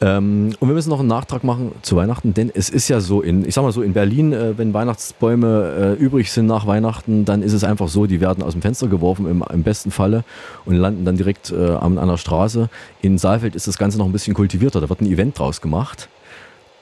Ähm, 0.00 0.54
und 0.60 0.68
wir 0.68 0.74
müssen 0.74 0.90
noch 0.90 1.00
einen 1.00 1.08
Nachtrag 1.08 1.42
machen 1.42 1.72
zu 1.80 1.96
Weihnachten, 1.96 2.34
denn 2.34 2.50
es 2.54 2.68
ist 2.68 2.88
ja 2.88 3.00
so 3.00 3.22
in, 3.22 3.48
ich 3.48 3.54
sag 3.54 3.62
mal 3.62 3.72
so, 3.72 3.80
in 3.80 3.94
Berlin, 3.94 4.32
äh, 4.34 4.58
wenn 4.58 4.74
Weihnachtsbäume 4.74 5.96
äh, 5.98 6.02
übrig 6.02 6.30
sind 6.30 6.46
nach 6.46 6.66
Weihnachten, 6.66 7.24
dann 7.24 7.42
ist 7.42 7.54
es 7.54 7.64
einfach 7.64 7.88
so, 7.88 8.04
die 8.04 8.20
werden 8.20 8.42
aus 8.42 8.52
dem 8.52 8.60
Fenster 8.60 8.88
geworfen 8.88 9.26
im, 9.26 9.42
im 9.50 9.62
besten 9.62 9.90
Falle 9.90 10.24
und 10.66 10.74
landen 10.74 11.06
dann 11.06 11.16
direkt 11.16 11.50
äh, 11.50 11.70
an 11.70 11.98
einer 11.98 12.18
Straße. 12.18 12.68
In 13.00 13.16
Saalfeld 13.16 13.54
ist 13.54 13.68
das 13.68 13.78
Ganze 13.78 13.96
noch 13.96 14.04
ein 14.04 14.12
bisschen 14.12 14.34
kultivierter, 14.34 14.82
da 14.82 14.88
wird 14.90 15.00
ein 15.00 15.06
Event 15.06 15.38
draus 15.38 15.62
gemacht 15.62 16.10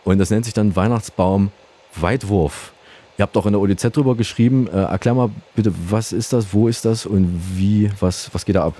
und 0.03 0.19
das 0.19 0.31
nennt 0.31 0.45
sich 0.45 0.55
dann 0.55 0.75
Weihnachtsbaum 0.75 1.51
Weitwurf. 1.95 2.73
Ihr 3.17 3.23
habt 3.23 3.37
auch 3.37 3.47
in 3.47 3.53
der 3.53 3.61
ODZ 3.61 3.93
drüber 3.93 4.17
geschrieben. 4.17 4.67
Äh, 4.67 4.73
erklär 4.73 5.15
mal 5.15 5.31
bitte, 5.55 5.73
was 5.89 6.13
ist 6.13 6.33
das, 6.33 6.53
wo 6.53 6.67
ist 6.67 6.85
das 6.85 7.07
und 7.07 7.41
wie, 7.55 7.89
was, 8.01 8.29
was 8.35 8.45
geht 8.45 8.57
da 8.57 8.65
ab? 8.65 8.75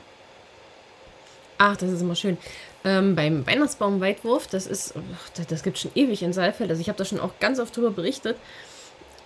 Ach, 1.59 1.77
das 1.77 1.91
ist 1.91 2.01
immer 2.01 2.17
schön. 2.17 2.37
Ähm, 2.85 3.15
beim 3.15 3.47
Weihnachtsbaum-Weitwurf, 3.47 4.47
das 4.47 4.67
ist, 4.67 4.95
das, 5.37 5.47
das 5.47 5.63
gibt 5.63 5.79
schon 5.79 5.91
ewig 5.95 6.23
in 6.23 6.33
Saalfeld. 6.33 6.71
Also 6.71 6.81
ich 6.81 6.89
habe 6.89 6.99
da 6.99 7.05
schon 7.05 7.21
auch 7.21 7.33
ganz 7.41 7.59
oft 7.59 7.75
drüber 7.77 7.91
berichtet. 7.91 8.37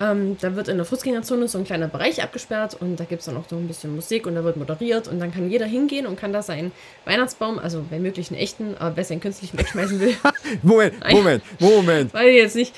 Ähm, 0.01 0.37
da 0.40 0.55
wird 0.55 0.68
in 0.68 0.77
der 0.77 0.87
Fußgängerzone 0.87 1.49
so 1.49 1.59
ein 1.59 1.64
kleiner 1.64 1.88
Bereich 1.88 2.23
abgesperrt 2.23 2.77
und 2.81 3.01
da 3.01 3.05
gibt 3.05 3.21
es 3.21 3.27
dann 3.27 3.37
auch 3.37 3.49
so 3.51 3.57
ein 3.57 3.66
bisschen 3.66 3.97
Musik 3.97 4.29
und 4.29 4.37
da 4.37 4.44
wird 4.44 4.57
moderiert 4.57 5.09
und 5.09 5.18
dann 5.18 5.33
kann 5.33 5.51
jeder 5.51 5.66
hingehen 5.66 6.07
und 6.07 6.16
kann 6.16 6.33
da 6.33 6.40
seinen 6.40 6.71
Weihnachtsbaum, 7.05 7.59
also 7.59 7.85
wenn 7.90 8.03
möglich 8.03 8.31
einen 8.31 8.38
echten, 8.38 8.77
aber 8.79 8.97
wer 8.97 9.05
seinen 9.05 9.21
künstlichen 9.21 9.59
wegschmeißen 9.59 9.99
will, 9.99 10.14
Moment, 10.62 10.94
Moment, 11.11 11.42
Moment. 11.59 12.14
weiß 12.14 12.29
ich 12.29 12.37
jetzt 12.37 12.55
nicht, 12.55 12.77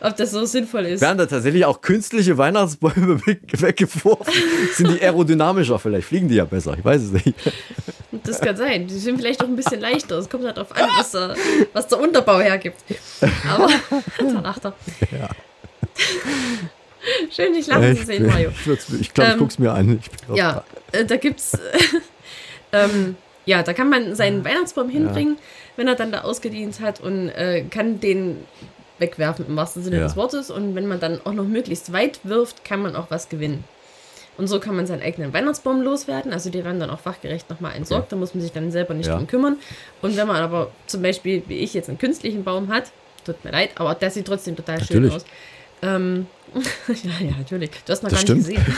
ob 0.00 0.16
das 0.16 0.30
so 0.30 0.44
sinnvoll 0.44 0.86
ist. 0.86 1.00
Werden 1.00 1.18
da 1.18 1.26
tatsächlich 1.26 1.64
auch 1.64 1.80
künstliche 1.80 2.36
Weihnachtsbäume 2.38 3.24
weg, 3.26 3.40
weggeworfen? 3.52 4.32
Sind 4.74 4.90
die 4.92 5.02
aerodynamischer 5.02 5.78
vielleicht? 5.78 6.08
Fliegen 6.08 6.28
die 6.28 6.36
ja 6.36 6.44
besser? 6.44 6.74
Ich 6.78 6.84
weiß 6.84 7.02
es 7.02 7.12
nicht. 7.12 7.34
Das 8.24 8.40
kann 8.40 8.56
sein. 8.56 8.86
Die 8.86 8.98
sind 8.98 9.18
vielleicht 9.18 9.42
auch 9.42 9.48
ein 9.48 9.56
bisschen 9.56 9.80
leichter. 9.80 10.18
Es 10.18 10.28
kommt 10.28 10.44
halt 10.44 10.56
darauf 10.56 10.74
an, 10.76 10.88
was 10.96 11.12
der, 11.12 11.36
was 11.72 11.86
der 11.88 12.00
Unterbau 12.00 12.40
hergibt. 12.40 12.76
Aber 13.48 13.68
da 14.18 14.40
lacht 14.40 14.64
er. 14.64 14.74
Ja. 15.12 15.28
Schön, 17.30 17.52
dich 17.54 17.66
lachen 17.66 17.96
zu 17.96 18.04
sehen, 18.04 18.26
Mario. 18.26 18.50
Ich, 19.00 19.14
glaube, 19.14 19.30
ich 19.30 19.32
Ähm, 19.34 19.38
guck's 19.38 19.58
mir 19.58 19.72
an. 19.72 20.00
Ja, 20.34 20.64
äh, 20.92 21.04
da 21.04 21.16
gibt's. 21.16 21.56
ähm, 22.72 23.16
ja, 23.46 23.62
da 23.62 23.72
kann 23.72 23.88
man 23.88 24.14
seinen 24.14 24.44
Weihnachtsbaum 24.44 24.90
hinbringen, 24.90 25.38
wenn 25.76 25.88
er 25.88 25.94
dann 25.94 26.12
da 26.12 26.22
ausgedient 26.22 26.80
hat 26.80 27.00
und 27.00 27.30
äh, 27.30 27.64
kann 27.70 28.00
den 28.00 28.36
wegwerfen 29.00 29.46
im 29.48 29.56
wahrsten 29.56 29.82
Sinne 29.82 29.96
Ja. 29.96 30.04
des 30.04 30.16
Wortes. 30.16 30.50
Und 30.50 30.74
wenn 30.76 30.86
man 30.86 31.00
dann 31.00 31.20
auch 31.24 31.32
noch 31.32 31.44
möglichst 31.44 31.92
weit 31.92 32.20
wirft, 32.22 32.64
kann 32.64 32.80
man 32.82 32.94
auch 32.94 33.06
was 33.10 33.28
gewinnen. 33.28 33.64
Und 34.38 34.46
so 34.46 34.60
kann 34.60 34.76
man 34.76 34.86
seinen 34.86 35.02
eigenen 35.02 35.32
Weihnachtsbaum 35.34 35.82
loswerden. 35.82 36.32
Also 36.32 36.48
die 36.50 36.64
werden 36.64 36.80
dann 36.80 36.88
auch 36.90 37.00
fachgerecht 37.00 37.50
nochmal 37.50 37.74
entsorgt. 37.74 38.12
Da 38.12 38.16
muss 38.16 38.34
man 38.34 38.40
sich 38.42 38.52
dann 38.52 38.70
selber 38.70 38.94
nicht 38.94 39.06
Ja. 39.08 39.16
drum 39.16 39.26
kümmern. 39.26 39.56
Und 40.02 40.16
wenn 40.16 40.26
man 40.26 40.36
aber 40.36 40.70
zum 40.86 41.02
Beispiel, 41.02 41.42
wie 41.48 41.58
ich 41.58 41.74
jetzt, 41.74 41.88
einen 41.88 41.98
künstlichen 41.98 42.44
Baum 42.44 42.68
hat, 42.68 42.84
tut 43.26 43.44
mir 43.44 43.50
leid, 43.50 43.70
aber 43.74 43.94
der 43.94 44.10
sieht 44.10 44.26
trotzdem 44.26 44.56
total 44.56 44.78
schön 44.82 45.02
Natürlich. 45.02 45.14
aus. 45.16 45.24
Ähm, 45.82 46.26
ja, 46.88 47.26
ja, 47.26 47.32
natürlich. 47.38 47.70
Du 47.84 47.92
hast 47.92 48.02
noch 48.02 48.10
Das 48.10 48.24
gar 48.24 48.34
nicht 48.34 48.44
stimmt. 48.46 48.64
gesehen. 48.64 48.76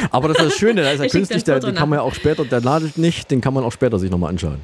Aber 0.12 0.28
das 0.28 0.38
ist 0.38 0.46
das 0.46 0.54
Schöne, 0.56 0.82
da 0.82 0.92
ist 0.92 1.00
er 1.00 1.06
dir 1.06 1.10
künstlich, 1.10 1.44
Foto 1.44 1.66
den 1.66 1.74
kann 1.74 1.88
man 1.88 1.98
ja 1.98 2.02
auch 2.02 2.14
später, 2.14 2.44
der 2.44 2.60
ladet 2.60 2.96
nicht, 2.98 3.30
den 3.30 3.40
kann 3.40 3.52
man 3.54 3.64
auch 3.64 3.72
später 3.72 3.98
sich 3.98 4.10
nochmal 4.10 4.30
anschauen. 4.30 4.62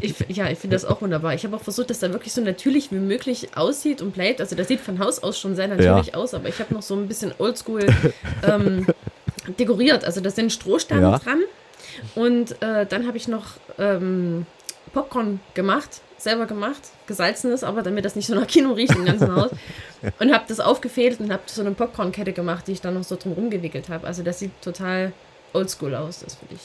Ich, 0.00 0.14
ja, 0.28 0.48
ich 0.48 0.58
finde 0.58 0.76
das 0.76 0.84
auch 0.84 1.02
wunderbar. 1.02 1.34
Ich 1.34 1.44
habe 1.44 1.56
auch 1.56 1.60
versucht, 1.62 1.90
dass 1.90 1.98
der 2.00 2.12
wirklich 2.12 2.32
so 2.32 2.40
natürlich 2.40 2.92
wie 2.92 2.96
möglich 2.96 3.56
aussieht 3.56 4.00
und 4.00 4.12
bleibt. 4.14 4.40
Also 4.40 4.54
das 4.54 4.68
sieht 4.68 4.80
von 4.80 4.98
Haus 4.98 5.22
aus 5.22 5.38
schon 5.38 5.56
sehr 5.56 5.68
natürlich 5.68 6.08
Ja. 6.08 6.14
aus, 6.14 6.34
aber 6.34 6.48
ich 6.48 6.58
habe 6.60 6.72
noch 6.74 6.82
so 6.82 6.94
ein 6.94 7.08
bisschen 7.08 7.32
oldschool 7.38 7.84
ähm, 8.46 8.86
dekoriert. 9.58 10.04
Also 10.04 10.20
da 10.20 10.30
sind 10.30 10.52
Strohsterne 10.52 11.02
Ja. 11.02 11.18
dran. 11.18 11.40
Und 12.14 12.60
äh, 12.62 12.86
dann 12.86 13.06
habe 13.06 13.16
ich 13.16 13.28
noch 13.28 13.44
ähm, 13.78 14.46
Popcorn 14.92 15.40
gemacht, 15.54 16.00
selber 16.16 16.46
gemacht, 16.46 16.80
gesalzenes, 17.06 17.64
aber 17.64 17.82
damit 17.82 18.04
das 18.04 18.14
nicht 18.14 18.26
so 18.26 18.34
nach 18.34 18.46
Kino 18.46 18.72
riecht 18.72 18.94
im 18.94 19.04
ganzen 19.04 19.34
Haus. 19.34 19.50
Und 20.20 20.32
habe 20.32 20.44
das 20.46 20.60
aufgefädelt 20.60 21.18
und 21.20 21.32
habe 21.32 21.42
so 21.46 21.60
eine 21.60 21.72
Popcornkette 21.72 22.32
gemacht, 22.32 22.68
die 22.68 22.72
ich 22.72 22.80
dann 22.80 22.94
noch 22.94 23.02
so 23.02 23.16
drum 23.16 23.32
rumgewickelt 23.32 23.88
habe. 23.88 24.06
Also 24.06 24.22
das 24.22 24.38
sieht 24.38 24.52
total 24.62 25.12
oldschool 25.52 25.92
aus. 25.96 26.20
Das 26.20 26.36
finde 26.36 26.54
ich, 26.54 26.60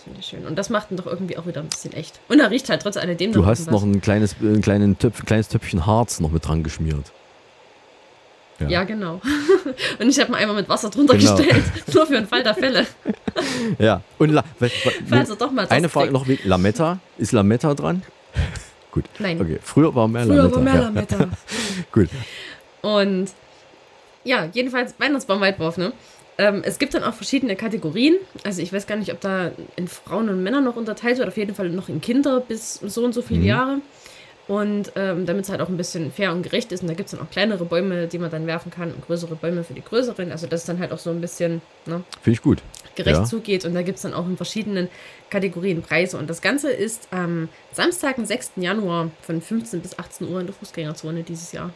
das 0.00 0.04
finde 0.04 0.20
ich 0.20 0.26
schön. 0.26 0.46
Und 0.46 0.56
das 0.56 0.70
macht 0.70 0.90
ihn 0.90 0.96
doch 0.96 1.06
irgendwie 1.06 1.36
auch 1.36 1.46
wieder 1.46 1.60
ein 1.60 1.68
bisschen 1.68 1.92
echt. 1.92 2.20
Und 2.28 2.40
er 2.40 2.50
riecht 2.50 2.68
halt 2.70 2.80
trotz 2.82 2.96
alledem 2.96 3.32
Du 3.32 3.44
hast 3.44 3.70
noch 3.70 3.82
ein 3.82 4.00
kleines, 4.00 4.34
äh, 4.42 4.46
ein 4.46 4.62
kleinen 4.62 4.98
Töpf, 4.98 5.26
kleines 5.26 5.48
Töpfchen 5.48 5.84
Harz 5.84 6.20
noch 6.20 6.30
mit 6.30 6.46
dran 6.46 6.62
geschmiert. 6.62 7.12
Ja, 8.68 8.84
genau. 8.84 9.20
und 9.98 10.08
ich 10.08 10.20
habe 10.20 10.32
ihn 10.32 10.34
einmal 10.34 10.56
mit 10.56 10.68
Wasser 10.68 10.90
drunter 10.90 11.16
Genau. 11.16 11.34
gestellt. 11.34 11.64
Nur 11.94 12.06
für 12.06 12.14
den 12.14 12.26
Fall 12.26 12.42
der 12.42 12.54
Fälle. 12.54 12.86
Ja. 13.78 14.02
Und 14.18 14.30
La 14.30 14.44
Falls 15.08 15.30
er 15.30 15.36
doch 15.36 15.50
mal 15.50 15.66
eine 15.68 15.88
Frage 15.88 16.10
noch 16.10 16.26
wegen 16.26 16.46
Lametta. 16.48 16.98
Ist 17.16 17.32
Lametta 17.32 17.74
dran? 17.74 18.02
Gut. 18.90 19.04
Nein. 19.18 19.40
Okay. 19.40 19.58
Früher 19.62 19.94
war 19.94 20.08
mehr 20.08 20.24
Früher 20.26 20.36
Lametta. 20.36 20.56
war 20.56 20.62
mehr 20.62 20.74
ja. 20.74 20.80
Lametta. 20.80 21.28
Gut. 21.92 22.08
Und 22.82 23.28
ja, 24.24 24.48
jedenfalls 24.52 24.94
Weihnachtsbaum-Weitwurf, 24.98 25.76
ne? 25.78 25.92
Ähm, 26.40 26.62
es 26.64 26.78
gibt 26.78 26.94
dann 26.94 27.04
auch 27.04 27.12
verschiedene 27.12 27.54
Kategorien. 27.54 28.16
Also 28.44 28.62
ich 28.62 28.72
weiß 28.72 28.86
gar 28.86 28.96
nicht, 28.96 29.12
ob 29.12 29.20
da 29.20 29.52
in 29.76 29.88
Frauen 29.88 30.30
und 30.30 30.42
Männer 30.42 30.62
noch 30.62 30.74
unterteilt 30.76 31.18
wird. 31.18 31.28
Auf 31.28 31.36
jeden 31.36 31.54
Fall 31.54 31.68
noch 31.68 31.90
in 31.90 32.00
Kinder 32.00 32.40
bis 32.40 32.76
so 32.76 33.04
und 33.04 33.12
so 33.12 33.20
viele 33.20 33.40
Mhm. 33.40 33.46
Jahre. 33.46 33.78
Und 34.48 34.92
ähm, 34.96 35.26
damit 35.26 35.44
es 35.44 35.50
halt 35.50 35.60
auch 35.60 35.68
ein 35.68 35.76
bisschen 35.76 36.10
fair 36.10 36.32
und 36.32 36.42
gerecht 36.42 36.72
ist. 36.72 36.80
Und 36.80 36.88
da 36.88 36.94
gibt 36.94 37.08
es 37.08 37.12
dann 37.16 37.20
auch 37.24 37.30
kleinere 37.30 37.66
Bäume, 37.66 38.06
die 38.06 38.18
man 38.18 38.30
dann 38.30 38.46
werfen 38.46 38.70
kann 38.72 38.90
und 38.90 39.06
größere 39.06 39.36
Bäume 39.36 39.64
für 39.64 39.74
die 39.74 39.84
größeren. 39.84 40.32
Also 40.32 40.46
dass 40.46 40.60
es 40.62 40.66
dann 40.66 40.78
halt 40.78 40.92
auch 40.92 40.98
so 40.98 41.10
ein 41.10 41.20
bisschen 41.20 41.60
ne, 41.84 42.02
Finde 42.22 42.34
ich 42.34 42.42
gut. 42.42 42.62
gerecht 42.96 43.18
ja. 43.18 43.24
zugeht. 43.24 43.66
Und 43.66 43.74
da 43.74 43.82
gibt 43.82 43.96
es 43.96 44.02
dann 44.02 44.14
auch 44.14 44.26
in 44.26 44.38
verschiedenen 44.38 44.88
Kategorien 45.28 45.82
Preise. 45.82 46.16
Und 46.16 46.30
das 46.30 46.40
Ganze 46.40 46.70
ist 46.72 47.08
am 47.10 47.50
Samstag, 47.72 48.16
den 48.16 48.24
6. 48.24 48.52
Januar 48.56 49.10
von 49.20 49.42
15 49.42 49.82
bis 49.82 49.98
18 49.98 50.26
Uhr 50.26 50.40
in 50.40 50.46
der 50.46 50.54
Fußgängerzone 50.54 51.22
dieses 51.22 51.52
Jahr. 51.52 51.70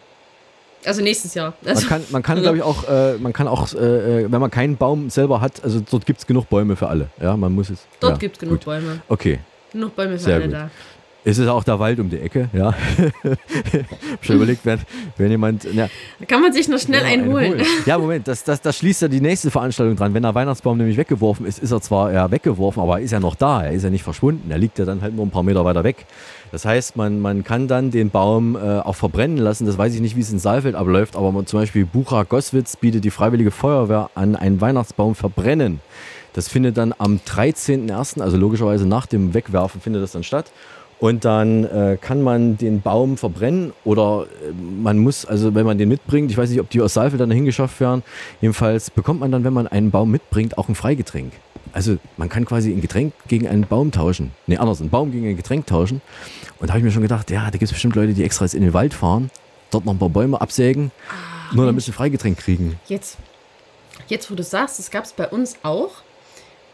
Also 0.84 1.02
nächstes 1.02 1.34
Jahr. 1.34 1.54
Also, 1.64 1.80
Man 1.82 1.88
kann, 1.88 2.02
man 2.10 2.22
kann 2.22 2.42
glaube 2.42 2.56
ich, 2.58 2.62
auch, 2.62 2.88
äh, 2.88 3.14
man 3.18 3.32
kann 3.32 3.48
auch, 3.48 3.72
äh, 3.74 4.22
äh, 4.24 4.32
wenn 4.32 4.40
man 4.40 4.50
keinen 4.50 4.76
Baum 4.76 5.10
selber 5.10 5.40
hat, 5.40 5.62
also 5.64 5.80
dort 5.80 6.06
gibt 6.06 6.20
es 6.20 6.26
genug 6.26 6.48
Bäume 6.48 6.76
für 6.76 6.88
alle. 6.88 7.08
Ja, 7.20 7.36
man 7.36 7.52
muss 7.52 7.70
es. 7.70 7.86
Dort 8.00 8.12
ja, 8.14 8.18
gibt 8.18 8.36
es 8.36 8.40
genug 8.40 8.56
gut. 8.56 8.64
Bäume. 8.66 9.00
Okay. 9.08 9.40
Genug 9.72 9.96
Bäume 9.96 10.12
für 10.12 10.18
Sehr 10.24 10.34
alle 10.36 10.44
gut. 10.44 10.52
da. 10.54 10.70
Es 11.26 11.38
ist 11.38 11.48
auch 11.48 11.64
der 11.64 11.78
Wald 11.78 11.98
um 12.00 12.10
die 12.10 12.18
Ecke, 12.18 12.50
ja. 12.52 12.74
Schon 14.20 14.36
überlegt, 14.36 14.66
wenn, 14.66 14.80
wenn 15.16 15.30
jemand. 15.30 15.64
Ja, 15.64 15.88
Da 16.20 16.26
kann 16.26 16.42
man 16.42 16.52
sich 16.52 16.68
noch 16.68 16.78
schnell 16.78 17.00
ja, 17.00 17.08
einen 17.08 17.32
holen. 17.32 17.62
Ja, 17.86 17.96
Moment, 17.96 18.28
das, 18.28 18.44
das, 18.44 18.60
das 18.60 18.76
schließt 18.76 19.02
ja 19.02 19.08
die 19.08 19.22
nächste 19.22 19.50
Veranstaltung 19.50 19.96
dran. 19.96 20.12
Wenn 20.12 20.22
der 20.22 20.34
Weihnachtsbaum 20.34 20.76
nämlich 20.76 20.98
weggeworfen 20.98 21.46
ist, 21.46 21.60
ist 21.60 21.70
er 21.70 21.80
zwar 21.80 22.12
ja 22.12 22.30
weggeworfen, 22.30 22.82
aber 22.82 22.98
er 22.98 23.04
ist 23.04 23.12
ja 23.12 23.20
noch 23.20 23.36
da, 23.36 23.64
er 23.64 23.72
ist 23.72 23.84
ja 23.84 23.90
nicht 23.90 24.02
verschwunden. 24.02 24.50
Er 24.50 24.58
liegt 24.58 24.78
ja 24.78 24.84
dann 24.84 25.00
halt 25.00 25.14
nur 25.14 25.24
ein 25.24 25.30
paar 25.30 25.42
Meter 25.42 25.64
weiter 25.64 25.82
weg. 25.82 26.04
Das 26.52 26.66
heißt, 26.66 26.96
man, 26.96 27.20
man 27.20 27.42
kann 27.42 27.68
dann 27.68 27.90
den 27.90 28.10
Baum 28.10 28.54
äh, 28.54 28.58
auch 28.58 28.94
verbrennen 28.94 29.38
lassen. 29.38 29.64
Das 29.64 29.78
weiß 29.78 29.94
ich 29.94 30.02
nicht, 30.02 30.16
wie 30.16 30.20
es 30.20 30.30
in 30.30 30.38
Saalfeld 30.38 30.74
abläuft, 30.74 31.16
aber 31.16 31.32
man, 31.32 31.46
zum 31.46 31.58
Beispiel 31.58 31.86
Bucha 31.86 32.24
Goswitz 32.24 32.76
bietet 32.76 33.02
die 33.02 33.10
Freiwillige 33.10 33.50
Feuerwehr 33.50 34.10
an, 34.14 34.36
einen 34.36 34.60
Weihnachtsbaum 34.60 35.14
verbrennen. 35.14 35.80
Das 36.34 36.48
findet 36.48 36.76
dann 36.76 36.92
am 36.98 37.20
13.01., 37.26 38.20
also 38.20 38.36
logischerweise 38.36 38.86
nach 38.86 39.06
dem 39.06 39.32
Wegwerfen, 39.34 39.80
findet 39.80 40.02
das 40.02 40.12
dann 40.12 40.24
statt. 40.24 40.52
Und 41.04 41.26
dann 41.26 41.64
äh, 41.64 41.98
kann 42.00 42.22
man 42.22 42.56
den 42.56 42.80
Baum 42.80 43.18
verbrennen 43.18 43.74
oder 43.84 44.24
äh, 44.42 44.54
man 44.54 44.96
muss, 44.96 45.26
also 45.26 45.54
wenn 45.54 45.66
man 45.66 45.76
den 45.76 45.90
mitbringt, 45.90 46.30
ich 46.30 46.38
weiß 46.38 46.48
nicht, 46.48 46.60
ob 46.60 46.70
die 46.70 46.80
aus 46.80 46.94
Saalfeld 46.94 47.20
dann 47.20 47.28
dahin 47.28 47.44
geschafft 47.44 47.78
werden, 47.78 48.02
jedenfalls 48.40 48.90
bekommt 48.90 49.20
man 49.20 49.30
dann, 49.30 49.44
wenn 49.44 49.52
man 49.52 49.66
einen 49.66 49.90
Baum 49.90 50.10
mitbringt, 50.10 50.56
auch 50.56 50.70
ein 50.70 50.74
Freigetränk. 50.74 51.34
Also 51.74 51.98
man 52.16 52.30
kann 52.30 52.46
quasi 52.46 52.72
ein 52.72 52.80
Getränk 52.80 53.12
gegen 53.28 53.46
einen 53.46 53.66
Baum 53.66 53.90
tauschen. 53.90 54.32
Nee, 54.46 54.56
anders, 54.56 54.80
einen 54.80 54.88
Baum 54.88 55.12
gegen 55.12 55.28
ein 55.28 55.36
Getränk 55.36 55.66
tauschen. 55.66 56.00
Und 56.58 56.68
da 56.68 56.72
habe 56.72 56.78
ich 56.78 56.84
mir 56.86 56.90
schon 56.90 57.02
gedacht, 57.02 57.30
ja, 57.30 57.44
da 57.44 57.50
gibt 57.50 57.64
es 57.64 57.72
bestimmt 57.72 57.96
Leute, 57.96 58.14
die 58.14 58.24
extra 58.24 58.46
jetzt 58.46 58.54
in 58.54 58.62
den 58.62 58.72
Wald 58.72 58.94
fahren, 58.94 59.30
dort 59.70 59.84
noch 59.84 59.92
ein 59.92 59.98
paar 59.98 60.08
Bäume 60.08 60.40
absägen, 60.40 60.90
nur 61.52 61.66
damit 61.66 61.84
sie 61.84 61.90
ein 61.90 61.94
Freigetränk 61.94 62.38
kriegen. 62.38 62.80
Jetzt, 62.88 63.18
jetzt 64.08 64.30
wo 64.30 64.34
du 64.36 64.42
sagst, 64.42 64.78
das 64.78 64.90
gab 64.90 65.04
es 65.04 65.12
bei 65.12 65.28
uns 65.28 65.56
auch 65.64 65.90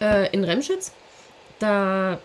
äh, 0.01 0.33
in 0.33 0.45
Remschitz. 0.45 0.93
Da 1.59 2.20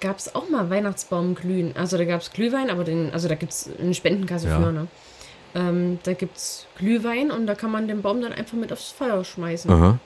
gab 0.00 0.18
es 0.18 0.34
auch 0.34 0.48
mal 0.48 0.68
Weihnachtsbaumglühen. 0.70 1.76
Also 1.76 1.96
da 1.98 2.04
gab 2.04 2.20
es 2.20 2.32
Glühwein, 2.32 2.70
aber 2.70 2.84
den, 2.84 3.12
also 3.12 3.28
da 3.28 3.34
gibt 3.34 3.52
es 3.52 3.68
eine 3.80 3.94
Spendenkasse 3.94 4.48
Ja. 4.48 4.60
für, 4.60 4.72
ne? 4.72 4.86
Ähm, 5.54 5.98
da 6.02 6.12
gibt 6.12 6.36
es 6.36 6.66
Glühwein 6.76 7.30
und 7.30 7.46
da 7.46 7.54
kann 7.54 7.70
man 7.70 7.88
den 7.88 8.02
Baum 8.02 8.20
dann 8.20 8.32
einfach 8.32 8.56
mit 8.58 8.72
aufs 8.72 8.90
Feuer 8.90 9.24
schmeißen. 9.24 9.70
Aha. 9.70 9.98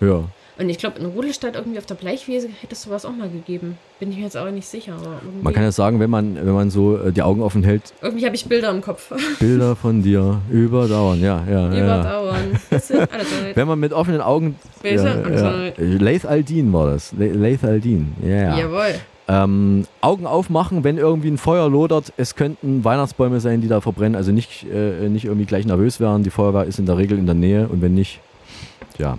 Ja. 0.00 0.24
Und 0.58 0.68
ich 0.68 0.76
glaube, 0.78 0.98
in 1.00 1.06
Rudelstadt 1.06 1.56
irgendwie 1.56 1.78
auf 1.78 1.86
der 1.86 1.94
Bleichwiese 1.94 2.48
hätte 2.60 2.72
es 2.74 2.82
sowas 2.82 3.06
auch 3.06 3.12
mal 3.12 3.30
gegeben. 3.30 3.78
Bin 3.98 4.10
ich 4.10 4.18
mir 4.18 4.24
jetzt 4.24 4.36
auch 4.36 4.50
nicht 4.50 4.66
sicher. 4.66 4.96
Man 5.42 5.54
kann 5.54 5.62
ja 5.62 5.72
sagen, 5.72 5.98
wenn 5.98 6.10
man, 6.10 6.36
wenn 6.36 6.52
man 6.52 6.70
so 6.70 6.98
äh, 6.98 7.10
die 7.10 7.22
Augen 7.22 7.40
offen 7.40 7.64
hält, 7.64 7.94
irgendwie 8.02 8.26
habe 8.26 8.36
ich 8.36 8.44
Bilder 8.44 8.70
im 8.70 8.82
Kopf. 8.82 9.12
Bilder 9.40 9.74
von 9.74 10.02
dir 10.02 10.40
überdauern, 10.50 11.20
ja, 11.20 11.42
ja. 11.50 11.72
ja. 11.72 11.84
Überdauern. 11.84 12.60
Zeit. 12.70 13.08
Wenn 13.54 13.66
man 13.66 13.80
mit 13.80 13.92
offenen 13.92 14.20
Augen. 14.20 14.56
Ja, 14.82 14.90
ja. 14.92 15.72
Laith 15.78 16.26
Aldin 16.26 16.72
war 16.72 16.90
das. 16.90 17.12
La- 17.18 17.26
Laith 17.26 17.64
Aldin, 17.64 18.12
ja. 18.22 18.36
ja. 18.36 18.58
Jawohl. 18.58 18.94
Ähm, 19.28 19.84
Augen 20.00 20.26
aufmachen, 20.26 20.84
wenn 20.84 20.98
irgendwie 20.98 21.28
ein 21.30 21.38
Feuer 21.38 21.70
lodert. 21.70 22.12
Es 22.16 22.34
könnten 22.34 22.84
Weihnachtsbäume 22.84 23.40
sein, 23.40 23.60
die 23.62 23.68
da 23.68 23.80
verbrennen. 23.80 24.16
Also 24.16 24.32
nicht, 24.32 24.66
äh, 24.70 25.08
nicht 25.08 25.24
irgendwie 25.24 25.46
gleich 25.46 25.64
nervös 25.64 26.00
werden. 26.00 26.24
Die 26.24 26.30
Feuerwehr 26.30 26.64
ist 26.64 26.78
in 26.78 26.86
der 26.86 26.98
Regel 26.98 27.18
in 27.18 27.26
der 27.26 27.34
Nähe 27.36 27.68
und 27.68 27.80
wenn 27.80 27.94
nicht, 27.94 28.20
ja. 28.98 29.16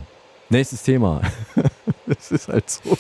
Nächstes 0.54 0.84
Thema. 0.84 1.22
das 2.06 2.32
ist 2.32 2.48
halt 2.48 2.70
so. 2.70 2.96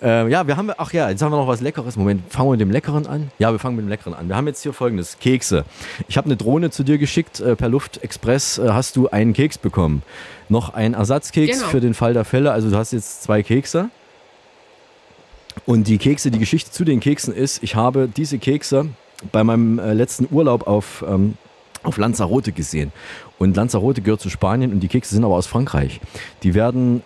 ähm, 0.00 0.30
ja, 0.30 0.46
wir 0.46 0.56
haben, 0.56 0.70
ach 0.78 0.92
ja, 0.92 1.10
jetzt 1.10 1.20
haben 1.20 1.32
wir 1.32 1.36
noch 1.36 1.48
was 1.48 1.60
Leckeres. 1.60 1.96
Moment, 1.96 2.32
fangen 2.32 2.46
wir 2.46 2.52
mit 2.52 2.60
dem 2.60 2.70
Leckeren 2.70 3.06
an? 3.08 3.30
Ja, 3.40 3.50
wir 3.50 3.58
fangen 3.58 3.74
mit 3.74 3.84
dem 3.84 3.88
Leckeren 3.88 4.14
an. 4.14 4.28
Wir 4.28 4.36
haben 4.36 4.46
jetzt 4.46 4.62
hier 4.62 4.72
folgendes: 4.72 5.18
Kekse. 5.18 5.64
Ich 6.06 6.16
habe 6.16 6.26
eine 6.26 6.36
Drohne 6.36 6.70
zu 6.70 6.84
dir 6.84 6.96
geschickt. 6.98 7.40
Äh, 7.40 7.56
per 7.56 7.68
Luftexpress 7.68 8.58
äh, 8.58 8.68
hast 8.70 8.94
du 8.94 9.08
einen 9.08 9.32
Keks 9.32 9.58
bekommen. 9.58 10.02
Noch 10.48 10.74
ein 10.74 10.94
Ersatzkeks 10.94 11.58
Genau. 11.58 11.70
für 11.70 11.80
den 11.80 11.92
Fall 11.92 12.14
der 12.14 12.24
Fälle. 12.24 12.52
Also, 12.52 12.70
du 12.70 12.76
hast 12.76 12.92
jetzt 12.92 13.24
zwei 13.24 13.42
Kekse. 13.42 13.90
Und 15.64 15.88
die 15.88 15.98
Kekse, 15.98 16.30
die 16.30 16.38
Geschichte 16.38 16.70
zu 16.70 16.84
den 16.84 17.00
Keksen 17.00 17.34
ist, 17.34 17.64
ich 17.64 17.74
habe 17.74 18.08
diese 18.14 18.38
Kekse 18.38 18.86
bei 19.32 19.42
meinem 19.42 19.80
äh, 19.80 19.92
letzten 19.92 20.28
Urlaub 20.30 20.68
auf, 20.68 21.04
ähm, 21.08 21.34
auf 21.86 21.96
Lanzarote 21.98 22.52
gesehen. 22.52 22.92
Und 23.38 23.56
Lanzarote 23.56 24.02
gehört 24.02 24.20
zu 24.20 24.30
Spanien 24.30 24.72
und 24.72 24.80
die 24.80 24.88
Kekse 24.88 25.14
sind 25.14 25.24
aber 25.24 25.34
aus 25.34 25.46
Frankreich. 25.46 26.00
Die 26.42 26.54
werden 26.54 27.02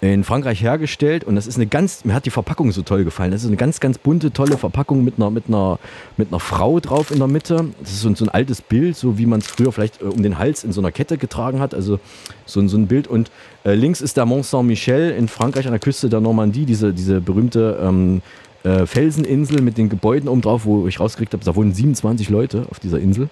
in 0.00 0.24
Frankreich 0.24 0.60
hergestellt 0.60 1.22
und 1.22 1.36
das 1.36 1.46
ist 1.46 1.54
eine 1.54 1.66
ganz, 1.68 2.04
mir 2.04 2.12
hat 2.14 2.26
die 2.26 2.30
Verpackung 2.30 2.72
so 2.72 2.82
toll 2.82 3.04
gefallen. 3.04 3.30
Das 3.30 3.42
ist 3.42 3.46
eine 3.46 3.56
ganz, 3.56 3.78
ganz 3.78 3.98
bunte, 3.98 4.32
tolle 4.32 4.58
Verpackung 4.58 5.04
mit 5.04 5.14
einer, 5.16 5.30
mit 5.30 5.44
einer, 5.46 5.78
mit 6.16 6.28
einer 6.32 6.40
Frau 6.40 6.80
drauf 6.80 7.12
in 7.12 7.18
der 7.18 7.28
Mitte. 7.28 7.66
Das 7.80 7.92
ist 7.92 8.00
so, 8.00 8.08
ein- 8.08 8.16
so 8.16 8.24
ein 8.24 8.28
altes 8.28 8.62
Bild, 8.62 8.96
so 8.96 9.16
wie 9.16 9.26
man 9.26 9.38
es 9.38 9.46
früher 9.46 9.70
vielleicht 9.70 10.02
äh, 10.02 10.06
um 10.06 10.20
den 10.24 10.38
Hals 10.38 10.64
in 10.64 10.72
so 10.72 10.80
einer 10.80 10.90
Kette 10.90 11.18
getragen 11.18 11.60
hat. 11.60 11.72
Also 11.72 12.00
so, 12.46 12.58
ein- 12.58 12.68
so 12.68 12.76
ein 12.78 12.88
Bild. 12.88 13.06
Und 13.06 13.30
äh, 13.64 13.74
links 13.74 14.00
ist 14.00 14.16
der 14.16 14.26
Mont 14.26 14.44
Saint-Michel 14.44 15.12
in 15.12 15.28
Frankreich 15.28 15.66
an 15.66 15.72
der 15.72 15.78
Küste 15.78 16.08
der 16.08 16.20
Normandie, 16.20 16.64
diese, 16.66 16.92
diese 16.92 17.20
berühmte 17.20 17.78
ähm, 17.80 18.22
äh, 18.64 18.86
Felseninsel 18.86 19.60
mit 19.62 19.78
den 19.78 19.88
Gebäuden 19.88 20.28
oben 20.28 20.40
drauf, 20.40 20.64
wo 20.64 20.88
ich 20.88 20.98
rausgekriegt 20.98 21.32
habe, 21.32 21.44
da 21.44 21.54
wohnen 21.54 21.72
27 21.74 22.28
Leute 22.28 22.66
auf 22.72 22.80
dieser 22.80 22.98
Insel. 22.98 23.28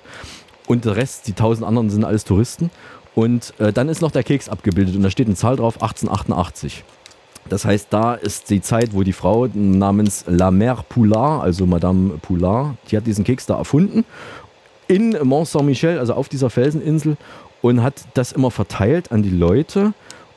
Und 0.71 0.85
der 0.85 0.95
Rest, 0.95 1.27
die 1.27 1.33
1000 1.33 1.67
anderen, 1.67 1.91
sind 1.91 2.05
alles 2.05 2.25
Touristen. 2.25 2.71
Und 3.17 3.55
äh, 3.59 3.73
dann 3.73 3.89
ist 3.89 4.03
noch 4.03 4.13
der 4.13 4.23
Keks 4.23 4.49
abgebildet 4.49 4.95
und 4.95 5.03
da 5.03 5.11
steht 5.11 5.27
eine 5.27 5.35
Zahl 5.35 5.57
drauf, 5.57 5.83
1888. 5.83 6.85
Das 7.49 7.65
heißt, 7.65 7.89
da 7.91 8.15
ist 8.15 8.51
die 8.51 8.61
Zeit, 8.61 8.95
wo 8.95 9.03
die 9.03 9.13
Frau 9.13 9.49
namens 9.53 10.25
La 10.29 10.51
Mère 10.51 10.85
Poulard, 10.89 11.43
also 11.43 11.67
Madame 11.67 12.19
Poulard, 12.19 12.77
die 12.89 12.97
hat 12.97 13.05
diesen 13.05 13.25
Keks 13.25 13.47
da 13.47 13.57
erfunden 13.57 14.05
in 14.87 15.17
Mont 15.25 15.49
Saint-Michel, 15.49 15.99
also 15.99 16.15
auf 16.15 16.29
dieser 16.29 16.51
Felseninsel 16.51 17.17
und 17.63 17.83
hat 17.83 18.05
das 18.15 18.31
immer 18.31 18.53
verteilt 18.53 19.11
an 19.11 19.25
die 19.25 19.31
Leute 19.31 19.93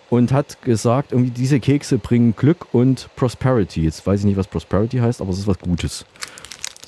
und 0.10 0.32
hat 0.32 0.64
gesagt, 0.64 1.12
irgendwie 1.12 1.30
diese 1.30 1.60
Kekse 1.60 2.00
bringen 2.00 2.36
Glück 2.36 2.66
und 2.72 3.08
Prosperity. 3.16 3.84
Jetzt 3.84 4.06
weiß 4.08 4.22
ich 4.22 4.26
nicht, 4.26 4.38
was 4.38 4.48
Prosperity 4.48 4.98
heißt, 4.98 5.22
aber 5.22 5.30
es 5.30 5.38
ist 5.38 5.48
was 5.48 5.60
Gutes. 5.60 6.06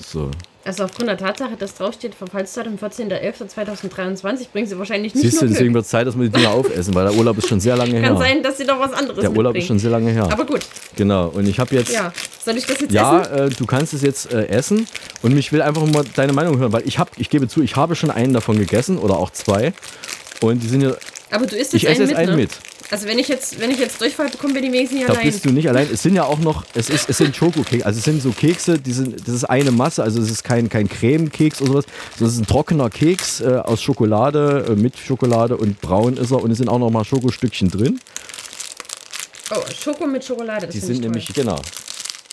So. 0.00 0.32
Also 0.66 0.82
aufgrund 0.84 1.08
der 1.08 1.16
Tatsache, 1.16 1.56
dass 1.56 1.74
draufsteht, 1.74 2.14
Verfallsdatum 2.16 2.76
14.11.2023, 2.76 4.48
bringen 4.52 4.66
sie 4.66 4.76
wahrscheinlich 4.78 5.14
nicht 5.14 5.22
Siehst 5.22 5.40
du, 5.40 5.46
deswegen 5.46 5.72
wird 5.74 5.86
Zeit, 5.86 6.06
dass 6.06 6.18
wir 6.18 6.24
die 6.28 6.32
Dinger 6.36 6.50
aufessen, 6.50 6.92
weil 6.94 7.06
der 7.08 7.14
Urlaub 7.14 7.38
ist 7.38 7.48
schon 7.48 7.60
sehr 7.60 7.76
lange 7.76 7.92
her. 7.92 8.08
Kann 8.08 8.18
sein, 8.18 8.42
dass 8.42 8.58
sie 8.58 8.64
doch 8.66 8.80
was 8.80 8.92
anderes 8.92 9.20
Der 9.20 9.30
Urlaub 9.30 9.54
ist 9.54 9.60
mitbringen. 9.62 9.66
schon 9.66 9.78
sehr 9.78 9.90
lange 9.90 10.10
her. 10.10 10.24
Aber 10.30 10.44
gut, 10.44 10.66
Genau, 10.96 11.28
und 11.28 11.46
ich 11.48 11.58
habe 11.60 11.74
jetzt. 11.76 11.92
ja. 11.92 12.12
Soll 12.44 12.56
ich 12.56 12.66
das 12.66 12.80
jetzt 12.80 12.92
Ja, 12.92 13.22
essen? 13.22 13.34
äh, 13.34 13.48
du 13.50 13.66
kannst 13.66 13.94
es 13.94 14.02
jetzt 14.02 14.32
äh, 14.32 14.46
essen 14.48 14.86
und 15.22 15.34
mich 15.34 15.52
will 15.52 15.62
einfach 15.62 15.84
mal 15.86 16.04
deine 16.14 16.32
Meinung 16.32 16.58
hören, 16.58 16.72
weil 16.72 16.82
ich 16.86 16.98
habe, 16.98 17.10
ich 17.16 17.30
gebe 17.30 17.48
zu, 17.48 17.62
ich 17.62 17.76
habe 17.76 17.94
schon 17.94 18.10
einen 18.10 18.32
davon 18.32 18.58
gegessen 18.58 18.98
oder 18.98 19.18
auch 19.18 19.30
zwei 19.30 19.72
und 20.40 20.62
die 20.62 20.68
sind 20.68 20.82
ja, 20.82 20.92
Aber 21.30 21.46
du 21.46 21.56
isst 21.56 21.74
ich 21.74 21.82
jetzt 21.82 21.92
esse 21.92 22.02
einen 22.02 22.10
jetzt 22.10 22.18
mit, 22.18 22.28
einen 22.28 22.30
ne? 22.36 22.42
mit. 22.42 22.50
Also 22.90 23.08
wenn 23.08 23.18
ich 23.18 23.26
jetzt, 23.26 23.58
wenn 23.58 23.70
ich 23.72 23.78
jetzt 23.78 24.00
Durchfall 24.00 24.28
bekomme, 24.28 24.54
bin 24.54 24.64
ich 24.64 24.72
wenigstens 24.72 24.98
nicht 24.98 25.08
Da 25.08 25.14
allein. 25.14 25.26
bist 25.26 25.44
du 25.44 25.50
nicht 25.50 25.68
allein. 25.68 25.88
Es 25.92 26.02
sind 26.02 26.14
ja 26.14 26.24
auch 26.24 26.38
noch, 26.38 26.64
es, 26.74 26.88
ist, 26.88 27.10
es 27.10 27.18
sind 27.18 27.34
Schokokekse, 27.34 27.84
also 27.84 27.98
es 27.98 28.04
sind 28.04 28.22
so 28.22 28.30
Kekse, 28.30 28.78
die 28.78 28.92
sind, 28.92 29.26
das 29.26 29.34
ist 29.34 29.44
eine 29.44 29.72
Masse, 29.72 30.02
also 30.04 30.20
es 30.20 30.30
ist 30.30 30.44
kein, 30.44 30.68
kein 30.68 30.88
Cremekeks 30.88 31.60
oder 31.62 31.72
sowas, 31.72 31.84
sondern 32.16 32.28
es 32.28 32.34
ist 32.34 32.40
ein 32.42 32.46
trockener 32.46 32.88
Keks 32.88 33.40
äh, 33.40 33.60
aus 33.64 33.82
Schokolade, 33.82 34.66
äh, 34.68 34.76
mit 34.76 34.96
Schokolade 34.98 35.56
und 35.56 35.80
braun 35.80 36.16
ist 36.16 36.30
er 36.30 36.40
und 36.42 36.50
es 36.52 36.58
sind 36.58 36.68
auch 36.68 36.78
noch 36.78 36.90
mal 36.90 37.04
Schokostückchen 37.04 37.70
drin. 37.70 37.98
Oh, 39.50 39.62
Schoko 39.72 40.06
mit 40.06 40.24
Schokolade, 40.24 40.66
das 40.66 40.74
Die 40.74 40.80
sind 40.80 40.96
ich 40.96 41.00
nämlich, 41.00 41.32
genau. 41.34 41.60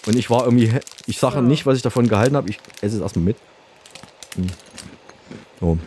Und 0.05 0.17
ich 0.17 0.29
war 0.29 0.45
irgendwie, 0.45 0.71
ich 1.07 1.17
sage 1.17 1.35
So. 1.35 1.41
nicht, 1.41 1.65
was 1.65 1.77
ich 1.77 1.83
davon 1.83 2.07
gehalten 2.07 2.35
habe, 2.35 2.49
ich 2.49 2.59
esse 2.81 2.97
es 2.97 3.01
erstmal 3.01 3.25
mit. 3.25 3.37
Hm. 4.35 4.47
So. 5.59 5.77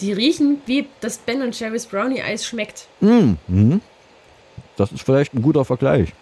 Die 0.00 0.12
riechen, 0.12 0.60
wie 0.66 0.86
das 1.00 1.18
Ben 1.18 1.42
und 1.42 1.58
Jerry's 1.58 1.86
Brownie 1.86 2.22
Eis 2.22 2.46
schmeckt. 2.46 2.86
Mm, 3.00 3.32
mhm. 3.48 3.80
Das 4.76 4.92
ist 4.92 5.02
vielleicht 5.02 5.34
ein 5.34 5.42
guter 5.42 5.64
Vergleich. 5.64 6.12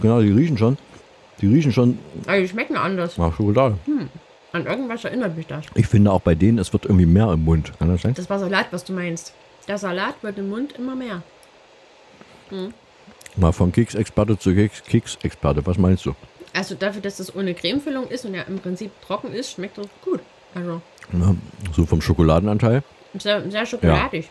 Genau, 0.00 0.20
die 0.20 0.32
riechen 0.32 0.58
schon. 0.58 0.76
Die 1.40 1.46
riechen 1.46 1.72
schon 1.72 1.98
Aber 2.26 2.38
die 2.40 2.48
schmecken 2.48 2.76
anders. 2.76 3.18
nach 3.18 3.34
Schokolade. 3.36 3.78
Hm. 3.84 4.08
An 4.52 4.66
irgendwas 4.66 5.04
erinnert 5.04 5.36
mich 5.36 5.46
das. 5.46 5.64
Ich 5.74 5.86
finde 5.86 6.10
auch 6.12 6.20
bei 6.20 6.34
denen, 6.34 6.58
es 6.58 6.72
wird 6.72 6.86
irgendwie 6.86 7.06
mehr 7.06 7.30
im 7.32 7.44
Mund. 7.44 7.72
Kann 7.78 7.88
das 7.88 8.02
sein? 8.02 8.14
Das 8.14 8.30
war 8.30 8.38
Salat, 8.38 8.66
was 8.70 8.84
du 8.84 8.92
meinst. 8.92 9.34
Der 9.68 9.76
Salat 9.78 10.14
wird 10.22 10.38
im 10.38 10.48
Mund 10.48 10.72
immer 10.78 10.94
mehr. 10.94 11.22
Hm. 12.48 12.72
Mal 13.36 13.52
von 13.52 13.70
Keksexperte 13.70 14.38
zu 14.38 14.54
Keks 14.54 14.82
Keksexperte. 14.84 15.66
Was 15.66 15.76
meinst 15.76 16.06
du? 16.06 16.14
Also 16.54 16.74
dafür, 16.74 17.02
dass 17.02 17.18
das 17.18 17.34
ohne 17.36 17.52
Cremefüllung 17.54 18.08
ist 18.08 18.24
und 18.24 18.32
ja 18.34 18.42
im 18.42 18.58
Prinzip 18.58 18.90
trocken 19.06 19.32
ist, 19.32 19.52
schmeckt 19.52 19.76
das 19.76 19.88
gut. 20.02 20.20
Also 20.54 20.80
Na, 21.12 21.36
so 21.74 21.84
vom 21.84 22.00
Schokoladenanteil? 22.00 22.82
sehr, 23.18 23.50
sehr 23.50 23.66
schokoladig. 23.66 24.30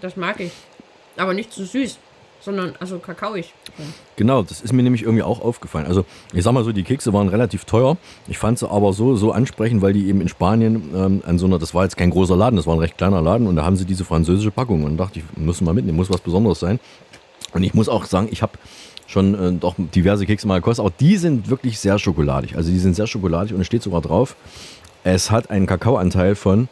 Das 0.00 0.16
mag 0.16 0.40
ich. 0.40 0.52
Aber 1.18 1.34
nicht 1.34 1.52
zu 1.52 1.66
süß, 1.66 1.98
sondern 2.42 2.74
also 2.80 2.98
kakaoig. 2.98 3.52
Genau, 4.16 4.42
das 4.42 4.60
ist 4.60 4.72
mir 4.72 4.82
nämlich 4.82 5.02
irgendwie 5.02 5.22
auch 5.22 5.40
aufgefallen. 5.40 5.86
Also 5.86 6.04
ich 6.32 6.42
sag 6.42 6.52
mal 6.52 6.64
so, 6.64 6.72
die 6.72 6.82
Kekse 6.82 7.12
waren 7.12 7.28
relativ 7.28 7.64
teuer. 7.64 7.96
Ich 8.28 8.38
fand 8.38 8.58
sie 8.58 8.68
aber 8.68 8.92
so, 8.92 9.16
so 9.16 9.32
ansprechend, 9.32 9.80
weil 9.80 9.92
die 9.92 10.08
eben 10.08 10.20
in 10.20 10.28
Spanien 10.28 10.90
ähm, 10.94 11.22
an 11.24 11.38
so 11.38 11.46
einer, 11.46 11.58
das 11.58 11.74
war 11.74 11.84
jetzt 11.84 11.96
kein 11.96 12.10
großer 12.10 12.36
Laden, 12.36 12.56
das 12.56 12.66
war 12.66 12.74
ein 12.74 12.80
recht 12.80 12.98
kleiner 12.98 13.22
Laden 13.22 13.46
und 13.46 13.56
da 13.56 13.64
haben 13.64 13.76
sie 13.76 13.84
diese 13.84 14.04
französische 14.04 14.50
Packung 14.50 14.84
und 14.84 14.96
dachte 14.96 15.20
ich, 15.20 15.24
müssen 15.36 15.66
wir 15.66 15.72
mitnehmen, 15.72 15.96
muss 15.96 16.10
was 16.10 16.20
Besonderes 16.20 16.60
sein. 16.60 16.80
Und 17.54 17.62
ich 17.62 17.74
muss 17.74 17.88
auch 17.88 18.04
sagen, 18.06 18.28
ich 18.30 18.42
habe 18.42 18.52
schon 19.06 19.34
äh, 19.34 19.52
doch 19.52 19.74
diverse 19.78 20.26
Kekse 20.26 20.48
mal 20.48 20.58
gekostet, 20.58 20.84
auch 20.84 20.90
die 20.98 21.16
sind 21.16 21.48
wirklich 21.48 21.78
sehr 21.78 21.98
schokoladig. 21.98 22.56
Also 22.56 22.70
die 22.70 22.78
sind 22.78 22.96
sehr 22.96 23.06
schokoladig 23.06 23.54
und 23.54 23.60
es 23.60 23.66
steht 23.66 23.82
sogar 23.82 24.00
drauf, 24.00 24.36
es 25.04 25.30
hat 25.30 25.50
einen 25.50 25.66
Kakaoanteil 25.66 26.34
von 26.34 26.68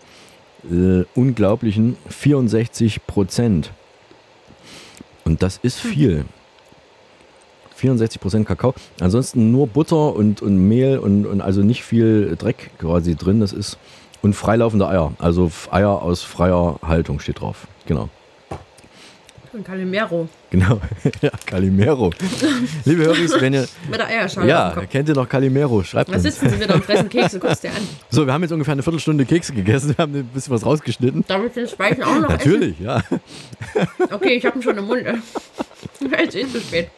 äh, 0.70 1.04
unglaublichen 1.14 1.96
64 2.08 3.06
Prozent. 3.06 3.72
Und 5.30 5.44
das 5.44 5.60
ist 5.62 5.78
viel. 5.78 6.24
64% 7.80 8.42
Kakao. 8.42 8.74
Ansonsten 8.98 9.52
nur 9.52 9.68
Butter 9.68 10.16
und, 10.16 10.42
und 10.42 10.56
Mehl 10.56 10.98
und, 10.98 11.24
und 11.24 11.40
also 11.40 11.62
nicht 11.62 11.84
viel 11.84 12.34
Dreck 12.36 12.72
quasi 12.78 13.14
drin. 13.14 13.38
Das 13.38 13.52
ist 13.52 13.78
und 14.22 14.34
freilaufende 14.34 14.88
Eier. 14.88 15.12
Also 15.20 15.52
Eier 15.70 16.02
aus 16.02 16.22
freier 16.22 16.80
Haltung 16.82 17.20
steht 17.20 17.40
drauf. 17.40 17.68
Genau. 17.86 18.08
Und 19.52 19.64
Calimero. 19.64 20.28
Genau. 20.50 20.80
ja, 21.22 21.30
Calimero. 21.44 22.10
Liebe 22.84 23.04
Höris, 23.04 23.32
wenn 23.40 23.52
ihr. 23.54 23.66
Mit 23.90 23.98
der 23.98 24.06
Eierschale 24.06 24.48
Ja, 24.48 24.70
kennt 24.88 25.08
ihr 25.08 25.14
noch 25.16 25.28
Calimero? 25.28 25.82
Schreibt 25.82 26.08
Da 26.10 26.14
uns. 26.14 26.22
sitzen 26.22 26.50
sie 26.50 26.60
wieder 26.60 26.74
und 26.76 26.84
fressen 26.86 27.08
Kekse, 27.08 27.40
guckst 27.40 27.64
dir 27.64 27.70
an. 27.70 27.76
So, 28.10 28.24
wir 28.26 28.32
haben 28.32 28.42
jetzt 28.42 28.52
ungefähr 28.52 28.72
eine 28.72 28.82
Viertelstunde 28.84 29.24
Kekse 29.24 29.52
gegessen. 29.52 29.88
Wir 29.96 30.02
haben 30.02 30.14
ein 30.14 30.24
bisschen 30.26 30.52
was 30.54 30.64
rausgeschnitten. 30.64 31.24
Darf 31.26 31.44
ich 31.44 31.52
den 31.52 31.66
Speichen 31.66 32.02
auch 32.04 32.14
noch 32.20 32.28
Natürlich, 32.28 32.78
ja. 32.78 32.98
essen? 32.98 33.20
Okay, 34.12 34.34
ich 34.36 34.46
habe 34.46 34.56
ihn 34.58 34.62
schon 34.62 34.78
im 34.78 34.86
Mund. 34.86 35.02
Jetzt 35.04 36.34
ist 36.36 36.52
zu 36.52 36.60
spät. 36.60 36.88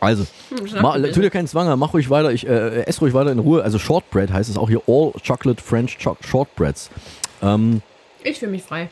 Also, 0.00 0.24
Hm, 0.48 0.80
ma, 0.80 0.98
tu 0.98 1.20
dir 1.20 1.28
keinen 1.28 1.46
Zwang 1.48 1.68
an, 1.68 1.78
mach 1.78 1.92
ruhig 1.92 2.08
weiter. 2.08 2.32
Ich 2.32 2.46
äh, 2.48 2.84
esse 2.84 3.00
ruhig 3.00 3.12
weiter 3.12 3.30
in 3.32 3.38
Ruhe. 3.38 3.62
Also 3.62 3.78
Shortbread 3.78 4.32
heißt 4.32 4.48
es 4.48 4.56
auch 4.56 4.70
hier. 4.70 4.80
All 4.86 5.12
Chocolate 5.26 5.62
French 5.62 5.98
Cho 5.98 6.16
Shortbreads. 6.26 6.88
Ähm, 7.42 7.82
Ich 8.22 8.38
fühle 8.38 8.52
mich 8.52 8.62
frei. 8.62 8.88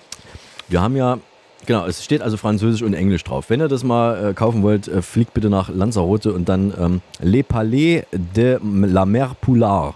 wir 0.68 0.82
haben 0.82 0.94
ja, 0.96 1.18
genau, 1.66 1.86
es 1.86 2.04
steht 2.04 2.22
also 2.22 2.36
Französisch 2.36 2.82
und 2.82 2.94
Englisch 2.94 3.24
drauf. 3.24 3.50
Wenn 3.50 3.60
ihr 3.60 3.68
das 3.68 3.84
mal 3.84 4.30
äh, 4.30 4.34
kaufen 4.34 4.62
wollt, 4.62 4.88
äh, 4.88 5.02
fliegt 5.02 5.34
bitte 5.34 5.48
nach 5.50 5.68
Lanzarote 5.68 6.32
und 6.32 6.48
dann 6.48 6.72
ähm, 6.78 7.00
Les 7.20 7.42
Palais 7.44 8.04
de 8.12 8.58
la 8.62 9.04
Mer 9.06 9.36
Poulard. 9.40 9.94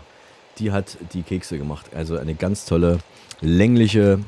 Die 0.58 0.70
hat 0.72 0.98
die 1.12 1.22
Kekse 1.22 1.58
gemacht. 1.58 1.86
Also 1.94 2.18
eine 2.18 2.34
ganz 2.34 2.64
tolle, 2.66 2.98
längliche, 3.40 4.18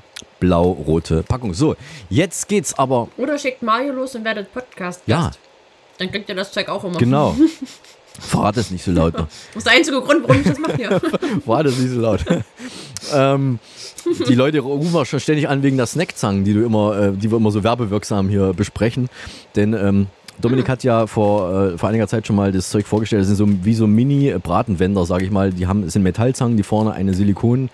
blau-rote 0.40 1.22
Packung. 1.22 1.54
So, 1.54 1.76
jetzt 2.08 2.48
geht's 2.48 2.78
aber. 2.78 3.08
Oder 3.18 3.38
schickt 3.38 3.62
Mario 3.62 3.92
los 3.92 4.14
und 4.14 4.24
werdet 4.24 4.52
Podcast. 4.52 5.02
Ja, 5.06 5.30
Dann 5.98 6.10
kriegt 6.10 6.28
ihr 6.28 6.34
das 6.34 6.50
Zeug 6.52 6.68
auch 6.68 6.82
immer. 6.84 6.98
genau. 6.98 7.36
Verrat 8.20 8.56
es 8.56 8.70
nicht 8.70 8.84
so 8.84 8.92
laut. 8.92 9.14
noch. 9.14 9.26
Das 9.54 9.56
ist 9.56 9.66
der 9.66 9.72
einzige 9.72 10.00
Grund, 10.00 10.22
warum 10.22 10.40
ich 10.40 10.46
das 10.46 10.58
mache 10.58 10.76
hier. 10.76 11.00
War 11.46 11.64
das 11.64 11.78
nicht 11.78 11.92
so 11.92 12.00
laut. 12.00 12.24
ähm, 13.12 13.58
die 14.28 14.34
Leute 14.34 14.60
rufen 14.60 14.94
auch 14.96 15.04
schon 15.04 15.20
ständig 15.20 15.48
an 15.48 15.62
wegen 15.62 15.76
der 15.76 15.86
Snackzangen, 15.86 16.44
die 16.44 16.54
du 16.54 16.64
immer, 16.64 16.96
äh, 16.98 17.12
die 17.12 17.30
wir 17.30 17.38
immer 17.38 17.50
so 17.50 17.64
werbewirksam 17.64 18.28
hier 18.28 18.52
besprechen. 18.52 19.08
Denn 19.56 19.72
ähm, 19.72 20.06
Dominik 20.40 20.68
hat 20.68 20.84
ja 20.84 21.06
vor, 21.06 21.72
äh, 21.72 21.78
vor 21.78 21.88
einiger 21.88 22.08
Zeit 22.08 22.26
schon 22.26 22.36
mal 22.36 22.52
das 22.52 22.70
Zeug 22.70 22.86
vorgestellt. 22.86 23.20
Das 23.20 23.28
sind 23.28 23.36
so 23.36 23.46
wie 23.64 23.74
so 23.74 23.86
Mini-Bratenwender, 23.86 25.04
sage 25.06 25.24
ich 25.24 25.30
mal. 25.30 25.52
Die 25.52 25.66
haben, 25.66 25.84
es 25.84 25.92
sind 25.92 26.02
Metallzangen, 26.02 26.56
die 26.56 26.62
vorne 26.62 26.92
eine 26.92 27.14
Silikon, 27.14 27.70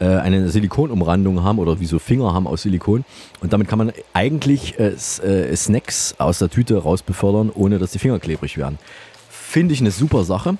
äh, 0.00 0.06
eine 0.06 0.48
Silikonumrandung 0.48 1.42
haben 1.42 1.58
oder 1.58 1.80
wie 1.80 1.86
so 1.86 1.98
Finger 1.98 2.34
haben 2.34 2.46
aus 2.46 2.62
Silikon. 2.62 3.04
Und 3.40 3.52
damit 3.52 3.68
kann 3.68 3.78
man 3.78 3.92
eigentlich 4.12 4.78
äh, 4.78 4.94
äh, 5.24 5.56
Snacks 5.56 6.14
aus 6.18 6.38
der 6.38 6.50
Tüte 6.50 6.76
rausbefördern, 6.78 7.50
ohne 7.54 7.78
dass 7.78 7.92
die 7.92 7.98
Finger 7.98 8.18
klebrig 8.18 8.56
werden. 8.58 8.78
Finde 9.52 9.74
ich 9.74 9.80
eine 9.82 9.90
super 9.90 10.24
Sache. 10.24 10.56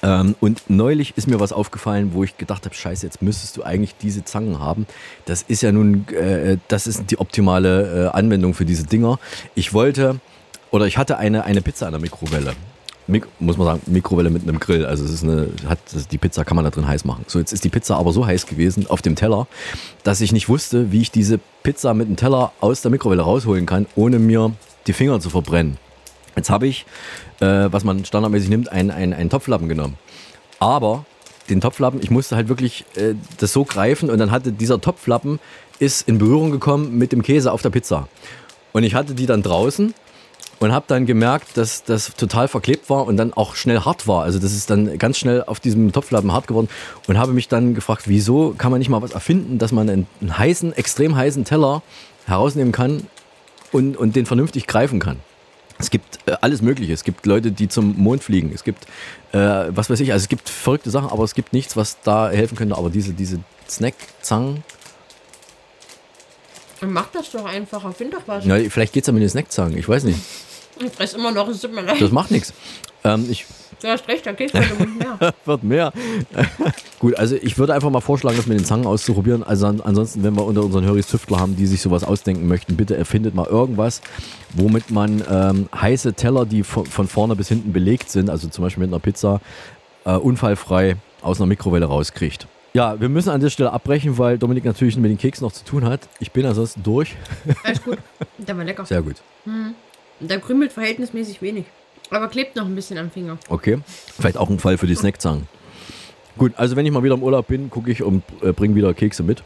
Ähm, 0.00 0.36
und 0.38 0.62
neulich 0.70 1.14
ist 1.16 1.26
mir 1.26 1.40
was 1.40 1.52
aufgefallen, 1.52 2.10
wo 2.12 2.22
ich 2.22 2.38
gedacht 2.38 2.64
habe, 2.64 2.72
scheiße, 2.72 3.04
jetzt 3.04 3.20
müsstest 3.20 3.56
du 3.56 3.64
eigentlich 3.64 3.96
diese 3.96 4.24
Zangen 4.24 4.60
haben. 4.60 4.86
Das 5.24 5.42
ist 5.42 5.60
ja 5.60 5.72
nun, 5.72 6.06
äh, 6.10 6.56
das 6.68 6.86
ist 6.86 7.10
die 7.10 7.18
optimale 7.18 8.10
äh, 8.12 8.16
Anwendung 8.16 8.54
für 8.54 8.64
diese 8.64 8.84
Dinger. 8.84 9.18
Ich 9.56 9.74
wollte, 9.74 10.20
oder 10.70 10.86
ich 10.86 10.98
hatte 10.98 11.18
eine, 11.18 11.42
eine 11.42 11.62
Pizza 11.62 11.86
in 11.86 11.92
der 11.94 12.00
Mikrowelle. 12.00 12.52
Mik 13.08 13.26
muss 13.40 13.56
man 13.56 13.66
sagen, 13.66 13.80
Mikrowelle 13.86 14.30
mit 14.30 14.44
einem 14.44 14.60
Grill. 14.60 14.86
Also 14.86 15.04
es 15.04 15.10
ist 15.10 15.24
eine, 15.24 15.48
hat, 15.68 15.80
die 16.12 16.18
Pizza 16.18 16.44
kann 16.44 16.54
man 16.54 16.64
da 16.64 16.70
drin 16.70 16.86
heiß 16.86 17.04
machen. 17.04 17.24
So, 17.26 17.40
jetzt 17.40 17.52
ist 17.52 17.64
die 17.64 17.70
Pizza 17.70 17.96
aber 17.96 18.12
so 18.12 18.24
heiß 18.24 18.46
gewesen 18.46 18.86
auf 18.88 19.02
dem 19.02 19.16
Teller, 19.16 19.48
dass 20.04 20.20
ich 20.20 20.30
nicht 20.30 20.48
wusste, 20.48 20.92
wie 20.92 21.00
ich 21.00 21.10
diese 21.10 21.40
Pizza 21.64 21.92
mit 21.92 22.06
dem 22.06 22.14
Teller 22.14 22.52
aus 22.60 22.82
der 22.82 22.92
Mikrowelle 22.92 23.22
rausholen 23.22 23.66
kann, 23.66 23.86
ohne 23.96 24.20
mir 24.20 24.52
die 24.86 24.92
Finger 24.92 25.18
zu 25.18 25.28
verbrennen. 25.28 25.76
Jetzt 26.36 26.50
habe 26.50 26.66
ich, 26.66 26.86
äh, 27.40 27.68
was 27.70 27.84
man 27.84 28.04
standardmäßig 28.04 28.48
nimmt, 28.48 28.70
einen, 28.70 28.90
einen, 28.90 29.12
einen 29.12 29.30
Topflappen 29.30 29.68
genommen. 29.68 29.98
Aber 30.58 31.04
den 31.50 31.60
Topflappen, 31.60 32.00
ich 32.02 32.10
musste 32.10 32.36
halt 32.36 32.48
wirklich 32.48 32.84
äh, 32.96 33.14
das 33.38 33.52
so 33.52 33.64
greifen 33.64 34.10
und 34.10 34.18
dann 34.18 34.30
hatte 34.30 34.52
dieser 34.52 34.80
Topflappen 34.80 35.38
ist 35.78 36.06
in 36.08 36.18
Berührung 36.18 36.52
gekommen 36.52 36.96
mit 36.96 37.12
dem 37.12 37.22
Käse 37.22 37.50
auf 37.50 37.62
der 37.62 37.70
Pizza. 37.70 38.08
Und 38.72 38.84
ich 38.84 38.94
hatte 38.94 39.14
die 39.14 39.26
dann 39.26 39.42
draußen 39.42 39.94
und 40.60 40.72
habe 40.72 40.84
dann 40.86 41.06
gemerkt, 41.06 41.56
dass 41.56 41.82
das 41.82 42.14
total 42.14 42.46
verklebt 42.46 42.88
war 42.88 43.06
und 43.06 43.16
dann 43.16 43.32
auch 43.32 43.56
schnell 43.56 43.80
hart 43.80 44.06
war. 44.06 44.22
Also 44.22 44.38
das 44.38 44.52
ist 44.52 44.70
dann 44.70 44.96
ganz 44.98 45.18
schnell 45.18 45.42
auf 45.44 45.58
diesem 45.58 45.90
Topflappen 45.90 46.32
hart 46.32 46.46
geworden 46.46 46.68
und 47.08 47.18
habe 47.18 47.32
mich 47.32 47.48
dann 47.48 47.74
gefragt, 47.74 48.04
wieso 48.06 48.54
kann 48.56 48.70
man 48.70 48.78
nicht 48.78 48.88
mal 48.88 49.02
was 49.02 49.10
erfinden, 49.10 49.58
dass 49.58 49.72
man 49.72 49.90
einen, 49.90 50.06
einen 50.20 50.38
heißen, 50.38 50.72
extrem 50.72 51.16
heißen 51.16 51.44
Teller 51.44 51.82
herausnehmen 52.26 52.72
kann 52.72 53.08
und, 53.72 53.96
und 53.96 54.14
den 54.14 54.26
vernünftig 54.26 54.68
greifen 54.68 55.00
kann. 55.00 55.16
Es 55.82 55.90
gibt 55.90 56.20
äh, 56.26 56.36
alles 56.40 56.62
Mögliche. 56.62 56.92
Es 56.92 57.02
gibt 57.02 57.26
Leute, 57.26 57.50
die 57.50 57.68
zum 57.68 57.96
Mond 57.98 58.22
fliegen. 58.22 58.52
Es 58.54 58.62
gibt, 58.62 58.86
äh, 59.32 59.38
was 59.38 59.90
weiß 59.90 60.00
ich, 60.00 60.12
also 60.12 60.22
es 60.22 60.28
gibt 60.28 60.48
verrückte 60.48 60.90
Sachen, 60.90 61.10
aber 61.10 61.24
es 61.24 61.34
gibt 61.34 61.52
nichts, 61.52 61.76
was 61.76 62.00
da 62.02 62.30
helfen 62.30 62.56
könnte. 62.56 62.76
Aber 62.76 62.88
diese, 62.88 63.12
diese 63.12 63.40
Snack-Zangen, 63.68 64.62
mach 66.80 67.08
das 67.12 67.30
doch 67.30 67.44
einfacher. 67.44 67.92
Find 67.92 68.14
doch 68.14 68.22
was. 68.26 68.44
ja, 68.44 68.56
vielleicht 68.68 68.92
geht 68.92 69.02
es 69.04 69.06
ja 69.06 69.12
mit 69.12 69.22
den 69.22 69.28
Snack-Zangen. 69.28 69.76
Ich 69.76 69.88
weiß 69.88 70.04
nicht. 70.04 70.18
Ich 70.80 70.90
fress 70.92 71.14
immer 71.14 71.30
noch, 71.30 71.48
es 71.48 71.60
tut 71.60 71.72
mir 71.72 71.82
leid. 71.82 72.00
Das 72.00 72.10
macht 72.10 72.30
nichts. 72.30 72.52
Ähm, 73.04 73.26
ich 73.30 73.46
Du 73.82 73.88
hast 73.88 74.06
recht, 74.06 74.24
da 74.24 74.32
Keks 74.32 74.54
heute 74.54 74.86
mehr. 74.86 75.34
wird 75.44 75.64
mehr. 75.64 75.92
Gut, 77.00 77.16
also 77.16 77.34
ich 77.34 77.58
würde 77.58 77.74
einfach 77.74 77.90
mal 77.90 78.00
vorschlagen, 78.00 78.36
das 78.36 78.46
mit 78.46 78.56
den 78.56 78.64
Zangen 78.64 78.86
auszuprobieren. 78.86 79.42
Also 79.42 79.66
an, 79.66 79.80
ansonsten, 79.80 80.22
wenn 80.22 80.36
wir 80.36 80.44
unter 80.44 80.62
unseren 80.62 80.84
Höris 80.84 81.08
Tüftler 81.08 81.40
haben, 81.40 81.56
die 81.56 81.66
sich 81.66 81.82
sowas 81.82 82.04
ausdenken 82.04 82.46
möchten, 82.46 82.76
bitte 82.76 82.96
erfindet 82.96 83.34
mal 83.34 83.46
irgendwas, 83.46 84.00
womit 84.54 84.92
man 84.92 85.24
ähm, 85.28 85.68
heiße 85.74 86.14
Teller, 86.14 86.46
die 86.46 86.62
von, 86.62 86.86
von 86.86 87.08
vorne 87.08 87.34
bis 87.34 87.48
hinten 87.48 87.72
belegt 87.72 88.08
sind, 88.08 88.30
also 88.30 88.48
zum 88.48 88.62
Beispiel 88.62 88.82
mit 88.82 88.90
einer 88.90 89.00
Pizza, 89.00 89.40
äh, 90.04 90.12
unfallfrei 90.12 90.94
aus 91.20 91.40
einer 91.40 91.48
Mikrowelle 91.48 91.86
rauskriegt. 91.86 92.46
Ja, 92.74 93.00
wir 93.00 93.08
müssen 93.08 93.30
an 93.30 93.40
der 93.40 93.50
Stelle 93.50 93.72
abbrechen, 93.72 94.16
weil 94.16 94.38
Dominik 94.38 94.64
natürlich 94.64 94.96
mit 94.96 95.10
den 95.10 95.18
Keks 95.18 95.40
noch 95.40 95.52
zu 95.52 95.64
tun 95.64 95.84
hat. 95.84 96.08
Ich 96.20 96.30
bin 96.30 96.46
ansonsten 96.46 96.84
durch. 96.84 97.16
Alles 97.64 97.82
gut. 97.82 97.98
Der 98.38 98.56
war 98.56 98.64
lecker. 98.64 98.86
Sehr 98.86 99.02
gut. 99.02 99.16
Hm. 99.44 99.74
Der 100.20 100.38
krümelt 100.38 100.72
verhältnismäßig 100.72 101.42
wenig. 101.42 101.64
Aber 102.12 102.28
klebt 102.28 102.56
noch 102.56 102.66
ein 102.66 102.74
bisschen 102.74 102.98
am 102.98 103.10
Finger. 103.10 103.38
Okay. 103.48 103.80
Vielleicht 103.86 104.36
auch 104.36 104.50
ein 104.50 104.58
Fall 104.58 104.76
für 104.78 104.86
die 104.86 104.94
Snackzangen. 104.94 105.48
Gut, 106.36 106.52
also 106.56 106.76
wenn 106.76 106.86
ich 106.86 106.92
mal 106.92 107.02
wieder 107.02 107.14
im 107.14 107.22
Urlaub 107.22 107.48
bin, 107.48 107.70
gucke 107.70 107.90
ich 107.90 108.02
und 108.02 108.22
äh, 108.42 108.52
bringe 108.52 108.74
wieder 108.74 108.92
Kekse 108.94 109.22
mit. 109.22 109.42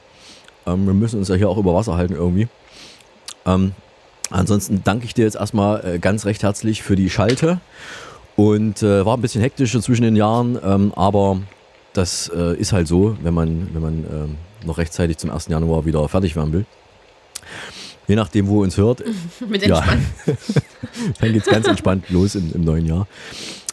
Ähm, 0.66 0.86
wir 0.86 0.94
müssen 0.94 1.18
uns 1.18 1.28
ja 1.28 1.36
hier 1.36 1.48
auch 1.48 1.58
über 1.58 1.74
Wasser 1.74 1.96
halten 1.96 2.14
irgendwie. 2.14 2.48
Ähm, 3.44 3.72
ansonsten 4.30 4.82
danke 4.84 5.04
ich 5.04 5.14
dir 5.14 5.24
jetzt 5.24 5.36
erstmal 5.36 5.84
äh, 5.84 5.98
ganz 5.98 6.26
recht 6.26 6.42
herzlich 6.42 6.82
für 6.82 6.96
die 6.96 7.08
Schalte. 7.08 7.60
Und 8.34 8.82
äh, 8.82 9.06
war 9.06 9.16
ein 9.16 9.22
bisschen 9.22 9.40
hektisch 9.40 9.72
zwischen 9.80 10.02
den 10.02 10.16
Jahren, 10.16 10.58
ähm, 10.62 10.92
aber 10.94 11.40
das 11.94 12.30
äh, 12.34 12.54
ist 12.56 12.72
halt 12.72 12.86
so, 12.86 13.16
wenn 13.22 13.32
man, 13.32 13.70
wenn 13.72 13.82
man 13.82 14.04
ähm, 14.04 14.36
noch 14.66 14.76
rechtzeitig 14.76 15.16
zum 15.16 15.30
1. 15.30 15.46
Januar 15.46 15.86
wieder 15.86 16.06
fertig 16.08 16.36
werden 16.36 16.52
will. 16.52 16.66
Je 18.08 18.16
nachdem, 18.16 18.48
wo 18.48 18.60
ihr 18.60 18.64
uns 18.64 18.76
hört. 18.76 19.02
Mit 19.48 19.66
ja. 19.66 19.78
entspannt. 19.78 20.06
Dann 21.20 21.32
geht 21.32 21.46
es 21.46 21.52
ganz 21.52 21.66
entspannt 21.66 22.10
los 22.10 22.34
im, 22.34 22.52
im 22.52 22.64
neuen 22.64 22.86
Jahr. 22.86 23.06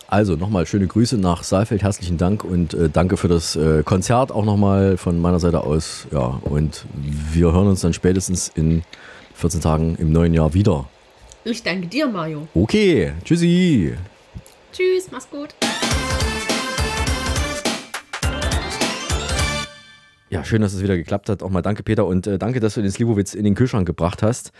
Also 0.08 0.36
nochmal 0.36 0.68
schöne 0.68 0.86
Grüße 0.86 1.18
nach 1.18 1.44
Saalfeld, 1.44 1.82
herzlichen 1.82 2.18
Dank 2.20 2.44
und 2.44 2.76
äh, 2.76 2.88
danke 2.88 3.18
für 3.18 3.28
das 3.28 3.56
äh, 3.56 3.82
Konzert 3.84 4.32
auch 4.32 4.46
nochmal 4.46 4.98
von 4.98 5.20
meiner 5.20 5.40
Seite 5.40 5.62
aus. 5.62 6.06
Ja, 6.12 6.40
und 6.44 6.86
wir 6.94 7.52
hören 7.52 7.68
uns 7.68 7.82
dann 7.82 7.94
spätestens 7.94 8.52
in 8.54 8.84
14 9.34 9.62
Tagen 9.62 9.96
im 9.96 10.12
neuen 10.12 10.34
Jahr 10.36 10.54
wieder. 10.54 10.86
Ich 11.46 11.64
danke 11.64 11.88
dir, 11.88 12.08
Mario. 12.08 12.48
Okay, 12.54 13.14
tschüssi. 13.24 13.96
Tschüss, 14.72 15.10
mach's 15.12 15.28
gut. 15.30 15.56
Ja, 20.34 20.44
schön, 20.44 20.64
dass 20.64 20.74
es 20.74 20.82
wieder 20.82 20.98
geklappt 20.98 21.30
hat. 21.30 21.44
Auch 21.44 21.52
mal 21.52 21.62
danke, 21.62 21.84
Peter. 21.84 22.08
Und 22.08 22.26
äh, 22.26 22.40
danke, 22.40 22.60
dass 22.60 22.74
du 22.74 22.82
den 22.82 22.90
Slivovitz 22.90 23.36
in 23.36 23.44
den 23.44 23.54
Kühlschrank 23.54 23.86
gebracht 23.86 24.24
hast. 24.24 24.52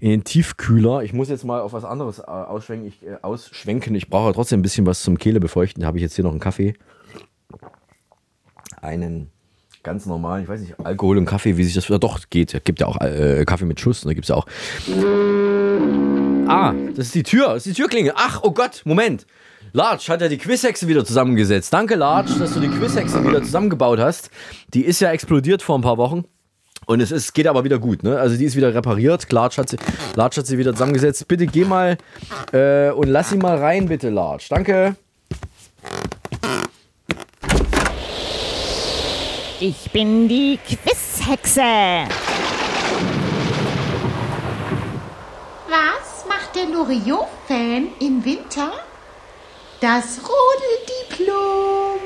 In 0.00 0.08
den 0.08 0.24
Tiefkühler. 0.24 1.02
Ich 1.02 1.12
muss 1.12 1.28
jetzt 1.28 1.44
mal 1.44 1.60
auf 1.60 1.74
was 1.74 1.84
anderes 1.84 2.18
äh, 2.18 2.22
ausschwenken. 2.22 2.88
Ich, 2.88 3.02
äh, 3.06 3.18
ausschwenken. 3.20 3.94
ich 3.94 4.08
brauche 4.08 4.32
trotzdem 4.32 4.60
ein 4.60 4.62
bisschen 4.62 4.86
was 4.86 5.02
zum 5.02 5.18
Kehle 5.18 5.38
befeuchten. 5.38 5.82
Da 5.82 5.86
habe 5.86 5.98
ich 5.98 6.02
jetzt 6.02 6.14
hier 6.14 6.24
noch 6.24 6.30
einen 6.30 6.40
Kaffee. 6.40 6.72
Einen 8.80 9.30
ganz 9.82 10.06
normalen, 10.06 10.44
ich 10.44 10.48
weiß 10.48 10.62
nicht, 10.62 10.80
Alkohol 10.82 11.18
und 11.18 11.26
Kaffee, 11.26 11.58
wie 11.58 11.64
sich 11.64 11.74
das. 11.74 11.88
Ja, 11.88 11.98
doch, 11.98 12.20
geht. 12.30 12.54
Es 12.54 12.64
gibt 12.64 12.80
ja 12.80 12.86
auch 12.86 12.98
äh, 12.98 13.44
Kaffee 13.44 13.66
mit 13.66 13.78
Schuss. 13.80 14.00
Da 14.00 14.14
gibt 14.14 14.24
es 14.24 14.28
ja 14.30 14.34
auch. 14.34 14.46
Ah, 16.48 16.72
das 16.96 17.08
ist 17.08 17.14
die 17.14 17.22
Tür. 17.22 17.48
Das 17.48 17.66
ist 17.66 17.76
die 17.76 17.82
Türklinge. 17.82 18.14
Ach, 18.16 18.40
oh 18.42 18.52
Gott, 18.52 18.80
Moment. 18.86 19.26
Larch 19.72 20.08
hat 20.08 20.20
ja 20.20 20.28
die 20.28 20.38
Quizhexe 20.38 20.88
wieder 20.88 21.04
zusammengesetzt. 21.04 21.72
Danke, 21.72 21.94
Larch, 21.94 22.38
dass 22.38 22.54
du 22.54 22.60
die 22.60 22.68
Quizhexe 22.68 23.22
wieder 23.24 23.42
zusammengebaut 23.42 23.98
hast. 23.98 24.30
Die 24.74 24.84
ist 24.84 25.00
ja 25.00 25.10
explodiert 25.10 25.62
vor 25.62 25.78
ein 25.78 25.82
paar 25.82 25.98
Wochen. 25.98 26.24
Und 26.86 27.00
es 27.00 27.10
ist, 27.10 27.34
geht 27.34 27.46
aber 27.46 27.64
wieder 27.64 27.78
gut, 27.78 28.02
ne? 28.02 28.18
Also 28.18 28.36
die 28.36 28.44
ist 28.44 28.56
wieder 28.56 28.74
repariert. 28.74 29.30
Larch 29.30 29.58
hat 29.58 29.68
sie, 29.68 29.76
Larch 30.14 30.38
hat 30.38 30.46
sie 30.46 30.56
wieder 30.56 30.72
zusammengesetzt. 30.72 31.28
Bitte 31.28 31.46
geh 31.46 31.64
mal 31.64 31.98
äh, 32.52 32.90
und 32.90 33.08
lass 33.08 33.30
sie 33.30 33.36
mal 33.36 33.58
rein, 33.58 33.86
bitte, 33.88 34.08
Larch. 34.08 34.48
Danke. 34.48 34.96
Ich 39.60 39.90
bin 39.90 40.28
die 40.28 40.58
Quizhexe. 40.66 41.60
Was 45.68 46.24
macht 46.26 46.54
der 46.54 46.66
Loriot-Fan 46.72 47.88
im 48.00 48.24
Winter? 48.24 48.87
Das 49.80 50.18
Rodeldiplom. 50.18 52.00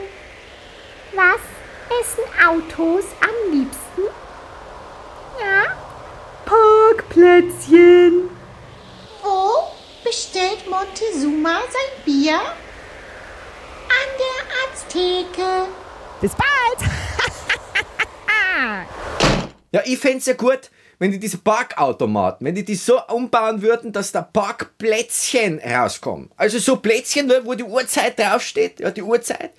Was 1.14 1.40
essen 2.00 2.24
Autos 2.46 3.04
am 3.20 3.50
liebsten? 3.50 4.02
Ja? 5.40 5.74
Parkplätzchen. 6.44 8.28
Wo 9.22 9.70
bestellt 10.04 10.68
Montezuma 10.68 11.60
sein 11.60 12.04
Bier? 12.04 12.34
An 12.34 14.08
der 14.18 14.40
Azteke. 14.70 15.68
Bis 16.20 16.32
bald! 16.32 16.90
Ja, 19.74 19.80
ich 19.86 19.98
fände 19.98 20.18
es 20.18 20.26
ja 20.26 20.34
gut, 20.34 20.70
wenn 21.02 21.10
die 21.10 21.18
diese 21.18 21.38
Parkautomaten, 21.38 22.46
wenn 22.46 22.54
die 22.54 22.64
die 22.64 22.76
so 22.76 23.04
umbauen 23.08 23.60
würden, 23.60 23.90
dass 23.90 24.12
da 24.12 24.22
Parkplätzchen 24.22 25.58
rauskommen. 25.58 26.30
Also 26.36 26.60
so 26.60 26.76
Plätzchen, 26.76 27.28
wo 27.42 27.54
die 27.54 27.64
Uhrzeit 27.64 28.16
draufsteht, 28.20 28.78
ja, 28.78 28.92
die 28.92 29.02
Uhrzeit, 29.02 29.50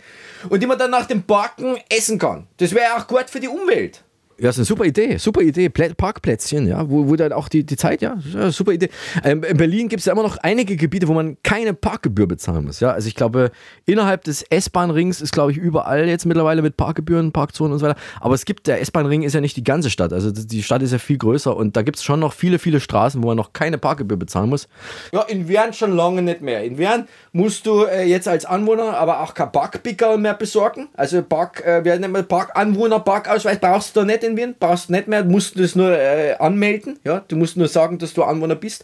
und 0.47 0.63
die 0.63 0.65
man 0.65 0.79
dann 0.79 0.91
nach 0.91 1.05
dem 1.05 1.23
Parken 1.23 1.77
essen 1.89 2.17
kann. 2.17 2.47
Das 2.57 2.73
wäre 2.73 2.95
auch 2.95 3.05
gut 3.07 3.25
für 3.29 3.41
die 3.41 3.49
Umwelt. 3.49 4.05
Ja, 4.43 4.49
ist 4.49 4.57
eine 4.57 4.65
super 4.65 4.83
Idee, 4.83 5.15
super 5.19 5.39
Idee. 5.39 5.69
Plä 5.69 5.93
Parkplätzchen, 5.93 6.67
ja, 6.67 6.89
wo, 6.89 7.07
wo 7.07 7.15
dann 7.15 7.31
auch 7.31 7.47
die, 7.47 7.65
die 7.65 7.77
Zeit, 7.77 8.01
ja, 8.01 8.17
super 8.49 8.73
Idee. 8.73 8.89
Ähm, 9.23 9.41
in 9.41 9.55
Berlin 9.55 9.87
gibt 9.87 10.01
es 10.01 10.05
ja 10.05 10.11
immer 10.11 10.21
noch 10.21 10.35
einige 10.35 10.75
Gebiete, 10.75 11.07
wo 11.07 11.13
man 11.13 11.37
keine 11.43 11.73
Parkgebühr 11.73 12.27
bezahlen 12.27 12.65
muss. 12.65 12.81
Ja, 12.81 12.91
also 12.91 13.07
ich 13.07 13.15
glaube, 13.15 13.51
innerhalb 13.85 14.25
des 14.25 14.43
S-Bahn-Rings 14.43 15.21
ist, 15.21 15.31
glaube 15.31 15.53
ich, 15.53 15.57
überall 15.57 16.09
jetzt 16.09 16.25
mittlerweile 16.25 16.61
mit 16.61 16.75
Parkgebühren, 16.75 17.31
Parkzonen 17.31 17.71
und 17.71 17.79
so 17.79 17.85
weiter. 17.85 17.97
Aber 18.19 18.35
es 18.35 18.43
gibt, 18.43 18.67
der 18.67 18.81
S-Bahn-Ring 18.81 19.21
ist 19.21 19.31
ja 19.31 19.39
nicht 19.39 19.55
die 19.55 19.63
ganze 19.63 19.89
Stadt. 19.89 20.11
Also 20.11 20.29
die 20.29 20.61
Stadt 20.61 20.81
ist 20.81 20.91
ja 20.91 20.97
viel 20.97 21.19
größer 21.19 21.55
und 21.55 21.77
da 21.77 21.81
gibt 21.81 21.95
es 21.95 22.03
schon 22.03 22.19
noch 22.19 22.33
viele, 22.33 22.59
viele 22.59 22.81
Straßen, 22.81 23.23
wo 23.23 23.27
man 23.27 23.37
noch 23.37 23.53
keine 23.53 23.77
Parkgebühr 23.77 24.17
bezahlen 24.17 24.49
muss. 24.49 24.67
Ja, 25.13 25.21
in 25.21 25.47
Wern 25.47 25.71
schon 25.71 25.95
lange 25.95 26.21
nicht 26.21 26.41
mehr. 26.41 26.65
In 26.65 26.77
Wern 26.77 27.07
musst 27.31 27.65
du 27.65 27.85
äh, 27.85 28.03
jetzt 28.03 28.27
als 28.27 28.43
Anwohner 28.43 28.97
aber 28.97 29.21
auch 29.21 29.35
kein 29.35 29.53
Parkpickerl 29.53 30.17
mehr 30.17 30.33
besorgen. 30.33 30.89
Also 30.95 31.21
Park, 31.21 31.65
äh, 31.65 31.79
wer 31.85 31.97
nennt 31.97 32.11
man 32.11 32.27
Parkanwohner, 32.27 32.99
Parkausweis 32.99 33.57
brauchst 33.57 33.95
du 33.95 34.01
da 34.01 34.05
nicht 34.05 34.25
in 34.25 34.32
Wien, 34.38 34.55
brauchst 34.59 34.89
du 34.89 34.93
nicht 34.93 35.07
mehr, 35.07 35.23
musst 35.23 35.55
du 35.55 35.61
das 35.61 35.75
nur 35.75 35.91
äh, 35.91 36.36
anmelden. 36.39 36.99
Ja, 37.03 37.23
du 37.27 37.36
musst 37.36 37.57
nur 37.57 37.67
sagen, 37.67 37.97
dass 37.97 38.13
du 38.13 38.23
Anwohner 38.23 38.55
bist. 38.55 38.84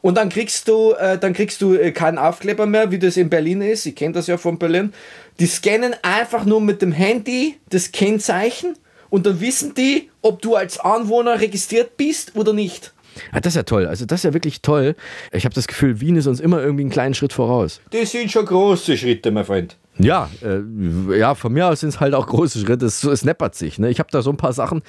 Und 0.00 0.16
dann 0.16 0.28
kriegst 0.28 0.68
du, 0.68 0.92
äh, 0.92 1.18
dann 1.18 1.32
kriegst 1.32 1.60
du 1.60 1.74
äh, 1.74 1.92
keinen 1.92 2.18
Aufkleber 2.18 2.66
mehr, 2.66 2.90
wie 2.90 2.98
das 2.98 3.16
in 3.16 3.30
Berlin 3.30 3.62
ist. 3.62 3.86
Ich 3.86 3.96
kenne 3.96 4.14
das 4.14 4.26
ja 4.26 4.36
von 4.36 4.58
Berlin. 4.58 4.92
Die 5.40 5.46
scannen 5.46 5.94
einfach 6.02 6.44
nur 6.44 6.60
mit 6.60 6.82
dem 6.82 6.92
Handy 6.92 7.56
das 7.70 7.92
Kennzeichen 7.92 8.74
und 9.10 9.26
dann 9.26 9.40
wissen 9.40 9.74
die, 9.74 10.10
ob 10.22 10.42
du 10.42 10.54
als 10.54 10.78
Anwohner 10.78 11.40
registriert 11.40 11.96
bist 11.96 12.36
oder 12.36 12.52
nicht. 12.52 12.92
Ja, 13.32 13.40
das 13.40 13.52
ist 13.52 13.56
ja 13.56 13.62
toll. 13.64 13.86
Also 13.86 14.04
das 14.06 14.20
ist 14.20 14.24
ja 14.24 14.34
wirklich 14.34 14.62
toll. 14.62 14.94
Ich 15.32 15.44
habe 15.44 15.54
das 15.54 15.66
Gefühl, 15.66 16.00
Wien 16.00 16.16
ist 16.16 16.26
uns 16.26 16.40
immer 16.40 16.62
irgendwie 16.62 16.82
einen 16.82 16.90
kleinen 16.90 17.14
Schritt 17.14 17.32
voraus. 17.32 17.80
Das 17.90 18.12
sind 18.12 18.30
schon 18.30 18.46
große 18.46 18.96
Schritte, 18.96 19.30
mein 19.30 19.44
Freund. 19.44 19.76
Ja, 19.98 20.30
äh, 20.42 21.18
ja, 21.18 21.34
von 21.34 21.52
mir 21.52 21.66
aus 21.66 21.80
sind 21.80 21.88
es 21.90 22.00
halt 22.00 22.14
auch 22.14 22.26
große 22.26 22.60
Schritte. 22.60 22.86
Es, 22.86 23.02
es 23.02 23.24
neppert 23.24 23.54
sich. 23.54 23.78
Ne? 23.78 23.90
Ich 23.90 23.98
habe 23.98 24.08
da 24.12 24.22
so 24.22 24.30
ein 24.30 24.36
paar 24.36 24.52
Sachen, 24.52 24.82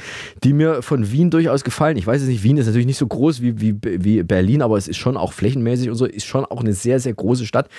die 0.43 0.53
mir 0.53 0.81
von 0.81 1.11
Wien 1.11 1.31
durchaus 1.31 1.63
gefallen. 1.63 1.97
Ich 1.97 2.05
weiß 2.05 2.21
es 2.21 2.27
nicht, 2.27 2.43
Wien 2.43 2.57
ist 2.57 2.67
natürlich 2.67 2.85
nicht 2.85 2.97
so 2.97 3.07
groß 3.07 3.41
wie, 3.41 3.59
wie, 3.59 3.75
wie 3.81 4.23
Berlin, 4.23 4.61
aber 4.61 4.77
es 4.77 4.87
ist 4.87 4.97
schon 4.97 5.17
auch 5.17 5.33
flächenmäßig 5.33 5.89
und 5.89 5.95
so, 5.95 6.05
ist 6.05 6.25
schon 6.25 6.45
auch 6.45 6.61
eine 6.61 6.73
sehr, 6.73 6.99
sehr 6.99 7.13
große 7.13 7.45
Stadt. 7.45 7.69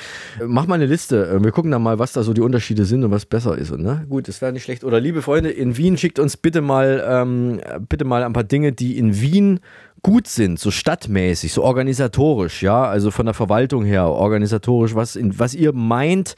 Äh, 0.41 0.45
Mach 0.47 0.67
mal 0.67 0.75
eine 0.75 0.87
Liste. 0.87 1.27
Äh, 1.29 1.43
Wir 1.43 1.53
gucken 1.53 1.71
dann 1.71 1.83
mal, 1.83 1.99
was 1.99 2.13
da 2.13 2.23
so 2.23 2.33
die 2.33 2.41
Unterschiede 2.41 2.85
sind 2.85 3.05
und 3.05 3.11
was 3.11 3.27
besser 3.27 3.57
ist. 3.57 3.71
Und, 3.71 3.83
ne? 3.83 4.05
Gut, 4.09 4.27
das 4.29 4.43
wäre 4.43 4.53
nicht 4.53 4.65
schlecht. 4.65 4.83
Oder 4.85 5.01
liebe 5.01 5.23
Freunde, 5.23 5.51
in 5.51 5.77
Wien 5.77 5.97
schickt 5.97 6.19
uns 6.19 6.37
bitte 6.37 6.61
mal, 6.61 7.05
ähm, 7.07 7.61
bitte 7.89 8.05
mal 8.05 8.25
ein 8.25 8.33
paar 8.33 8.45
Dinge, 8.45 8.73
die 8.73 8.99
in 8.99 9.21
Wien 9.21 9.61
gut 10.03 10.27
sind, 10.27 10.59
so 10.59 10.71
stadtmäßig, 10.71 11.53
so 11.53 11.63
organisatorisch, 11.63 12.63
ja, 12.63 12.85
also 12.85 13.11
von 13.11 13.27
der 13.27 13.35
Verwaltung 13.35 13.85
her, 13.85 14.07
organisatorisch, 14.07 14.95
was, 14.95 15.17
in, 15.17 15.39
was 15.39 15.55
ihr 15.55 15.73
meint, 15.73 16.35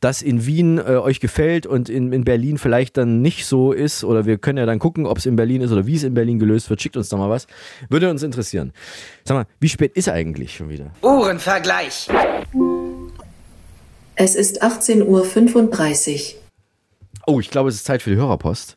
dass 0.00 0.22
in 0.22 0.46
Wien 0.46 0.78
äh, 0.78 0.96
euch 0.96 1.20
gefällt 1.20 1.66
und 1.66 1.88
in, 1.88 2.12
in 2.12 2.24
Berlin 2.24 2.58
vielleicht 2.58 2.96
dann 2.96 3.22
nicht 3.22 3.46
so 3.46 3.72
ist, 3.72 4.04
oder 4.04 4.26
wir 4.26 4.38
können 4.38 4.58
ja 4.58 4.66
dann 4.66 4.78
gucken, 4.78 5.06
ob 5.06 5.18
es 5.18 5.26
in 5.26 5.36
Berlin 5.36 5.62
ist 5.62 5.72
oder 5.72 5.86
wie 5.86 5.96
es 5.96 6.02
in 6.02 6.14
Berlin 6.14 6.38
gelöst 6.38 6.68
wird, 6.70 6.82
schickt 6.82 6.96
uns 6.96 7.08
da 7.08 7.16
mal 7.16 7.30
was, 7.30 7.46
würde 7.88 8.10
uns 8.10 8.22
interessieren. 8.22 8.72
Sag 9.24 9.34
mal, 9.36 9.46
wie 9.60 9.68
spät 9.68 9.92
ist 9.96 10.08
eigentlich 10.08 10.56
schon 10.56 10.68
wieder? 10.68 10.90
Uhrenvergleich. 11.02 12.08
Es 14.14 14.34
ist 14.34 14.62
18.35 14.62 16.34
Uhr. 16.34 16.40
Oh, 17.26 17.40
ich 17.40 17.50
glaube, 17.50 17.68
es 17.68 17.74
ist 17.76 17.84
Zeit 17.84 18.02
für 18.02 18.10
die 18.10 18.16
Hörerpost. 18.16 18.74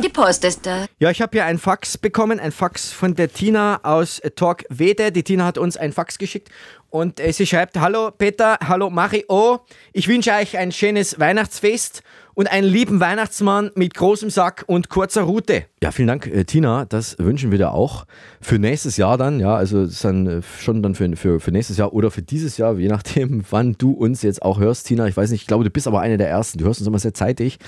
Die 0.00 0.08
Post 0.08 0.44
ist 0.44 0.64
da. 0.64 0.86
Ja, 1.00 1.10
ich 1.10 1.20
habe 1.20 1.32
hier 1.32 1.44
ein 1.44 1.58
Fax 1.58 1.98
bekommen, 1.98 2.38
ein 2.38 2.52
Fax 2.52 2.92
von 2.92 3.16
der 3.16 3.32
Tina 3.32 3.80
aus 3.82 4.20
Talk 4.36 4.64
Wede. 4.68 5.10
Die 5.10 5.24
Tina 5.24 5.44
hat 5.44 5.58
uns 5.58 5.76
ein 5.76 5.92
Fax 5.92 6.18
geschickt 6.18 6.50
und 6.90 7.18
äh, 7.18 7.32
sie 7.32 7.46
schreibt: 7.46 7.76
Hallo 7.76 8.12
Peter, 8.12 8.58
hallo 8.64 8.90
Mario. 8.90 9.66
Ich 9.92 10.06
wünsche 10.06 10.30
euch 10.30 10.56
ein 10.56 10.70
schönes 10.70 11.18
Weihnachtsfest 11.18 12.04
und 12.38 12.46
einen 12.52 12.68
lieben 12.68 13.00
Weihnachtsmann 13.00 13.72
mit 13.74 13.94
großem 13.94 14.30
Sack 14.30 14.62
und 14.68 14.88
kurzer 14.88 15.22
Rute. 15.22 15.64
Ja, 15.82 15.90
vielen 15.90 16.06
Dank, 16.06 16.28
äh, 16.28 16.44
Tina. 16.44 16.84
Das 16.84 17.18
wünschen 17.18 17.50
wir 17.50 17.58
dir 17.58 17.72
auch 17.72 18.04
für 18.40 18.60
nächstes 18.60 18.96
Jahr 18.96 19.18
dann. 19.18 19.40
Ja, 19.40 19.56
also 19.56 19.88
dann 20.04 20.26
äh, 20.28 20.42
schon 20.60 20.80
dann 20.80 20.94
für, 20.94 21.16
für, 21.16 21.40
für 21.40 21.50
nächstes 21.50 21.78
Jahr 21.78 21.92
oder 21.92 22.12
für 22.12 22.22
dieses 22.22 22.56
Jahr, 22.56 22.78
je 22.78 22.86
nachdem, 22.86 23.42
wann 23.50 23.74
du 23.76 23.90
uns 23.90 24.22
jetzt 24.22 24.42
auch 24.42 24.60
hörst, 24.60 24.86
Tina. 24.86 25.08
Ich 25.08 25.16
weiß 25.16 25.32
nicht, 25.32 25.40
ich 25.40 25.46
glaube, 25.48 25.64
du 25.64 25.70
bist 25.70 25.88
aber 25.88 26.00
eine 26.00 26.16
der 26.16 26.28
ersten. 26.28 26.58
Du 26.58 26.64
hörst 26.64 26.78
uns 26.78 26.86
immer 26.86 27.00
sehr 27.00 27.12
zeitig. 27.12 27.58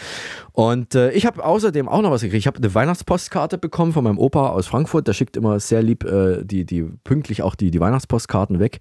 Und 0.52 0.94
äh, 0.94 1.10
ich 1.10 1.26
habe 1.26 1.44
außerdem 1.44 1.88
auch 1.88 2.02
noch 2.02 2.12
was 2.12 2.20
gekriegt. 2.20 2.38
Ich 2.38 2.46
habe 2.46 2.58
eine 2.58 2.72
Weihnachtspostkarte 2.72 3.58
bekommen 3.58 3.92
von 3.92 4.04
meinem 4.04 4.18
Opa 4.18 4.50
aus 4.50 4.68
Frankfurt. 4.68 5.08
Der 5.08 5.14
schickt 5.14 5.36
immer 5.36 5.58
sehr 5.58 5.82
lieb 5.82 6.04
äh, 6.04 6.44
die, 6.44 6.64
die 6.64 6.84
pünktlich 7.02 7.42
auch 7.42 7.56
die, 7.56 7.72
die 7.72 7.80
Weihnachtspostkarten 7.80 8.60
weg. 8.60 8.78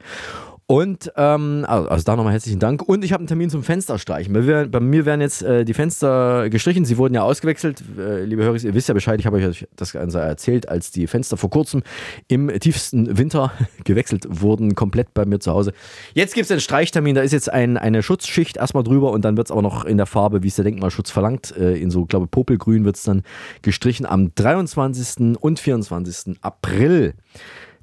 Und 0.72 1.12
ähm, 1.16 1.66
also 1.68 2.04
da 2.04 2.16
nochmal 2.16 2.34
herzlichen 2.34 2.60
Dank. 2.60 2.84
Und 2.88 3.04
ich 3.04 3.12
habe 3.12 3.22
einen 3.22 3.28
Termin 3.28 3.50
zum 3.50 3.64
Fensterstreichen. 3.64 4.32
Bei, 4.32 4.42
mir- 4.42 4.68
bei 4.68 4.80
mir 4.80 5.04
werden 5.08 5.20
jetzt 5.20 5.42
äh, 5.42 5.66
die 5.66 5.74
Fenster 5.74 6.48
gestrichen. 6.52 6.86
Sie 6.86 6.98
wurden 6.98 7.16
ja 7.16 7.24
ausgewechselt. 7.24 7.82
Äh, 7.98 8.26
liebe 8.26 8.44
Hörer, 8.44 8.56
ihr 8.56 8.76
wisst 8.76 8.88
ja 8.88 8.94
Bescheid. 8.94 9.20
Ich 9.20 9.26
habe 9.26 9.38
euch 9.38 9.66
das 9.76 9.94
Ganze 9.94 10.20
erzählt, 10.20 10.70
als 10.70 10.92
die 10.92 11.08
Fenster 11.08 11.38
vor 11.38 11.50
kurzem 11.50 11.82
im 12.28 12.50
tiefsten 12.60 13.18
Winter 13.18 13.52
gewechselt 13.84 14.28
wurden, 14.30 14.76
komplett 14.76 15.12
bei 15.16 15.26
mir 15.26 15.40
zu 15.40 15.52
Hause. 15.52 15.74
Jetzt 16.14 16.36
gibt 16.36 16.46
es 16.46 16.52
einen 16.52 16.62
Streichtermin. 16.62 17.16
Da 17.16 17.22
ist 17.22 17.32
jetzt 17.32 17.52
ein, 17.52 17.76
eine 17.76 18.04
Schutzschicht 18.04 18.58
erstmal 18.58 18.84
drüber 18.84 19.10
und 19.12 19.26
dann 19.26 19.38
wird 19.38 19.48
es 19.48 19.52
aber 19.52 19.64
noch 19.64 19.86
in 19.86 19.98
der 19.98 20.06
Farbe, 20.06 20.44
wie 20.44 20.50
es 20.50 20.56
der 20.56 20.66
Denkmalschutz 20.66 21.10
verlangt, 21.10 21.52
äh, 21.58 21.78
in 21.78 21.90
so, 21.90 22.06
glaube 22.06 22.28
Popelgrün 22.28 22.86
wird 22.86 22.96
es 22.96 23.02
dann 23.02 23.24
gestrichen 23.64 24.06
am 24.06 24.36
23. 24.36 25.36
und 25.42 25.60
24. 25.60 26.38
April 26.44 27.16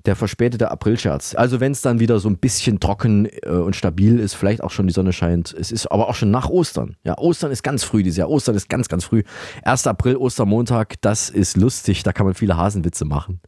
der 0.07 0.17
verspätete 0.17 0.71
Aprilscherz. 0.71 1.35
Also 1.35 1.61
wenn 1.61 1.73
es 1.73 1.83
dann 1.83 2.01
wieder 2.01 2.19
so 2.19 2.29
ein 2.29 2.39
bisschen 2.39 2.81
trocken 2.81 3.27
äh, 3.43 3.51
und 3.51 3.77
stabil 3.77 4.19
ist, 4.19 4.35
vielleicht 4.35 4.63
auch 4.63 4.71
schon 4.71 4.87
die 4.87 4.93
Sonne 4.93 5.13
scheint. 5.13 5.53
Es 5.53 5.73
ist 5.73 5.87
aber 5.87 6.09
auch 6.09 6.15
schon 6.15 6.31
nach 6.31 6.49
Ostern. 6.49 6.97
Ja, 7.05 7.19
Ostern 7.19 7.51
ist 7.51 7.63
ganz 7.63 7.85
früh 7.85 8.03
dieses 8.03 8.17
Jahr. 8.17 8.31
Ostern 8.31 8.55
ist 8.55 8.69
ganz, 8.69 8.89
ganz 8.89 9.05
früh. 9.05 9.23
1. 9.65 9.87
April, 9.87 10.17
Ostermontag, 10.17 10.95
das 11.01 11.29
ist 11.29 11.57
lustig. 11.57 12.03
Da 12.05 12.13
kann 12.13 12.27
man 12.27 12.35
viele 12.35 12.57
Hasenwitze 12.57 13.05
machen. 13.05 13.41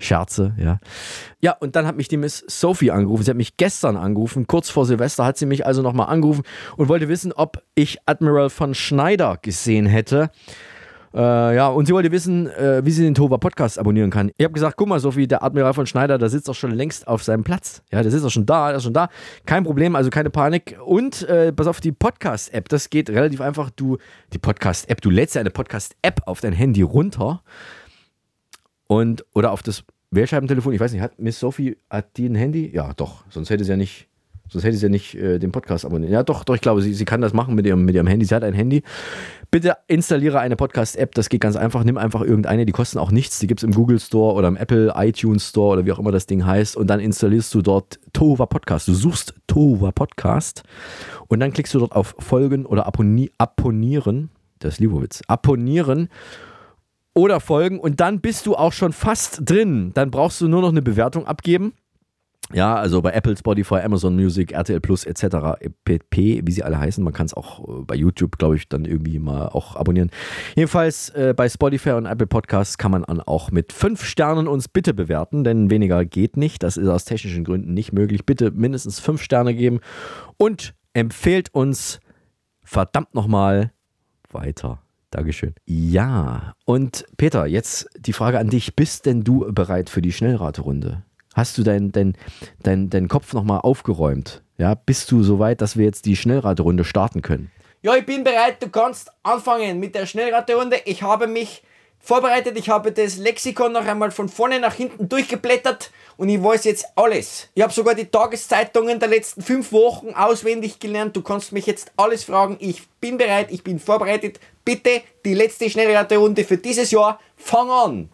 Scherze, 0.00 0.54
ja. 0.58 0.78
Ja, 1.40 1.56
und 1.58 1.74
dann 1.74 1.86
hat 1.86 1.96
mich 1.96 2.06
die 2.06 2.16
Miss 2.16 2.44
Sophie 2.46 2.90
angerufen. 2.90 3.24
Sie 3.24 3.30
hat 3.30 3.36
mich 3.36 3.56
gestern 3.56 3.96
angerufen. 3.96 4.46
Kurz 4.46 4.70
vor 4.70 4.86
Silvester 4.86 5.24
hat 5.24 5.36
sie 5.38 5.46
mich 5.46 5.66
also 5.66 5.82
nochmal 5.82 6.08
angerufen 6.08 6.44
und 6.76 6.88
wollte 6.88 7.08
wissen, 7.08 7.32
ob 7.32 7.62
ich 7.74 7.98
Admiral 8.06 8.50
von 8.50 8.74
Schneider 8.74 9.38
gesehen 9.42 9.86
hätte. 9.86 10.30
Äh, 11.14 11.56
ja, 11.56 11.68
und 11.68 11.86
sie 11.86 11.92
wollte 11.92 12.12
wissen, 12.12 12.46
äh, 12.48 12.84
wie 12.84 12.90
sie 12.90 13.02
den 13.02 13.14
Tova 13.14 13.38
Podcast 13.38 13.78
abonnieren 13.78 14.10
kann. 14.10 14.30
Ich 14.36 14.44
habe 14.44 14.52
gesagt, 14.52 14.76
guck 14.76 14.88
mal, 14.88 15.00
Sophie, 15.00 15.26
der 15.26 15.42
Admiral 15.42 15.74
von 15.74 15.86
Schneider, 15.86 16.18
der 16.18 16.28
sitzt 16.28 16.48
doch 16.48 16.54
schon 16.54 16.72
längst 16.72 17.08
auf 17.08 17.22
seinem 17.22 17.44
Platz. 17.44 17.82
Ja, 17.90 18.02
der 18.02 18.10
sitzt 18.10 18.24
doch 18.24 18.30
schon 18.30 18.46
da, 18.46 18.68
der 18.68 18.78
ist 18.78 18.84
schon 18.84 18.94
da. 18.94 19.08
Kein 19.46 19.64
Problem, 19.64 19.96
also 19.96 20.10
keine 20.10 20.30
Panik. 20.30 20.78
Und 20.84 21.28
äh, 21.28 21.52
pass 21.52 21.66
auf, 21.66 21.80
die 21.80 21.92
Podcast-App, 21.92 22.68
das 22.68 22.90
geht 22.90 23.10
relativ 23.10 23.40
einfach. 23.40 23.70
Du, 23.70 23.98
die 24.32 24.38
Podcast-App, 24.38 25.00
du 25.00 25.10
lädst 25.10 25.34
ja 25.34 25.40
eine 25.40 25.50
Podcast-App 25.50 26.22
auf 26.26 26.40
dein 26.40 26.52
Handy 26.52 26.82
runter 26.82 27.42
und 28.86 29.24
oder 29.34 29.52
auf 29.52 29.62
das 29.62 29.84
Wählscheibentelefon. 30.10 30.72
Ich 30.72 30.80
weiß 30.80 30.92
nicht, 30.92 31.02
hat 31.02 31.18
Miss 31.18 31.38
Sophie, 31.38 31.76
hat 31.90 32.16
die 32.16 32.26
ein 32.26 32.34
Handy? 32.34 32.70
Ja, 32.74 32.92
doch, 32.94 33.24
sonst 33.30 33.50
hätte 33.50 33.64
sie 33.64 33.70
ja 33.70 33.76
nicht. 33.76 34.08
Sonst 34.50 34.64
hätte 34.64 34.78
sie 34.78 34.86
ja 34.86 34.88
nicht 34.88 35.14
äh, 35.14 35.38
den 35.38 35.52
Podcast 35.52 35.84
abonniert. 35.84 36.10
Ja, 36.10 36.22
doch, 36.22 36.42
doch, 36.42 36.54
ich 36.54 36.62
glaube, 36.62 36.80
sie, 36.80 36.94
sie 36.94 37.04
kann 37.04 37.20
das 37.20 37.34
machen 37.34 37.54
mit 37.54 37.66
ihrem, 37.66 37.84
mit 37.84 37.94
ihrem 37.94 38.06
Handy. 38.06 38.24
Sie 38.24 38.34
hat 38.34 38.42
ein 38.44 38.54
Handy. 38.54 38.82
Bitte 39.50 39.78
installiere 39.86 40.40
eine 40.40 40.56
Podcast-App. 40.56 41.14
Das 41.14 41.30
geht 41.30 41.40
ganz 41.40 41.56
einfach. 41.56 41.82
Nimm 41.82 41.96
einfach 41.96 42.20
irgendeine. 42.20 42.66
Die 42.66 42.72
kosten 42.72 42.98
auch 42.98 43.10
nichts. 43.10 43.38
Die 43.38 43.46
gibt 43.46 43.60
es 43.60 43.64
im 43.64 43.72
Google 43.72 43.98
Store 43.98 44.34
oder 44.34 44.46
im 44.46 44.56
Apple 44.56 44.92
iTunes 44.94 45.48
Store 45.48 45.72
oder 45.72 45.86
wie 45.86 45.92
auch 45.92 45.98
immer 45.98 46.12
das 46.12 46.26
Ding 46.26 46.44
heißt. 46.44 46.76
Und 46.76 46.88
dann 46.88 47.00
installierst 47.00 47.54
du 47.54 47.62
dort 47.62 47.98
Tova 48.12 48.44
Podcast. 48.44 48.88
Du 48.88 48.94
suchst 48.94 49.34
Tova 49.46 49.90
Podcast 49.90 50.64
und 51.28 51.40
dann 51.40 51.52
klickst 51.54 51.72
du 51.72 51.78
dort 51.78 51.92
auf 51.92 52.14
Folgen 52.18 52.66
oder 52.66 52.86
Abonni 52.86 53.30
Abonnieren. 53.38 54.28
Das 54.58 54.74
ist 54.74 54.80
Liebowitz. 54.80 55.22
Abonnieren 55.28 56.08
oder 57.14 57.40
folgen 57.40 57.80
und 57.80 58.00
dann 58.00 58.20
bist 58.20 58.46
du 58.46 58.54
auch 58.54 58.72
schon 58.72 58.92
fast 58.92 59.40
drin. 59.48 59.92
Dann 59.94 60.10
brauchst 60.10 60.40
du 60.40 60.48
nur 60.48 60.60
noch 60.60 60.68
eine 60.68 60.82
Bewertung 60.82 61.26
abgeben. 61.26 61.72
Ja, 62.54 62.76
also 62.76 63.02
bei 63.02 63.12
Apple, 63.12 63.36
Spotify, 63.36 63.76
Amazon 63.76 64.14
Music, 64.14 64.52
RTL 64.52 64.80
Plus 64.80 65.04
etc. 65.04 65.58
pp, 65.84 66.42
wie 66.44 66.52
sie 66.52 66.62
alle 66.62 66.78
heißen. 66.78 67.04
Man 67.04 67.12
kann 67.12 67.26
es 67.26 67.34
auch 67.34 67.60
äh, 67.60 67.82
bei 67.82 67.94
YouTube, 67.94 68.38
glaube 68.38 68.56
ich, 68.56 68.68
dann 68.68 68.86
irgendwie 68.86 69.18
mal 69.18 69.48
auch 69.48 69.76
abonnieren. 69.76 70.10
Jedenfalls 70.56 71.10
äh, 71.10 71.34
bei 71.36 71.48
Spotify 71.48 71.90
und 71.90 72.06
Apple 72.06 72.26
Podcasts 72.26 72.78
kann 72.78 72.90
man 72.90 73.02
dann 73.02 73.20
auch 73.20 73.50
mit 73.50 73.72
fünf 73.72 74.02
Sternen 74.02 74.48
uns 74.48 74.68
bitte 74.68 74.94
bewerten, 74.94 75.44
denn 75.44 75.70
weniger 75.70 76.06
geht 76.06 76.38
nicht. 76.38 76.62
Das 76.62 76.78
ist 76.78 76.88
aus 76.88 77.04
technischen 77.04 77.44
Gründen 77.44 77.74
nicht 77.74 77.92
möglich. 77.92 78.24
Bitte 78.24 78.50
mindestens 78.50 78.98
fünf 78.98 79.22
Sterne 79.22 79.54
geben 79.54 79.80
und 80.38 80.74
empfehlt 80.94 81.52
uns 81.52 82.00
verdammt 82.62 83.14
nochmal 83.14 83.72
weiter. 84.30 84.80
Dankeschön. 85.10 85.54
Ja, 85.66 86.54
und 86.64 87.04
Peter, 87.16 87.46
jetzt 87.46 87.88
die 87.98 88.12
Frage 88.12 88.38
an 88.38 88.48
dich. 88.48 88.76
Bist 88.76 89.06
denn 89.06 89.24
du 89.24 89.52
bereit 89.52 89.88
für 89.88 90.02
die 90.02 90.12
Schnellraterunde? 90.12 91.02
Hast 91.38 91.56
du 91.56 91.62
deinen 91.62 91.92
dein, 91.92 92.16
dein, 92.64 92.90
dein 92.90 93.06
Kopf 93.06 93.32
nochmal 93.32 93.60
aufgeräumt? 93.60 94.42
Ja, 94.56 94.74
bist 94.74 95.08
du 95.12 95.22
soweit, 95.22 95.60
dass 95.60 95.76
wir 95.76 95.84
jetzt 95.84 96.04
die 96.04 96.16
Schnellraterunde 96.16 96.82
starten 96.82 97.22
können? 97.22 97.52
Ja, 97.80 97.94
ich 97.94 98.04
bin 98.04 98.24
bereit. 98.24 98.60
Du 98.60 98.68
kannst 98.68 99.12
anfangen 99.22 99.78
mit 99.78 99.94
der 99.94 100.06
Schnellraterunde. 100.06 100.78
Ich 100.84 101.04
habe 101.04 101.28
mich 101.28 101.62
vorbereitet. 102.00 102.58
Ich 102.58 102.68
habe 102.68 102.90
das 102.90 103.18
Lexikon 103.18 103.72
noch 103.72 103.86
einmal 103.86 104.10
von 104.10 104.28
vorne 104.28 104.58
nach 104.58 104.74
hinten 104.74 105.08
durchgeblättert 105.08 105.92
und 106.16 106.28
ich 106.28 106.42
weiß 106.42 106.64
jetzt 106.64 106.86
alles. 106.96 107.48
Ich 107.54 107.62
habe 107.62 107.72
sogar 107.72 107.94
die 107.94 108.06
Tageszeitungen 108.06 108.98
der 108.98 109.08
letzten 109.08 109.40
fünf 109.40 109.70
Wochen 109.70 110.14
auswendig 110.14 110.80
gelernt. 110.80 111.14
Du 111.14 111.22
kannst 111.22 111.52
mich 111.52 111.66
jetzt 111.66 111.92
alles 111.96 112.24
fragen. 112.24 112.56
Ich 112.58 112.88
bin 113.00 113.16
bereit, 113.16 113.52
ich 113.52 113.62
bin 113.62 113.78
vorbereitet. 113.78 114.40
Bitte 114.64 115.02
die 115.24 115.34
letzte 115.34 115.70
Schnellraterunde 115.70 116.42
für 116.42 116.56
dieses 116.56 116.90
Jahr. 116.90 117.20
Fang 117.36 117.70
an! 117.70 118.08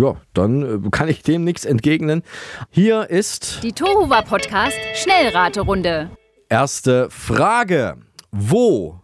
Ja, 0.00 0.16
dann 0.32 0.86
äh, 0.86 0.88
kann 0.90 1.08
ich 1.08 1.22
dem 1.22 1.44
nichts 1.44 1.66
entgegnen. 1.66 2.22
Hier 2.70 3.10
ist 3.10 3.62
Die 3.62 3.72
Tohuwa 3.72 4.22
Podcast 4.22 4.78
Schnellraterunde. 4.94 6.08
erste 6.48 7.10
Frage. 7.10 7.98
Wo? 8.30 8.98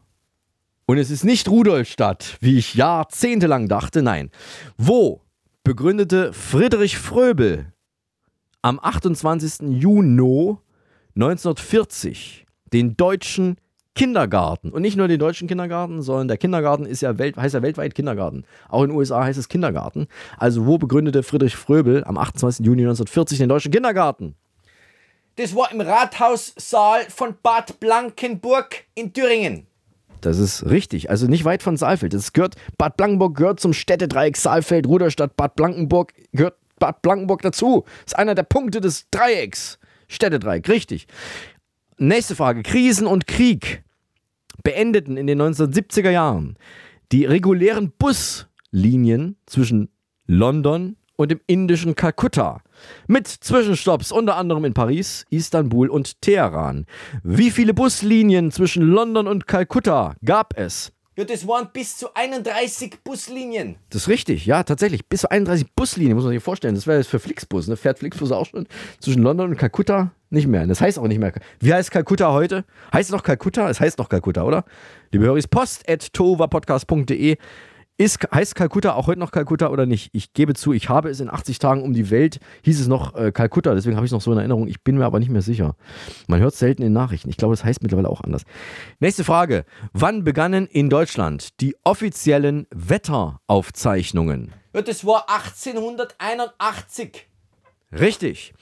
Und 0.86 0.96
es 0.96 1.10
ist 1.10 1.22
nicht 1.22 1.50
Rudolstadt, 1.50 2.38
wie 2.40 2.56
ich 2.56 2.74
jahrzehntelang 2.76 3.68
dachte, 3.68 4.00
nein. 4.00 4.30
Wo 4.78 5.20
begründete 5.64 6.32
Friedrich 6.32 6.96
Fröbel 6.96 7.74
am 8.62 8.80
28. 8.80 9.68
Juni 9.68 10.56
1940 11.14 12.46
den 12.72 12.96
deutschen 12.96 13.58
Kindergarten. 13.96 14.70
Und 14.70 14.82
nicht 14.82 14.96
nur 14.96 15.08
den 15.08 15.18
deutschen 15.18 15.48
Kindergarten, 15.48 16.02
sondern 16.02 16.28
der 16.28 16.36
Kindergarten 16.36 16.86
ist 16.86 17.00
ja 17.00 17.18
welt, 17.18 17.36
heißt 17.36 17.54
ja 17.54 17.62
weltweit 17.62 17.94
Kindergarten. 17.94 18.44
Auch 18.68 18.82
in 18.82 18.90
den 18.90 18.96
USA 18.96 19.24
heißt 19.24 19.38
es 19.38 19.48
Kindergarten. 19.48 20.06
Also 20.38 20.66
wo 20.66 20.78
begründete 20.78 21.24
Friedrich 21.24 21.56
Fröbel 21.56 22.04
am 22.04 22.18
28. 22.18 22.64
Juni 22.64 22.82
1940 22.82 23.38
den 23.38 23.48
deutschen 23.48 23.72
Kindergarten? 23.72 24.36
Das 25.36 25.56
war 25.56 25.72
im 25.72 25.80
Rathaussaal 25.80 27.00
von 27.08 27.34
Bad 27.42 27.80
Blankenburg 27.80 28.84
in 28.94 29.12
Thüringen. 29.12 29.66
Das 30.20 30.38
ist 30.38 30.66
richtig. 30.66 31.10
Also 31.10 31.26
nicht 31.26 31.44
weit 31.44 31.62
von 31.62 31.76
Saalfeld. 31.76 32.14
Das 32.14 32.32
gehört, 32.32 32.56
Bad 32.78 32.96
Blankenburg 32.96 33.36
gehört 33.36 33.60
zum 33.60 33.72
Städtedreieck 33.72 34.36
Saalfeld, 34.36 34.86
Ruderstadt, 34.86 35.36
Bad 35.36 35.56
Blankenburg 35.56 36.12
gehört 36.32 36.56
Bad 36.78 37.02
Blankenburg 37.02 37.42
dazu. 37.42 37.84
Das 38.04 38.12
ist 38.12 38.18
einer 38.18 38.34
der 38.34 38.42
Punkte 38.42 38.80
des 38.80 39.08
Dreiecks. 39.10 39.78
Städtedreieck, 40.08 40.68
richtig. 40.68 41.06
Nächste 41.98 42.36
Frage. 42.36 42.62
Krisen 42.62 43.06
und 43.06 43.26
Krieg 43.26 43.82
beendeten 44.66 45.16
in 45.16 45.28
den 45.28 45.40
1970er 45.40 46.10
Jahren 46.10 46.56
die 47.12 47.24
regulären 47.24 47.92
Buslinien 47.96 49.36
zwischen 49.46 49.90
London 50.26 50.96
und 51.14 51.30
dem 51.30 51.40
indischen 51.46 51.94
Kalkutta. 51.94 52.62
Mit 53.06 53.28
Zwischenstopps 53.28 54.10
unter 54.10 54.34
anderem 54.34 54.64
in 54.64 54.74
Paris, 54.74 55.24
Istanbul 55.30 55.88
und 55.88 56.20
Teheran. 56.20 56.86
Wie 57.22 57.52
viele 57.52 57.74
Buslinien 57.74 58.50
zwischen 58.50 58.82
London 58.82 59.28
und 59.28 59.46
Kalkutta 59.46 60.16
gab 60.24 60.58
es? 60.58 60.92
Ja, 61.16 61.24
das 61.24 61.48
waren 61.48 61.70
bis 61.72 61.96
zu 61.96 62.14
31 62.14 63.02
Buslinien. 63.02 63.76
Das 63.88 64.02
ist 64.02 64.08
richtig, 64.08 64.44
ja, 64.44 64.62
tatsächlich. 64.62 65.06
Bis 65.08 65.22
zu 65.22 65.30
31 65.30 65.72
Buslinien, 65.74 66.14
muss 66.14 66.24
man 66.24 66.34
sich 66.34 66.42
vorstellen. 66.42 66.74
Das 66.74 66.86
wäre 66.86 66.98
jetzt 66.98 67.08
für 67.08 67.18
Flixbus. 67.18 67.68
Ne? 67.68 67.78
Fährt 67.78 68.00
Flixbus 68.00 68.32
auch 68.32 68.44
schon 68.44 68.66
zwischen 69.00 69.22
London 69.22 69.48
und 69.48 69.56
Kalkutta? 69.56 70.12
Nicht 70.28 70.46
mehr. 70.46 70.66
Das 70.66 70.82
heißt 70.82 70.98
auch 70.98 71.08
nicht 71.08 71.18
mehr. 71.18 71.32
Wie 71.60 71.72
heißt 71.72 71.90
Kalkutta 71.90 72.32
heute? 72.32 72.66
Heißt 72.92 73.08
es 73.08 73.12
noch 73.14 73.22
Kalkutta? 73.22 73.70
Es 73.70 73.80
heißt 73.80 73.96
noch 73.96 74.10
Kalkutta, 74.10 74.42
oder? 74.42 74.66
Liebe 75.10 75.24
Höris, 75.24 75.48
post 75.48 75.88
at. 75.88 76.10
Ist, 77.98 78.18
heißt 78.30 78.54
Kalkutta 78.54 78.92
auch 78.92 79.06
heute 79.06 79.18
noch 79.18 79.30
Kalkutta 79.30 79.68
oder 79.68 79.86
nicht? 79.86 80.10
Ich 80.12 80.34
gebe 80.34 80.52
zu, 80.52 80.74
ich 80.74 80.90
habe 80.90 81.08
es 81.08 81.20
in 81.20 81.30
80 81.30 81.58
Tagen 81.58 81.82
um 81.82 81.94
die 81.94 82.10
Welt, 82.10 82.40
hieß 82.62 82.78
es 82.78 82.88
noch 82.88 83.14
äh, 83.14 83.32
Kalkutta, 83.32 83.74
deswegen 83.74 83.96
habe 83.96 84.04
ich 84.04 84.10
es 84.10 84.12
noch 84.12 84.20
so 84.20 84.32
in 84.32 84.38
Erinnerung. 84.38 84.68
Ich 84.68 84.82
bin 84.82 84.98
mir 84.98 85.06
aber 85.06 85.18
nicht 85.18 85.30
mehr 85.30 85.40
sicher. 85.40 85.76
Man 86.26 86.40
hört 86.40 86.52
es 86.52 86.58
selten 86.58 86.82
in 86.82 86.92
Nachrichten. 86.92 87.30
Ich 87.30 87.38
glaube, 87.38 87.54
das 87.54 87.64
heißt 87.64 87.82
mittlerweile 87.82 88.10
auch 88.10 88.20
anders. 88.20 88.42
Nächste 89.00 89.24
Frage. 89.24 89.64
Wann 89.94 90.24
begannen 90.24 90.66
in 90.66 90.90
Deutschland 90.90 91.58
die 91.62 91.74
offiziellen 91.84 92.66
Wetteraufzeichnungen? 92.70 94.52
Ja, 94.74 94.82
das 94.82 95.06
war 95.06 95.30
1881. 95.30 97.26
Richtig. 97.92 98.52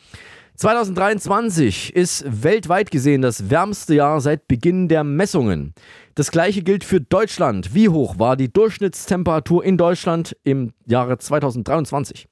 2023 0.57 1.97
ist 1.97 2.25
weltweit 2.27 2.93
gesehen 2.93 3.23
das 3.23 3.51
wärmste 3.51 3.97
Jahr 3.97 4.21
seit 4.21 4.47
Beginn 4.47 4.87
der 4.87 5.03
Messungen. 5.03 5.75
Das 6.15 6.31
gleiche 6.31 6.63
gilt 6.63 6.85
für 6.85 7.01
Deutschland. 7.01 7.75
Wie 7.75 7.89
hoch 7.89 8.21
war 8.21 8.37
die 8.37 8.53
Durchschnittstemperatur 8.53 9.65
in 9.65 9.77
Deutschland 9.77 10.37
im 10.45 10.73
Jahre 10.87 11.19
2023? 11.19 12.29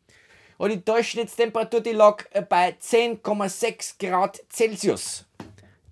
Und 0.58 0.70
die 0.72 0.84
Durchschnittstemperatur, 0.84 1.80
die 1.80 1.90
lag 1.90 2.24
bei 2.48 2.76
10,6 2.80 3.98
Grad 3.98 4.40
Celsius. 4.48 5.26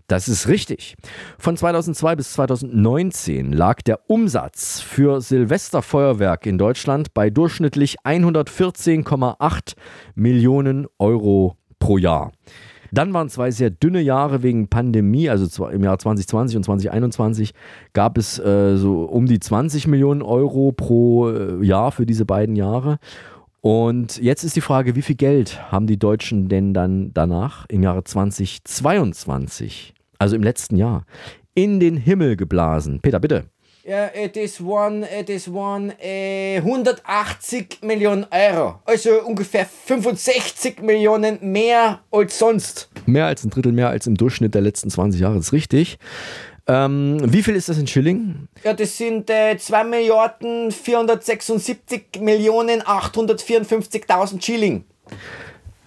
Das 0.06 0.28
ist 0.28 0.46
richtig. 0.46 0.96
Von 1.38 1.56
2002 1.56 2.16
bis 2.16 2.32
2019 2.34 3.52
lag 3.52 3.82
der 3.82 4.08
Umsatz 4.08 4.80
für 4.80 5.20
Silvesterfeuerwerk 5.20 6.46
in 6.46 6.58
Deutschland 6.58 7.12
bei 7.12 7.30
durchschnittlich 7.30 8.00
114,8 8.04 9.74
Millionen 10.14 10.86
Euro 10.98 11.56
pro 11.80 11.98
Jahr. 11.98 12.30
Dann 12.92 13.12
waren 13.12 13.28
zwei 13.28 13.50
sehr 13.50 13.70
dünne 13.70 14.00
Jahre 14.00 14.42
wegen 14.42 14.68
Pandemie, 14.68 15.28
also 15.28 15.68
im 15.68 15.82
Jahr 15.82 15.98
2020 15.98 16.56
und 16.56 16.64
2021 16.64 17.52
gab 17.92 18.18
es 18.18 18.38
äh, 18.38 18.76
so 18.76 19.04
um 19.04 19.26
die 19.26 19.38
20 19.38 19.86
Millionen 19.86 20.22
Euro 20.22 20.72
pro 20.72 21.30
äh, 21.30 21.64
Jahr 21.64 21.92
für 21.92 22.06
diese 22.06 22.24
beiden 22.24 22.56
Jahre. 22.56 22.98
Und 23.60 24.20
jetzt 24.20 24.42
ist 24.42 24.56
die 24.56 24.60
Frage, 24.60 24.96
wie 24.96 25.02
viel 25.02 25.16
Geld 25.16 25.70
haben 25.70 25.86
die 25.86 25.98
Deutschen 25.98 26.48
denn 26.48 26.72
dann 26.72 27.12
danach 27.12 27.66
im 27.68 27.82
Jahre 27.82 28.02
2022, 28.02 29.94
also 30.18 30.34
im 30.34 30.42
letzten 30.42 30.76
Jahr, 30.76 31.04
in 31.54 31.78
den 31.78 31.96
Himmel 31.96 32.36
geblasen? 32.36 33.00
Peter, 33.00 33.20
bitte. 33.20 33.44
Ja, 33.84 34.06
äh, 34.08 34.28
das 34.28 34.64
waren, 34.64 35.02
äh, 35.02 35.24
das 35.24 35.52
waren 35.52 35.92
äh, 36.00 36.58
180 36.58 37.78
Millionen 37.82 38.26
Euro. 38.30 38.80
Also 38.84 39.22
ungefähr 39.22 39.64
65 39.66 40.82
Millionen 40.82 41.38
mehr 41.40 42.00
als 42.10 42.38
sonst. 42.38 42.90
Mehr 43.06 43.26
als 43.26 43.42
ein 43.44 43.50
Drittel 43.50 43.72
mehr 43.72 43.88
als 43.88 44.06
im 44.06 44.16
Durchschnitt 44.16 44.54
der 44.54 44.60
letzten 44.62 44.90
20 44.90 45.20
Jahre, 45.20 45.36
das 45.36 45.46
ist 45.46 45.52
richtig. 45.52 45.98
Ähm, 46.66 47.18
wie 47.24 47.42
viel 47.42 47.56
ist 47.56 47.68
das 47.68 47.78
in 47.78 47.86
Schilling? 47.86 48.48
Ja, 48.62 48.74
das 48.74 48.96
sind 48.96 49.30
äh, 49.30 49.56
2 49.56 49.84
Milliarden 49.84 50.70
476 50.70 52.20
Millionen 52.20 52.82
854.000 52.82 54.42
Schilling. 54.42 54.84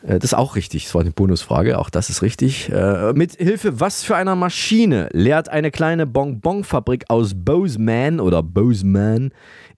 Äh, 0.04 0.20
Das 0.20 0.26
ist 0.26 0.34
auch 0.34 0.56
richtig. 0.56 0.86
Das 0.86 0.96
war 0.96 1.02
eine 1.02 1.12
Bonusfrage. 1.12 1.78
Auch 1.80 1.90
das 1.90 2.10
ist 2.10 2.22
richtig. 2.22 2.70
Äh, 2.70 3.14
mit 3.14 3.36
Hilfe 3.36 3.80
was 3.80 4.04
für 4.04 4.16
einer 4.16 4.36
Maschine 4.36 5.10
leert 5.12 5.50
eine 5.50 5.72
kleine 5.72 6.06
Bonbonfabrik 6.06 7.06
aus 7.10 7.32
Bozeman 7.36 8.20
oder 8.20 8.44
Bozeman 8.44 9.32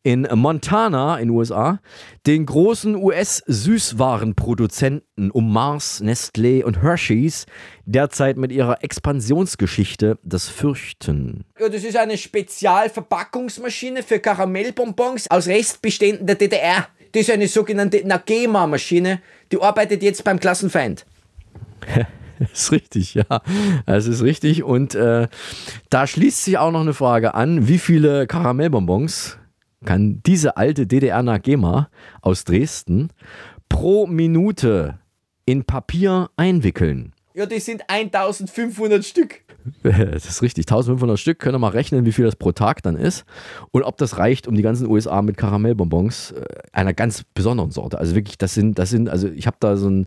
in 0.04 0.28
Montana 0.36 1.18
in 1.18 1.30
USA 1.32 1.80
den 2.28 2.46
großen 2.46 2.96
US-Süßwarenproduzenten 2.96 5.32
um 5.32 5.52
Mars, 5.52 6.00
Nestlé 6.04 6.64
und 6.64 6.84
Hershey's 6.84 7.48
derzeit 7.86 8.38
mit 8.38 8.52
ihrer 8.52 8.84
Expansionsgeschichte 8.84 10.20
das 10.22 10.48
Fürchten? 10.48 11.46
Ja, 11.60 11.70
das 11.70 11.84
ist 11.84 11.98
eine 11.98 12.20
Spezialverpackungsmaschine 12.20 14.04
für 14.04 14.20
Karamellbonbons 14.20 15.32
aus 15.32 15.48
Restbeständen 15.48 16.28
der 16.28 16.36
DDR. 16.36 16.88
Das 17.16 17.22
ist 17.22 17.32
eine 17.32 17.47
sogenannte 17.47 18.05
Nagema-Maschine. 18.05 19.22
Die 19.49 19.61
arbeitet 19.61 20.03
jetzt 20.03 20.26
beim 20.26 20.38
Klassenfeind. 20.38 21.05
Das 22.39 22.51
ist 22.51 22.72
richtig, 22.74 23.13
ja. 23.13 23.41
Das 23.86 24.05
ist 24.05 24.22
richtig. 24.22 24.63
Und 24.63 24.95
äh, 24.95 25.30
da 25.89 26.07
schließt 26.07 26.43
sich 26.43 26.57
auch 26.57 26.72
noch 26.72 26.82
eine 26.82 26.93
Frage 26.93 27.34
an: 27.34 27.70
Wie 27.70 27.78
viele 27.78 28.28
Karamellbonbons 28.28 29.38
kann 29.86 30.22
diese 30.26 30.57
alte 30.57 30.88
DDR 30.88 31.24
Nagema 31.24 31.89
aus 32.22 32.43
Dresden 32.43 33.11
pro 33.70 34.07
Minute 34.07 34.99
in 35.45 35.63
Papier 35.63 36.30
einwickeln? 36.36 37.13
Ja, 37.36 37.46
das 37.46 37.66
sind 37.66 37.84
1500 37.90 39.04
Stück. 39.04 39.42
Das 39.84 40.26
ist 40.26 40.44
richtig. 40.44 40.66
1500 40.66 41.20
Stück. 41.20 41.40
Können 41.40 41.56
wir 41.56 41.60
mal 41.60 41.70
rechnen, 41.70 42.06
wie 42.06 42.12
viel 42.12 42.26
das 42.26 42.36
pro 42.36 42.52
Tag 42.52 42.84
dann 42.84 42.96
ist. 42.96 43.26
Und 43.72 43.82
ob 43.82 43.98
das 43.98 44.18
reicht, 44.20 44.48
um 44.48 44.56
die 44.56 44.62
ganzen 44.62 44.88
USA 44.88 45.24
mit 45.24 45.38
Karamellbonbons 45.38 46.32
äh, 46.32 46.46
einer 46.72 46.94
ganz 46.94 47.24
besonderen 47.34 47.72
Sorte. 47.72 47.98
Also 47.98 48.16
wirklich, 48.16 48.38
das 48.38 48.54
sind, 48.54 48.78
das 48.78 48.92
sind, 48.92 49.10
also 49.10 49.28
ich 49.28 49.48
habe 49.48 49.58
da 49.60 49.76
so 49.76 49.90
ein, 49.90 50.06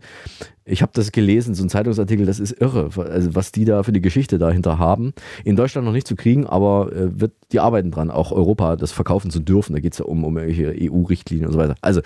ich 0.63 0.81
habe 0.81 0.91
das 0.93 1.11
gelesen, 1.11 1.55
so 1.55 1.63
ein 1.63 1.69
Zeitungsartikel, 1.69 2.25
das 2.25 2.39
ist 2.39 2.51
irre, 2.53 2.89
also 2.95 3.35
was 3.35 3.51
die 3.51 3.65
da 3.65 3.83
für 3.83 3.91
die 3.91 4.01
Geschichte 4.01 4.37
dahinter 4.37 4.79
haben. 4.79 5.13
In 5.43 5.55
Deutschland 5.55 5.85
noch 5.85 5.93
nicht 5.93 6.07
zu 6.07 6.15
kriegen, 6.15 6.45
aber 6.45 6.91
äh, 6.93 7.19
wird 7.19 7.33
die 7.51 7.59
arbeiten 7.59 7.91
dran, 7.91 8.11
auch 8.11 8.31
Europa 8.31 8.75
das 8.75 8.91
verkaufen 8.91 9.31
zu 9.31 9.39
dürfen. 9.39 9.73
Da 9.73 9.79
geht 9.79 9.93
es 9.93 9.99
ja 9.99 10.05
um, 10.05 10.23
um 10.23 10.37
irgendwelche 10.37 10.91
EU-Richtlinien 10.91 11.47
und 11.47 11.53
so 11.53 11.59
weiter. 11.59 11.75
Also 11.81 12.01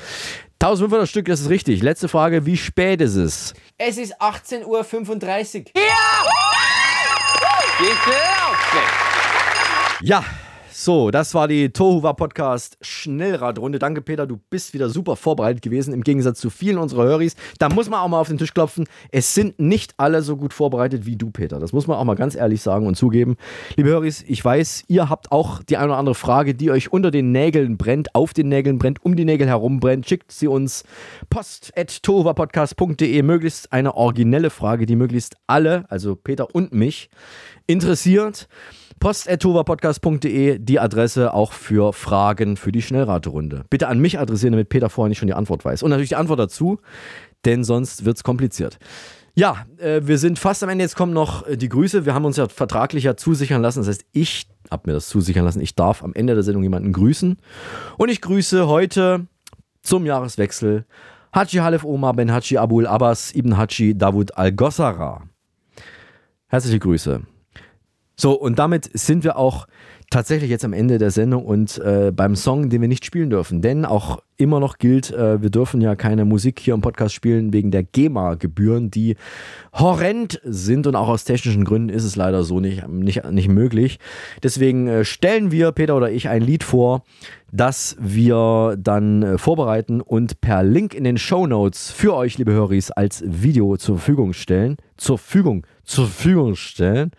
1500 0.64 1.10
Stück, 1.10 1.26
das 1.26 1.42
ist 1.42 1.50
richtig. 1.50 1.84
Letzte 1.84 2.08
Frage, 2.08 2.46
wie 2.46 2.56
spät 2.56 3.02
ist 3.02 3.16
es? 3.16 3.54
Es 3.78 3.98
ist 3.98 4.22
18.35 4.22 4.64
Uhr. 4.66 5.82
Ja, 10.02 10.24
so, 10.76 11.12
das 11.12 11.36
war 11.36 11.48
die 11.48 11.70
Tohuwa 11.70 12.14
Podcast 12.14 12.80
Schnellradrunde. 12.82 13.78
Danke, 13.78 14.02
Peter, 14.02 14.26
du 14.26 14.40
bist 14.50 14.74
wieder 14.74 14.90
super 14.90 15.16
vorbereitet 15.16 15.62
gewesen, 15.62 15.94
im 15.94 16.04
Gegensatz 16.04 16.40
zu 16.40 16.50
vielen 16.50 16.80
unserer 16.80 17.04
Höris. 17.04 17.36
Da 17.60 17.70
muss 17.70 17.92
man 17.92 18.00
auch 18.00 18.08
mal 18.08 18.20
auf 18.20 18.28
den 18.28 18.40
Tisch 18.40 18.56
klopfen. 18.56 18.88
Es 19.12 19.36
sind 19.36 19.60
nicht 19.60 19.94
alle 19.98 20.24
so 20.24 20.36
gut 20.36 20.52
vorbereitet 20.52 21.06
wie 21.06 21.16
du, 21.16 21.30
Peter. 21.30 21.60
Das 21.60 21.74
muss 21.74 21.86
man 21.86 21.98
auch 21.98 22.04
mal 22.06 22.16
ganz 22.16 22.34
ehrlich 22.34 22.64
sagen 22.64 22.88
und 22.88 22.96
zugeben. 22.96 23.38
Liebe 23.76 23.90
Höris, 23.90 24.24
ich 24.28 24.44
weiß, 24.44 24.86
ihr 24.88 25.10
habt 25.10 25.32
auch 25.32 25.62
die 25.62 25.78
eine 25.78 25.90
oder 25.90 25.98
andere 25.98 26.16
Frage, 26.16 26.56
die 26.56 26.72
euch 26.72 26.92
unter 26.92 27.12
den 27.12 27.32
Nägeln 27.32 27.78
brennt, 27.78 28.16
auf 28.16 28.34
den 28.34 28.50
Nägeln 28.50 28.80
brennt, 28.80 29.06
um 29.06 29.16
die 29.16 29.26
Nägel 29.26 29.48
herum 29.48 29.80
brennt. 29.80 30.10
Schickt 30.10 30.32
sie 30.32 30.48
uns 30.48 30.86
post.tohuwapodcast.de. 31.30 33.22
Möglichst 33.22 33.72
eine 33.72 33.96
originelle 33.96 34.50
Frage, 34.50 34.88
die 34.88 34.96
möglichst 34.96 35.36
alle, 35.46 35.86
also 35.90 36.16
Peter 36.16 36.56
und 36.56 36.74
mich, 36.74 37.12
interessiert 37.68 38.48
post.tovapodcast.de 39.00 40.60
die 40.60 40.80
Adresse 40.80 41.34
auch 41.34 41.52
für 41.54 41.94
Fragen 41.94 42.58
für 42.58 42.72
die 42.72 42.82
Schnellraterunde. 42.82 43.66
Bitte 43.70 43.88
an 43.88 44.00
mich 44.00 44.20
adressieren, 44.20 44.54
damit 44.54 44.70
Peter 44.70 44.90
vorher 44.90 45.10
nicht 45.10 45.20
schon 45.20 45.28
die 45.28 45.34
Antwort 45.34 45.66
weiß. 45.66 45.84
Und 45.84 45.90
natürlich 45.90 46.10
die 46.10 46.16
Antwort 46.16 46.40
dazu, 46.40 46.80
denn 47.46 47.64
sonst 47.64 48.06
wird 48.06 48.18
es 48.18 48.24
kompliziert. 48.24 48.80
Ja, 49.36 49.66
äh, 49.78 50.02
wir 50.04 50.18
sind 50.20 50.38
fast 50.38 50.64
am 50.64 50.70
Ende. 50.70 50.84
Jetzt 50.84 50.96
kommen 50.96 51.14
noch 51.14 51.48
äh, 51.48 51.58
die 51.58 51.70
Grüße. 51.70 52.06
Wir 52.06 52.14
haben 52.14 52.26
uns 52.26 52.38
ja 52.38 52.48
vertraglich 52.48 53.10
zusichern 53.18 53.62
lassen. 53.62 53.80
Das 53.80 53.88
heißt, 53.88 54.06
ich 54.12 54.48
habe 54.70 54.90
mir 54.90 54.94
das 54.94 55.10
zusichern 55.10 55.44
lassen. 55.44 55.62
Ich 55.62 55.76
darf 55.76 56.04
am 56.04 56.14
Ende 56.14 56.36
der 56.36 56.44
Sendung 56.44 56.64
jemanden 56.64 56.94
grüßen. 56.94 57.38
Und 57.98 58.10
ich 58.10 58.22
grüße 58.22 58.68
heute 58.68 59.28
zum 59.82 60.06
Jahreswechsel 60.06 60.86
Haji 61.34 61.60
Halef 61.60 61.84
Omar 61.84 62.14
Ben 62.14 62.32
Haji 62.32 62.58
Abul 62.58 62.86
Abbas 62.86 63.34
Ibn 63.34 63.58
Haji 63.58 63.98
Davud 63.98 64.38
Al-Gossara. 64.38 65.24
Herzliche 66.48 66.78
Grüße. 66.78 67.24
So, 68.16 68.34
und 68.34 68.60
damit 68.60 68.90
sind 68.94 69.24
wir 69.24 69.38
auch 69.38 69.68
tatsächlich 70.14 70.52
jetzt 70.52 70.64
am 70.64 70.74
Ende 70.74 71.00
der 71.00 71.10
Sendung 71.10 71.44
und 71.44 71.80
äh, 71.80 72.12
beim 72.16 72.36
Song, 72.36 72.70
den 72.70 72.82
wir 72.82 72.88
nicht 72.88 73.04
spielen 73.04 73.32
dürfen. 73.32 73.64
Denn 73.64 73.84
auch 73.84 74.22
immer 74.38 74.60
noch 74.60 74.78
gilt, 74.78 75.12
äh, 75.12 75.42
wir 75.42 75.50
dürfen 75.50 75.82
ja 75.82 75.96
keine 75.96 76.24
Musik 76.24 76.60
hier 76.60 76.76
im 76.76 76.82
Podcast 76.82 77.16
spielen 77.16 77.52
wegen 77.52 77.72
der 77.72 77.84
GEMA-Gebühren, 77.84 78.92
die 78.92 79.16
horrend 79.74 80.40
sind 80.44 80.86
und 80.86 80.96
auch 80.96 81.08
aus 81.08 81.24
technischen 81.24 81.66
Gründen 81.66 81.90
ist 81.90 82.04
es 82.04 82.16
leider 82.16 82.44
so 82.44 82.60
nicht, 82.60 82.88
nicht, 82.88 83.30
nicht 83.32 83.48
möglich. 83.48 83.98
Deswegen 84.44 84.88
äh, 84.88 85.04
stellen 85.04 85.52
wir, 85.52 85.72
Peter 85.72 85.98
oder 85.98 86.12
ich, 86.12 86.30
ein 86.30 86.44
Lied 86.44 86.64
vor, 86.64 87.04
das 87.52 87.96
wir 88.00 88.76
dann 88.78 89.24
äh, 89.24 89.38
vorbereiten 89.40 90.00
und 90.00 90.42
per 90.42 90.62
Link 90.62 90.94
in 90.94 91.06
den 91.06 91.18
Show 91.18 91.48
Notes 91.48 91.92
für 91.92 92.14
euch, 92.14 92.38
liebe 92.38 92.52
Höris, 92.52 92.92
als 92.92 93.24
Video 93.26 93.78
zur 93.78 93.98
Verfügung 93.98 94.34
stellen. 94.34 94.78
Zur 94.98 95.18
Verfügung, 95.18 95.66
zur 95.84 96.06
Verfügung 96.06 96.56
stellen. 96.56 97.12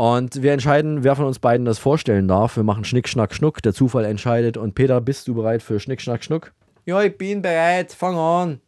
Und 0.00 0.42
wir 0.42 0.54
entscheiden, 0.54 1.04
wer 1.04 1.14
von 1.14 1.26
uns 1.26 1.40
beiden 1.40 1.66
das 1.66 1.78
vorstellen 1.78 2.26
darf. 2.26 2.56
Wir 2.56 2.62
machen 2.62 2.84
Schnick, 2.84 3.06
Schnack, 3.06 3.34
Schnuck. 3.34 3.60
Der 3.60 3.74
Zufall 3.74 4.06
entscheidet. 4.06 4.56
Und 4.56 4.74
Peter, 4.74 4.98
bist 4.98 5.28
du 5.28 5.34
bereit 5.34 5.62
für 5.62 5.78
Schnick, 5.78 6.00
Schnack, 6.00 6.24
Schnuck? 6.24 6.54
Ja, 6.86 7.02
ich 7.02 7.18
bin 7.18 7.42
bereit. 7.42 7.92
Fang 7.92 8.16
an. 8.16 8.62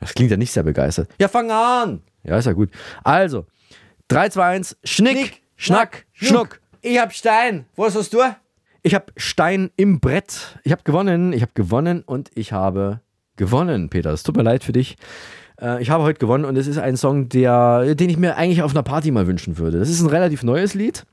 Das 0.00 0.12
klingt 0.12 0.30
ja 0.30 0.36
nicht 0.36 0.52
sehr 0.52 0.62
begeistert. 0.62 1.08
Ja, 1.18 1.28
fang 1.28 1.50
an. 1.50 2.02
Ja, 2.24 2.36
ist 2.36 2.44
ja 2.44 2.52
gut. 2.52 2.68
Also, 3.02 3.46
3, 4.08 4.28
2, 4.28 4.44
1, 4.44 4.76
Schnick, 4.84 5.16
Schnick 5.16 5.42
Schnack, 5.56 6.06
Schnuck. 6.12 6.28
Schnuck. 6.28 6.60
Ich 6.82 6.98
hab 6.98 7.14
Stein. 7.14 7.64
Was 7.76 7.96
hast 7.96 8.12
du? 8.12 8.18
Ich 8.82 8.94
hab 8.94 9.12
Stein 9.16 9.70
im 9.76 9.98
Brett. 9.98 10.58
Ich 10.64 10.72
hab 10.72 10.84
gewonnen, 10.84 11.32
ich 11.32 11.40
hab 11.40 11.54
gewonnen 11.54 12.02
und 12.04 12.30
ich 12.34 12.52
habe 12.52 13.00
gewonnen, 13.36 13.88
Peter. 13.88 14.12
Es 14.12 14.24
tut 14.24 14.36
mir 14.36 14.42
leid 14.42 14.62
für 14.62 14.72
dich. 14.72 14.98
Äh, 15.60 15.82
ich 15.82 15.90
habe 15.90 16.04
heute 16.04 16.18
gewonnen 16.18 16.44
und 16.44 16.56
es 16.56 16.66
ist 16.66 16.78
ein 16.78 16.96
Song, 16.96 17.28
der, 17.28 17.94
den 17.94 18.10
ich 18.10 18.16
mir 18.16 18.36
eigentlich 18.36 18.62
auf 18.62 18.72
einer 18.72 18.82
Party 18.82 19.10
mal 19.10 19.26
wünschen 19.26 19.58
würde. 19.58 19.78
Das 19.78 19.88
ist 19.88 20.00
ein 20.00 20.08
relativ 20.08 20.42
neues 20.42 20.74
Lied 20.74 21.04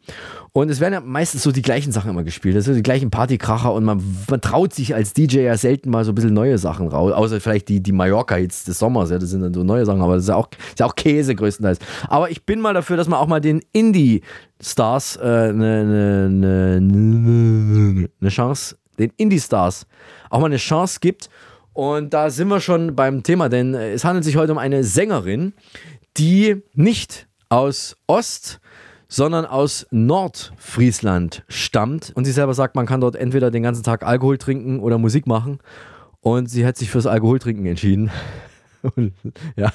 und 0.53 0.69
es 0.69 0.79
werden 0.79 0.93
ja 0.93 1.01
meistens 1.01 1.43
so 1.43 1.51
die 1.51 1.61
gleichen 1.61 1.91
Sachen 1.91 2.09
immer 2.09 2.23
gespielt. 2.23 2.55
Das 2.55 2.65
sind 2.65 2.75
die 2.75 2.83
gleichen 2.83 3.11
Partykracher 3.11 3.73
und 3.73 3.83
man, 3.83 4.01
man 4.29 4.41
traut 4.41 4.73
sich 4.73 4.95
als 4.95 5.13
DJ 5.13 5.39
ja 5.39 5.57
selten 5.57 5.89
mal 5.89 6.05
so 6.05 6.11
ein 6.11 6.15
bisschen 6.15 6.33
neue 6.33 6.57
Sachen 6.57 6.87
raus, 6.87 7.11
außer 7.11 7.41
vielleicht 7.41 7.67
die, 7.69 7.81
die 7.81 7.91
Mallorca-Hits 7.91 8.65
des 8.65 8.79
Sommers, 8.79 9.09
ja, 9.09 9.19
das 9.19 9.29
sind 9.29 9.41
dann 9.41 9.53
so 9.53 9.63
neue 9.63 9.85
Sachen, 9.85 10.01
aber 10.01 10.15
das 10.15 10.23
ist 10.23 10.29
ja 10.29 10.35
auch, 10.35 10.49
ist 10.69 10.79
ja 10.79 10.85
auch 10.85 10.95
Käse 10.95 11.35
größtenteils. 11.35 11.79
Aber 12.07 12.31
ich 12.31 12.45
bin 12.45 12.61
mal 12.61 12.73
dafür, 12.73 12.97
dass 12.97 13.07
man 13.07 13.19
auch 13.19 13.27
mal 13.27 13.41
den 13.41 13.61
Indie 13.73 14.21
Stars 14.61 15.17
eine 15.17 15.49
äh, 15.49 15.53
ne, 15.53 16.29
ne, 16.29 16.81
ne, 16.81 18.09
ne 18.19 18.29
Chance, 18.29 18.77
den 18.97 19.11
Indie 19.17 19.39
Stars 19.39 19.85
auch 20.29 20.39
mal 20.39 20.47
eine 20.47 20.57
Chance 20.57 20.99
gibt 21.01 21.29
und 21.77 22.11
da 22.11 22.31
sind 22.31 22.47
wir 22.47 22.59
schon 22.59 22.95
beim 22.95 23.21
Thema, 23.21 23.49
denn 23.49 23.75
es 23.75 24.03
handelt 24.03 24.25
sich 24.25 24.35
heute 24.35 24.51
um 24.51 24.57
eine 24.57 24.83
Sängerin, 24.83 25.53
die 26.17 26.63
nicht 26.73 27.27
aus 27.49 27.95
Ost, 28.07 28.59
sondern 29.07 29.45
aus 29.45 29.85
Nordfriesland 29.91 31.43
stammt. 31.47 32.13
Und 32.15 32.25
sie 32.25 32.31
selber 32.31 32.55
sagt, 32.55 32.73
man 32.73 32.87
kann 32.87 32.99
dort 32.99 33.15
entweder 33.15 33.51
den 33.51 33.61
ganzen 33.61 33.83
Tag 33.83 34.01
Alkohol 34.01 34.39
trinken 34.39 34.79
oder 34.79 34.97
Musik 34.97 35.27
machen. 35.27 35.59
Und 36.19 36.49
sie 36.49 36.65
hat 36.65 36.77
sich 36.77 36.89
fürs 36.89 37.05
Alkoholtrinken 37.05 37.67
entschieden. 37.67 38.09
ja. 39.55 39.71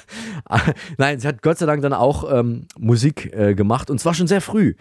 Nein, 0.97 1.19
sie 1.19 1.27
hat 1.27 1.41
Gott 1.41 1.57
sei 1.57 1.65
Dank 1.65 1.81
dann 1.81 1.93
auch 1.93 2.31
ähm, 2.31 2.65
Musik 2.77 3.33
äh, 3.33 3.53
gemacht 3.55 3.89
und 3.89 3.99
zwar 3.99 4.13
schon 4.13 4.27
sehr 4.27 4.41
früh. 4.41 4.75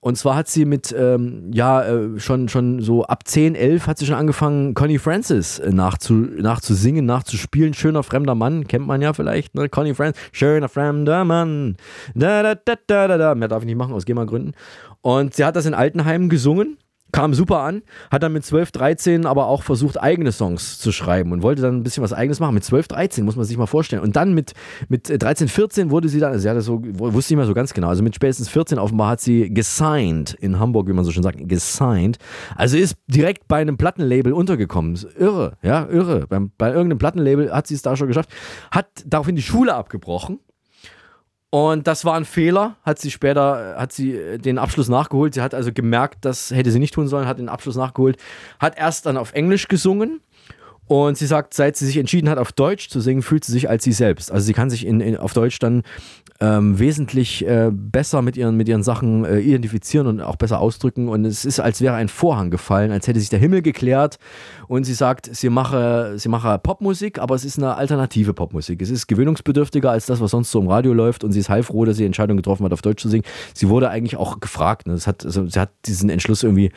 Und 0.00 0.16
zwar 0.16 0.36
hat 0.36 0.48
sie 0.48 0.64
mit, 0.64 0.94
ähm, 0.96 1.50
ja, 1.52 1.82
äh, 1.82 2.18
schon, 2.18 2.48
schon 2.48 2.80
so 2.80 3.04
ab 3.04 3.26
10, 3.26 3.54
11 3.54 3.86
hat 3.86 3.98
sie 3.98 4.06
schon 4.06 4.16
angefangen, 4.16 4.74
Connie 4.74 4.98
Francis 4.98 5.58
äh, 5.58 5.70
nachzu, 5.70 6.14
nachzusingen, 6.14 7.06
nachzuspielen. 7.06 7.74
Schöner 7.74 8.02
fremder 8.02 8.34
Mann, 8.34 8.66
kennt 8.66 8.86
man 8.86 9.02
ja 9.02 9.12
vielleicht, 9.12 9.54
ne? 9.54 9.68
Connie 9.68 9.94
Francis, 9.94 10.22
schöner 10.32 10.68
fremder 10.68 11.24
Mann. 11.24 11.76
Da, 12.14 12.42
da, 12.42 12.54
da, 12.54 12.74
da, 12.86 13.08
da, 13.08 13.18
da. 13.18 13.34
Mehr 13.34 13.48
darf 13.48 13.62
ich 13.62 13.66
nicht 13.66 13.76
machen, 13.76 13.92
aus 13.92 14.04
GEMA-Gründen. 14.04 14.52
Und 15.00 15.34
sie 15.34 15.44
hat 15.44 15.56
das 15.56 15.66
in 15.66 15.74
Altenheim 15.74 16.28
gesungen 16.28 16.78
kam 17.16 17.32
super 17.32 17.60
an, 17.60 17.82
hat 18.10 18.22
dann 18.22 18.34
mit 18.34 18.44
12, 18.44 18.72
13 18.72 19.24
aber 19.24 19.46
auch 19.46 19.62
versucht, 19.62 19.98
eigene 19.98 20.32
Songs 20.32 20.78
zu 20.78 20.92
schreiben 20.92 21.32
und 21.32 21.40
wollte 21.40 21.62
dann 21.62 21.76
ein 21.76 21.82
bisschen 21.82 22.02
was 22.02 22.12
eigenes 22.12 22.40
machen. 22.40 22.52
Mit 22.52 22.62
12, 22.62 22.88
13 22.88 23.24
muss 23.24 23.36
man 23.36 23.46
sich 23.46 23.56
mal 23.56 23.64
vorstellen. 23.64 24.02
Und 24.02 24.16
dann 24.16 24.34
mit, 24.34 24.52
mit 24.90 25.08
13, 25.08 25.48
14 25.48 25.90
wurde 25.90 26.10
sie 26.10 26.20
dann, 26.20 26.32
also 26.32 26.42
sie 26.42 26.50
hatte 26.50 26.60
so, 26.60 26.82
wusste 26.84 27.32
ich 27.32 27.38
mal 27.38 27.46
so 27.46 27.54
ganz 27.54 27.72
genau, 27.72 27.88
also 27.88 28.02
mit 28.02 28.14
spätestens 28.14 28.50
14 28.50 28.78
offenbar 28.78 29.08
hat 29.08 29.22
sie 29.22 29.48
gesigned 29.48 30.34
in 30.34 30.58
Hamburg, 30.58 30.88
wie 30.88 30.92
man 30.92 31.06
so 31.06 31.10
schön 31.10 31.22
sagt, 31.22 31.38
gesigned. 31.48 32.18
Also 32.54 32.76
ist 32.76 32.98
direkt 33.06 33.48
bei 33.48 33.62
einem 33.62 33.78
Plattenlabel 33.78 34.34
untergekommen. 34.34 34.98
Irre, 35.18 35.56
ja, 35.62 35.88
irre. 35.88 36.26
Bei, 36.28 36.40
bei 36.58 36.68
irgendeinem 36.68 36.98
Plattenlabel 36.98 37.50
hat 37.50 37.66
sie 37.66 37.76
es 37.76 37.80
da 37.80 37.96
schon 37.96 38.08
geschafft. 38.08 38.28
Hat 38.70 38.88
daraufhin 39.06 39.36
die 39.36 39.42
Schule 39.42 39.74
abgebrochen 39.74 40.40
und 41.50 41.86
das 41.86 42.04
war 42.04 42.14
ein 42.14 42.24
Fehler, 42.24 42.76
hat 42.82 42.98
sie 42.98 43.10
später, 43.10 43.76
hat 43.78 43.92
sie 43.92 44.12
äh, 44.12 44.38
den 44.38 44.58
Abschluss 44.58 44.88
nachgeholt. 44.88 45.34
Sie 45.34 45.40
hat 45.40 45.54
also 45.54 45.72
gemerkt, 45.72 46.24
das 46.24 46.50
hätte 46.50 46.70
sie 46.70 46.78
nicht 46.78 46.94
tun 46.94 47.08
sollen, 47.08 47.26
hat 47.26 47.38
den 47.38 47.48
Abschluss 47.48 47.76
nachgeholt, 47.76 48.16
hat 48.58 48.76
erst 48.76 49.06
dann 49.06 49.16
auf 49.16 49.32
Englisch 49.32 49.68
gesungen. 49.68 50.20
Und 50.86 51.18
sie 51.18 51.26
sagt, 51.26 51.54
seit 51.54 51.76
sie 51.76 51.86
sich 51.86 51.96
entschieden 51.96 52.28
hat, 52.28 52.38
auf 52.38 52.52
Deutsch 52.52 52.88
zu 52.88 53.00
singen, 53.00 53.22
fühlt 53.22 53.44
sie 53.44 53.52
sich 53.52 53.68
als 53.68 53.82
sie 53.82 53.92
selbst. 53.92 54.30
Also 54.30 54.46
sie 54.46 54.52
kann 54.52 54.70
sich 54.70 54.86
in, 54.86 55.00
in 55.00 55.16
auf 55.16 55.32
Deutsch 55.32 55.58
dann 55.58 55.82
ähm, 56.40 56.78
wesentlich 56.78 57.46
äh, 57.46 57.70
besser 57.72 58.22
mit 58.22 58.36
ihren, 58.36 58.56
mit 58.56 58.68
ihren 58.68 58.82
Sachen 58.82 59.24
äh, 59.24 59.38
identifizieren 59.38 60.06
und 60.06 60.20
auch 60.20 60.36
besser 60.36 60.60
ausdrücken. 60.60 61.08
Und 61.08 61.24
es 61.24 61.44
ist, 61.44 61.60
als 61.60 61.80
wäre 61.80 61.94
ein 61.94 62.08
Vorhang 62.08 62.50
gefallen, 62.50 62.92
als 62.92 63.06
hätte 63.06 63.20
sich 63.20 63.30
der 63.30 63.38
Himmel 63.38 63.62
geklärt. 63.62 64.18
Und 64.68 64.84
sie 64.84 64.94
sagt, 64.94 65.34
sie 65.34 65.48
mache, 65.48 66.14
sie 66.16 66.28
mache 66.28 66.58
Popmusik, 66.58 67.18
aber 67.18 67.34
es 67.34 67.44
ist 67.44 67.58
eine 67.58 67.76
alternative 67.76 68.34
Popmusik. 68.34 68.82
Es 68.82 68.90
ist 68.90 69.06
gewöhnungsbedürftiger 69.06 69.90
als 69.90 70.06
das, 70.06 70.20
was 70.20 70.30
sonst 70.30 70.50
so 70.50 70.60
im 70.60 70.68
Radio 70.68 70.92
läuft. 70.92 71.24
Und 71.24 71.32
sie 71.32 71.40
ist 71.40 71.48
heilfroh, 71.48 71.84
dass 71.84 71.96
sie 71.96 72.02
die 72.02 72.06
Entscheidung 72.06 72.36
getroffen 72.36 72.64
hat, 72.64 72.72
auf 72.72 72.82
Deutsch 72.82 73.02
zu 73.02 73.08
singen. 73.08 73.24
Sie 73.54 73.68
wurde 73.68 73.88
eigentlich 73.88 74.16
auch 74.16 74.40
gefragt. 74.40 74.86
Ne? 74.86 74.94
Das 74.94 75.06
hat, 75.06 75.24
also, 75.24 75.46
sie 75.46 75.58
hat 75.58 75.70
diesen 75.86 76.10
Entschluss 76.10 76.42
irgendwie 76.42 76.70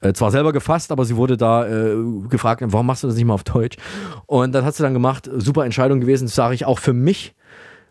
äh, 0.00 0.12
zwar 0.12 0.30
selber 0.30 0.52
gefasst, 0.52 0.92
aber 0.92 1.04
sie 1.04 1.16
wurde 1.16 1.36
da 1.36 1.66
äh, 1.66 1.96
gefragt, 2.28 2.62
warum 2.66 2.86
machst 2.86 3.02
du 3.02 3.08
das 3.08 3.16
nicht 3.16 3.24
mal 3.24 3.34
auf 3.34 3.44
Deutsch? 3.44 3.76
Und 4.26 4.52
dann 4.52 4.64
hat 4.64 4.74
sie 4.74 4.82
dann 4.82 4.94
gemacht, 4.94 5.28
super 5.36 5.64
Entscheidung 5.64 6.00
gewesen, 6.00 6.26
das 6.26 6.34
sage 6.34 6.54
ich 6.54 6.64
auch 6.64 6.78
für 6.78 6.92
mich 6.92 7.34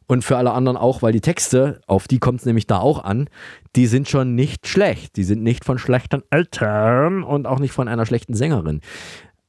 und 0.09 0.23
für 0.23 0.37
alle 0.37 0.53
anderen 0.53 0.75
auch, 0.75 1.03
weil 1.03 1.11
die 1.11 1.21
Texte, 1.21 1.81
auf 1.85 2.07
die 2.07 2.17
kommt 2.17 2.39
es 2.39 2.45
nämlich 2.47 2.65
da 2.65 2.79
auch 2.79 3.03
an, 3.03 3.29
die 3.75 3.85
sind 3.85 4.09
schon 4.09 4.33
nicht 4.33 4.65
schlecht. 4.65 5.15
Die 5.17 5.23
sind 5.23 5.43
nicht 5.43 5.63
von 5.63 5.77
schlechten 5.77 6.23
Eltern 6.31 7.21
und 7.21 7.45
auch 7.45 7.59
nicht 7.59 7.73
von 7.73 7.87
einer 7.87 8.07
schlechten 8.07 8.33
Sängerin. 8.33 8.81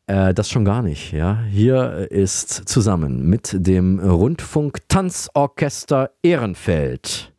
Äh, 0.07 0.35
das 0.35 0.51
schon 0.51 0.67
gar 0.67 0.83
nicht. 0.83 1.13
Ja, 1.13 1.43
hier 1.51 2.09
ist 2.11 2.69
zusammen 2.69 3.27
mit 3.27 3.57
dem 3.59 4.01
Rundfunk 4.01 4.87
Tanzorchester 4.89 6.11
Ehrenfeld 6.23 7.33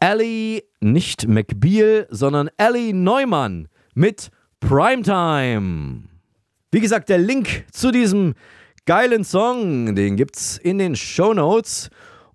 Ellie, 0.00 0.64
nicht 0.80 1.28
McBeal, 1.28 2.08
sondern 2.10 2.50
Ellie 2.56 2.92
Neumann 2.92 3.68
mit 3.94 4.32
Primetime. 4.58 6.08
Wie 6.72 6.80
gesagt, 6.80 7.08
der 7.08 7.18
Link 7.18 7.66
zu 7.70 7.92
diesem 7.92 8.34
geilen 8.86 9.24
Song, 9.24 9.94
den 9.94 10.16
gibt's 10.16 10.58
in 10.58 10.78
den 10.78 10.96
Show 10.96 11.34
Notes. 11.34 11.90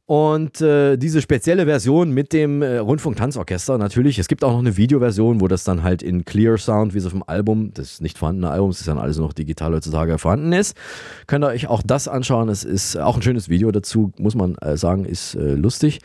Und 0.08 0.62
äh, 0.62 0.96
diese 0.96 1.22
spezielle 1.22 1.66
Version 1.66 2.12
mit 2.12 2.32
dem 2.32 2.62
äh, 2.62 2.78
Rundfunk-Tanzorchester 2.78 3.78
natürlich. 3.78 4.20
Es 4.20 4.30
gibt 4.30 4.46
auch 4.46 4.54
noch 4.54 4.60
eine 4.60 4.78
Videoversion, 4.78 5.42
wo 5.42 5.50
das 5.50 5.66
dann 5.66 5.84
halt 5.84 6.02
in 6.02 6.24
Clear 6.24 6.58
Sound, 6.58 6.94
wie 6.94 7.02
so 7.02 7.10
vom 7.10 7.26
Album, 7.28 7.74
das 7.74 8.00
nicht 8.00 8.18
vorhandene 8.18 8.50
Album, 8.50 8.70
das 8.70 8.80
ist 8.80 8.88
dann 8.88 9.00
alles 9.00 9.18
noch 9.18 9.34
digital 9.34 9.74
heutzutage 9.74 10.18
vorhanden 10.18 10.54
ist. 10.54 10.78
Könnt 11.28 11.44
ihr 11.44 11.50
euch 11.50 11.68
auch 11.68 11.84
das 11.86 12.08
anschauen. 12.08 12.48
Es 12.48 12.64
ist 12.64 12.96
auch 12.96 13.18
ein 13.18 13.22
schönes 13.22 13.50
Video 13.50 13.70
dazu, 13.70 14.14
muss 14.18 14.34
man 14.34 14.56
äh, 14.60 14.78
sagen, 14.78 15.04
ist 15.04 15.36
äh, 15.36 15.56
lustig. 15.56 16.00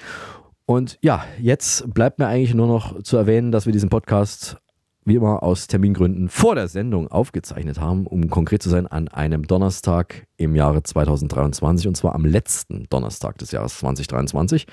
Und 0.66 0.98
ja, 1.00 1.24
jetzt 1.40 1.94
bleibt 1.94 2.18
mir 2.18 2.26
eigentlich 2.26 2.54
nur 2.54 2.66
noch 2.66 3.02
zu 3.02 3.16
erwähnen, 3.16 3.52
dass 3.52 3.66
wir 3.66 3.72
diesen 3.72 3.88
Podcast 3.88 4.56
wie 5.04 5.16
immer 5.16 5.42
aus 5.42 5.66
Termingründen 5.66 6.28
vor 6.28 6.54
der 6.54 6.68
Sendung 6.68 7.08
aufgezeichnet 7.08 7.80
haben, 7.80 8.06
um 8.06 8.30
konkret 8.30 8.62
zu 8.62 8.70
sein, 8.70 8.86
an 8.86 9.08
einem 9.08 9.46
Donnerstag 9.46 10.26
im 10.36 10.54
Jahre 10.54 10.82
2023 10.82 11.88
und 11.88 11.96
zwar 11.96 12.14
am 12.14 12.24
letzten 12.24 12.86
Donnerstag 12.88 13.38
des 13.38 13.50
Jahres 13.50 13.78
2023. 13.78 14.66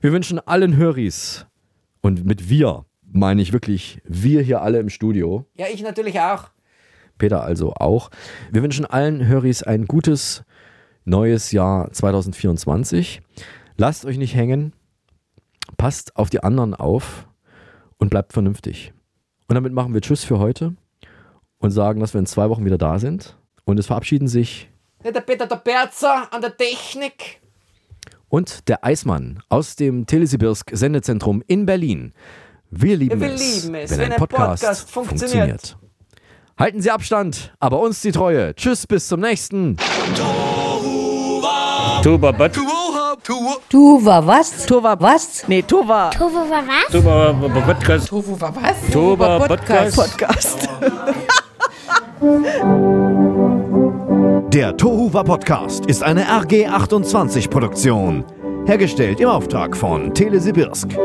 Wir 0.00 0.12
wünschen 0.12 0.38
allen 0.38 0.76
Höris 0.76 1.46
und 2.00 2.24
mit 2.24 2.48
wir 2.48 2.84
meine 3.02 3.42
ich 3.42 3.52
wirklich 3.52 4.00
wir 4.04 4.42
hier 4.42 4.62
alle 4.62 4.78
im 4.78 4.88
Studio. 4.88 5.46
Ja, 5.56 5.66
ich 5.72 5.82
natürlich 5.82 6.20
auch. 6.20 6.50
Peter 7.18 7.42
also 7.42 7.72
auch. 7.74 8.10
Wir 8.52 8.62
wünschen 8.62 8.84
allen 8.84 9.26
Höris 9.26 9.62
ein 9.62 9.86
gutes 9.86 10.44
neues 11.04 11.50
Jahr 11.52 11.90
2024. 11.92 13.22
Lasst 13.76 14.04
euch 14.04 14.18
nicht 14.18 14.34
hängen, 14.34 14.74
passt 15.76 16.16
auf 16.16 16.30
die 16.30 16.42
anderen 16.42 16.74
auf 16.74 17.26
und 17.98 18.10
bleibt 18.10 18.32
vernünftig. 18.32 18.92
Und 19.48 19.54
damit 19.54 19.72
machen 19.72 19.94
wir 19.94 20.00
Tschüss 20.00 20.24
für 20.24 20.38
heute 20.38 20.74
und 21.58 21.70
sagen, 21.70 22.00
dass 22.00 22.14
wir 22.14 22.18
in 22.18 22.26
zwei 22.26 22.48
Wochen 22.50 22.64
wieder 22.64 22.78
da 22.78 22.98
sind. 22.98 23.36
Und 23.64 23.78
es 23.78 23.86
verabschieden 23.86 24.28
sich 24.28 24.68
der 25.04 25.20
Peter 25.20 25.46
der 25.46 25.56
Berzer 25.56 26.32
an 26.32 26.40
der 26.40 26.56
Technik. 26.56 27.40
und 28.28 28.68
der 28.68 28.84
Eismann 28.84 29.40
aus 29.48 29.76
dem 29.76 30.06
Telesibirsk 30.06 30.70
Sendezentrum 30.72 31.42
in 31.46 31.64
Berlin. 31.64 32.12
Wir 32.70 32.96
lieben, 32.96 33.20
Wir 33.20 33.32
es, 33.32 33.62
lieben 33.62 33.74
es, 33.76 33.90
wenn, 33.90 33.98
wenn 33.98 34.06
ein 34.06 34.12
ein 34.12 34.18
Podcast, 34.18 34.62
Podcast 34.64 34.90
funktioniert. 34.90 35.30
funktioniert. 35.48 35.76
Halten 36.58 36.80
Sie 36.82 36.90
Abstand, 36.90 37.54
aber 37.60 37.78
uns 37.80 38.00
die 38.00 38.10
Treue. 38.12 38.54
Tschüss, 38.56 38.86
bis 38.86 39.06
zum 39.06 39.20
nächsten. 39.20 39.76
Tuba 42.02 42.32
Bad. 43.28 43.58
Tuva 43.68 44.24
was? 44.24 44.66
Tuva 44.66 44.96
was? 45.00 45.44
Nee, 45.48 45.62
Tuva. 45.62 46.10
Tofu 46.10 46.48
war 46.48 46.62
was? 46.66 46.92
Tuba 46.92 47.34
Podcast. 47.66 48.08
Tofu 48.08 48.40
war 48.40 48.54
was? 48.54 48.76
Tuba 48.92 49.38
Podcast. 49.46 49.96
Podcast. 49.96 50.68
Der 54.52 54.76
Tohuwa 54.76 55.22
Podcast 55.24 55.86
ist 55.86 56.02
eine 56.02 56.24
RG28 56.24 57.50
Produktion. 57.50 58.24
Hergestellt 58.66 59.20
im 59.20 59.28
Auftrag 59.28 59.76
von 59.76 60.14
Telesibirsk. 60.14 60.96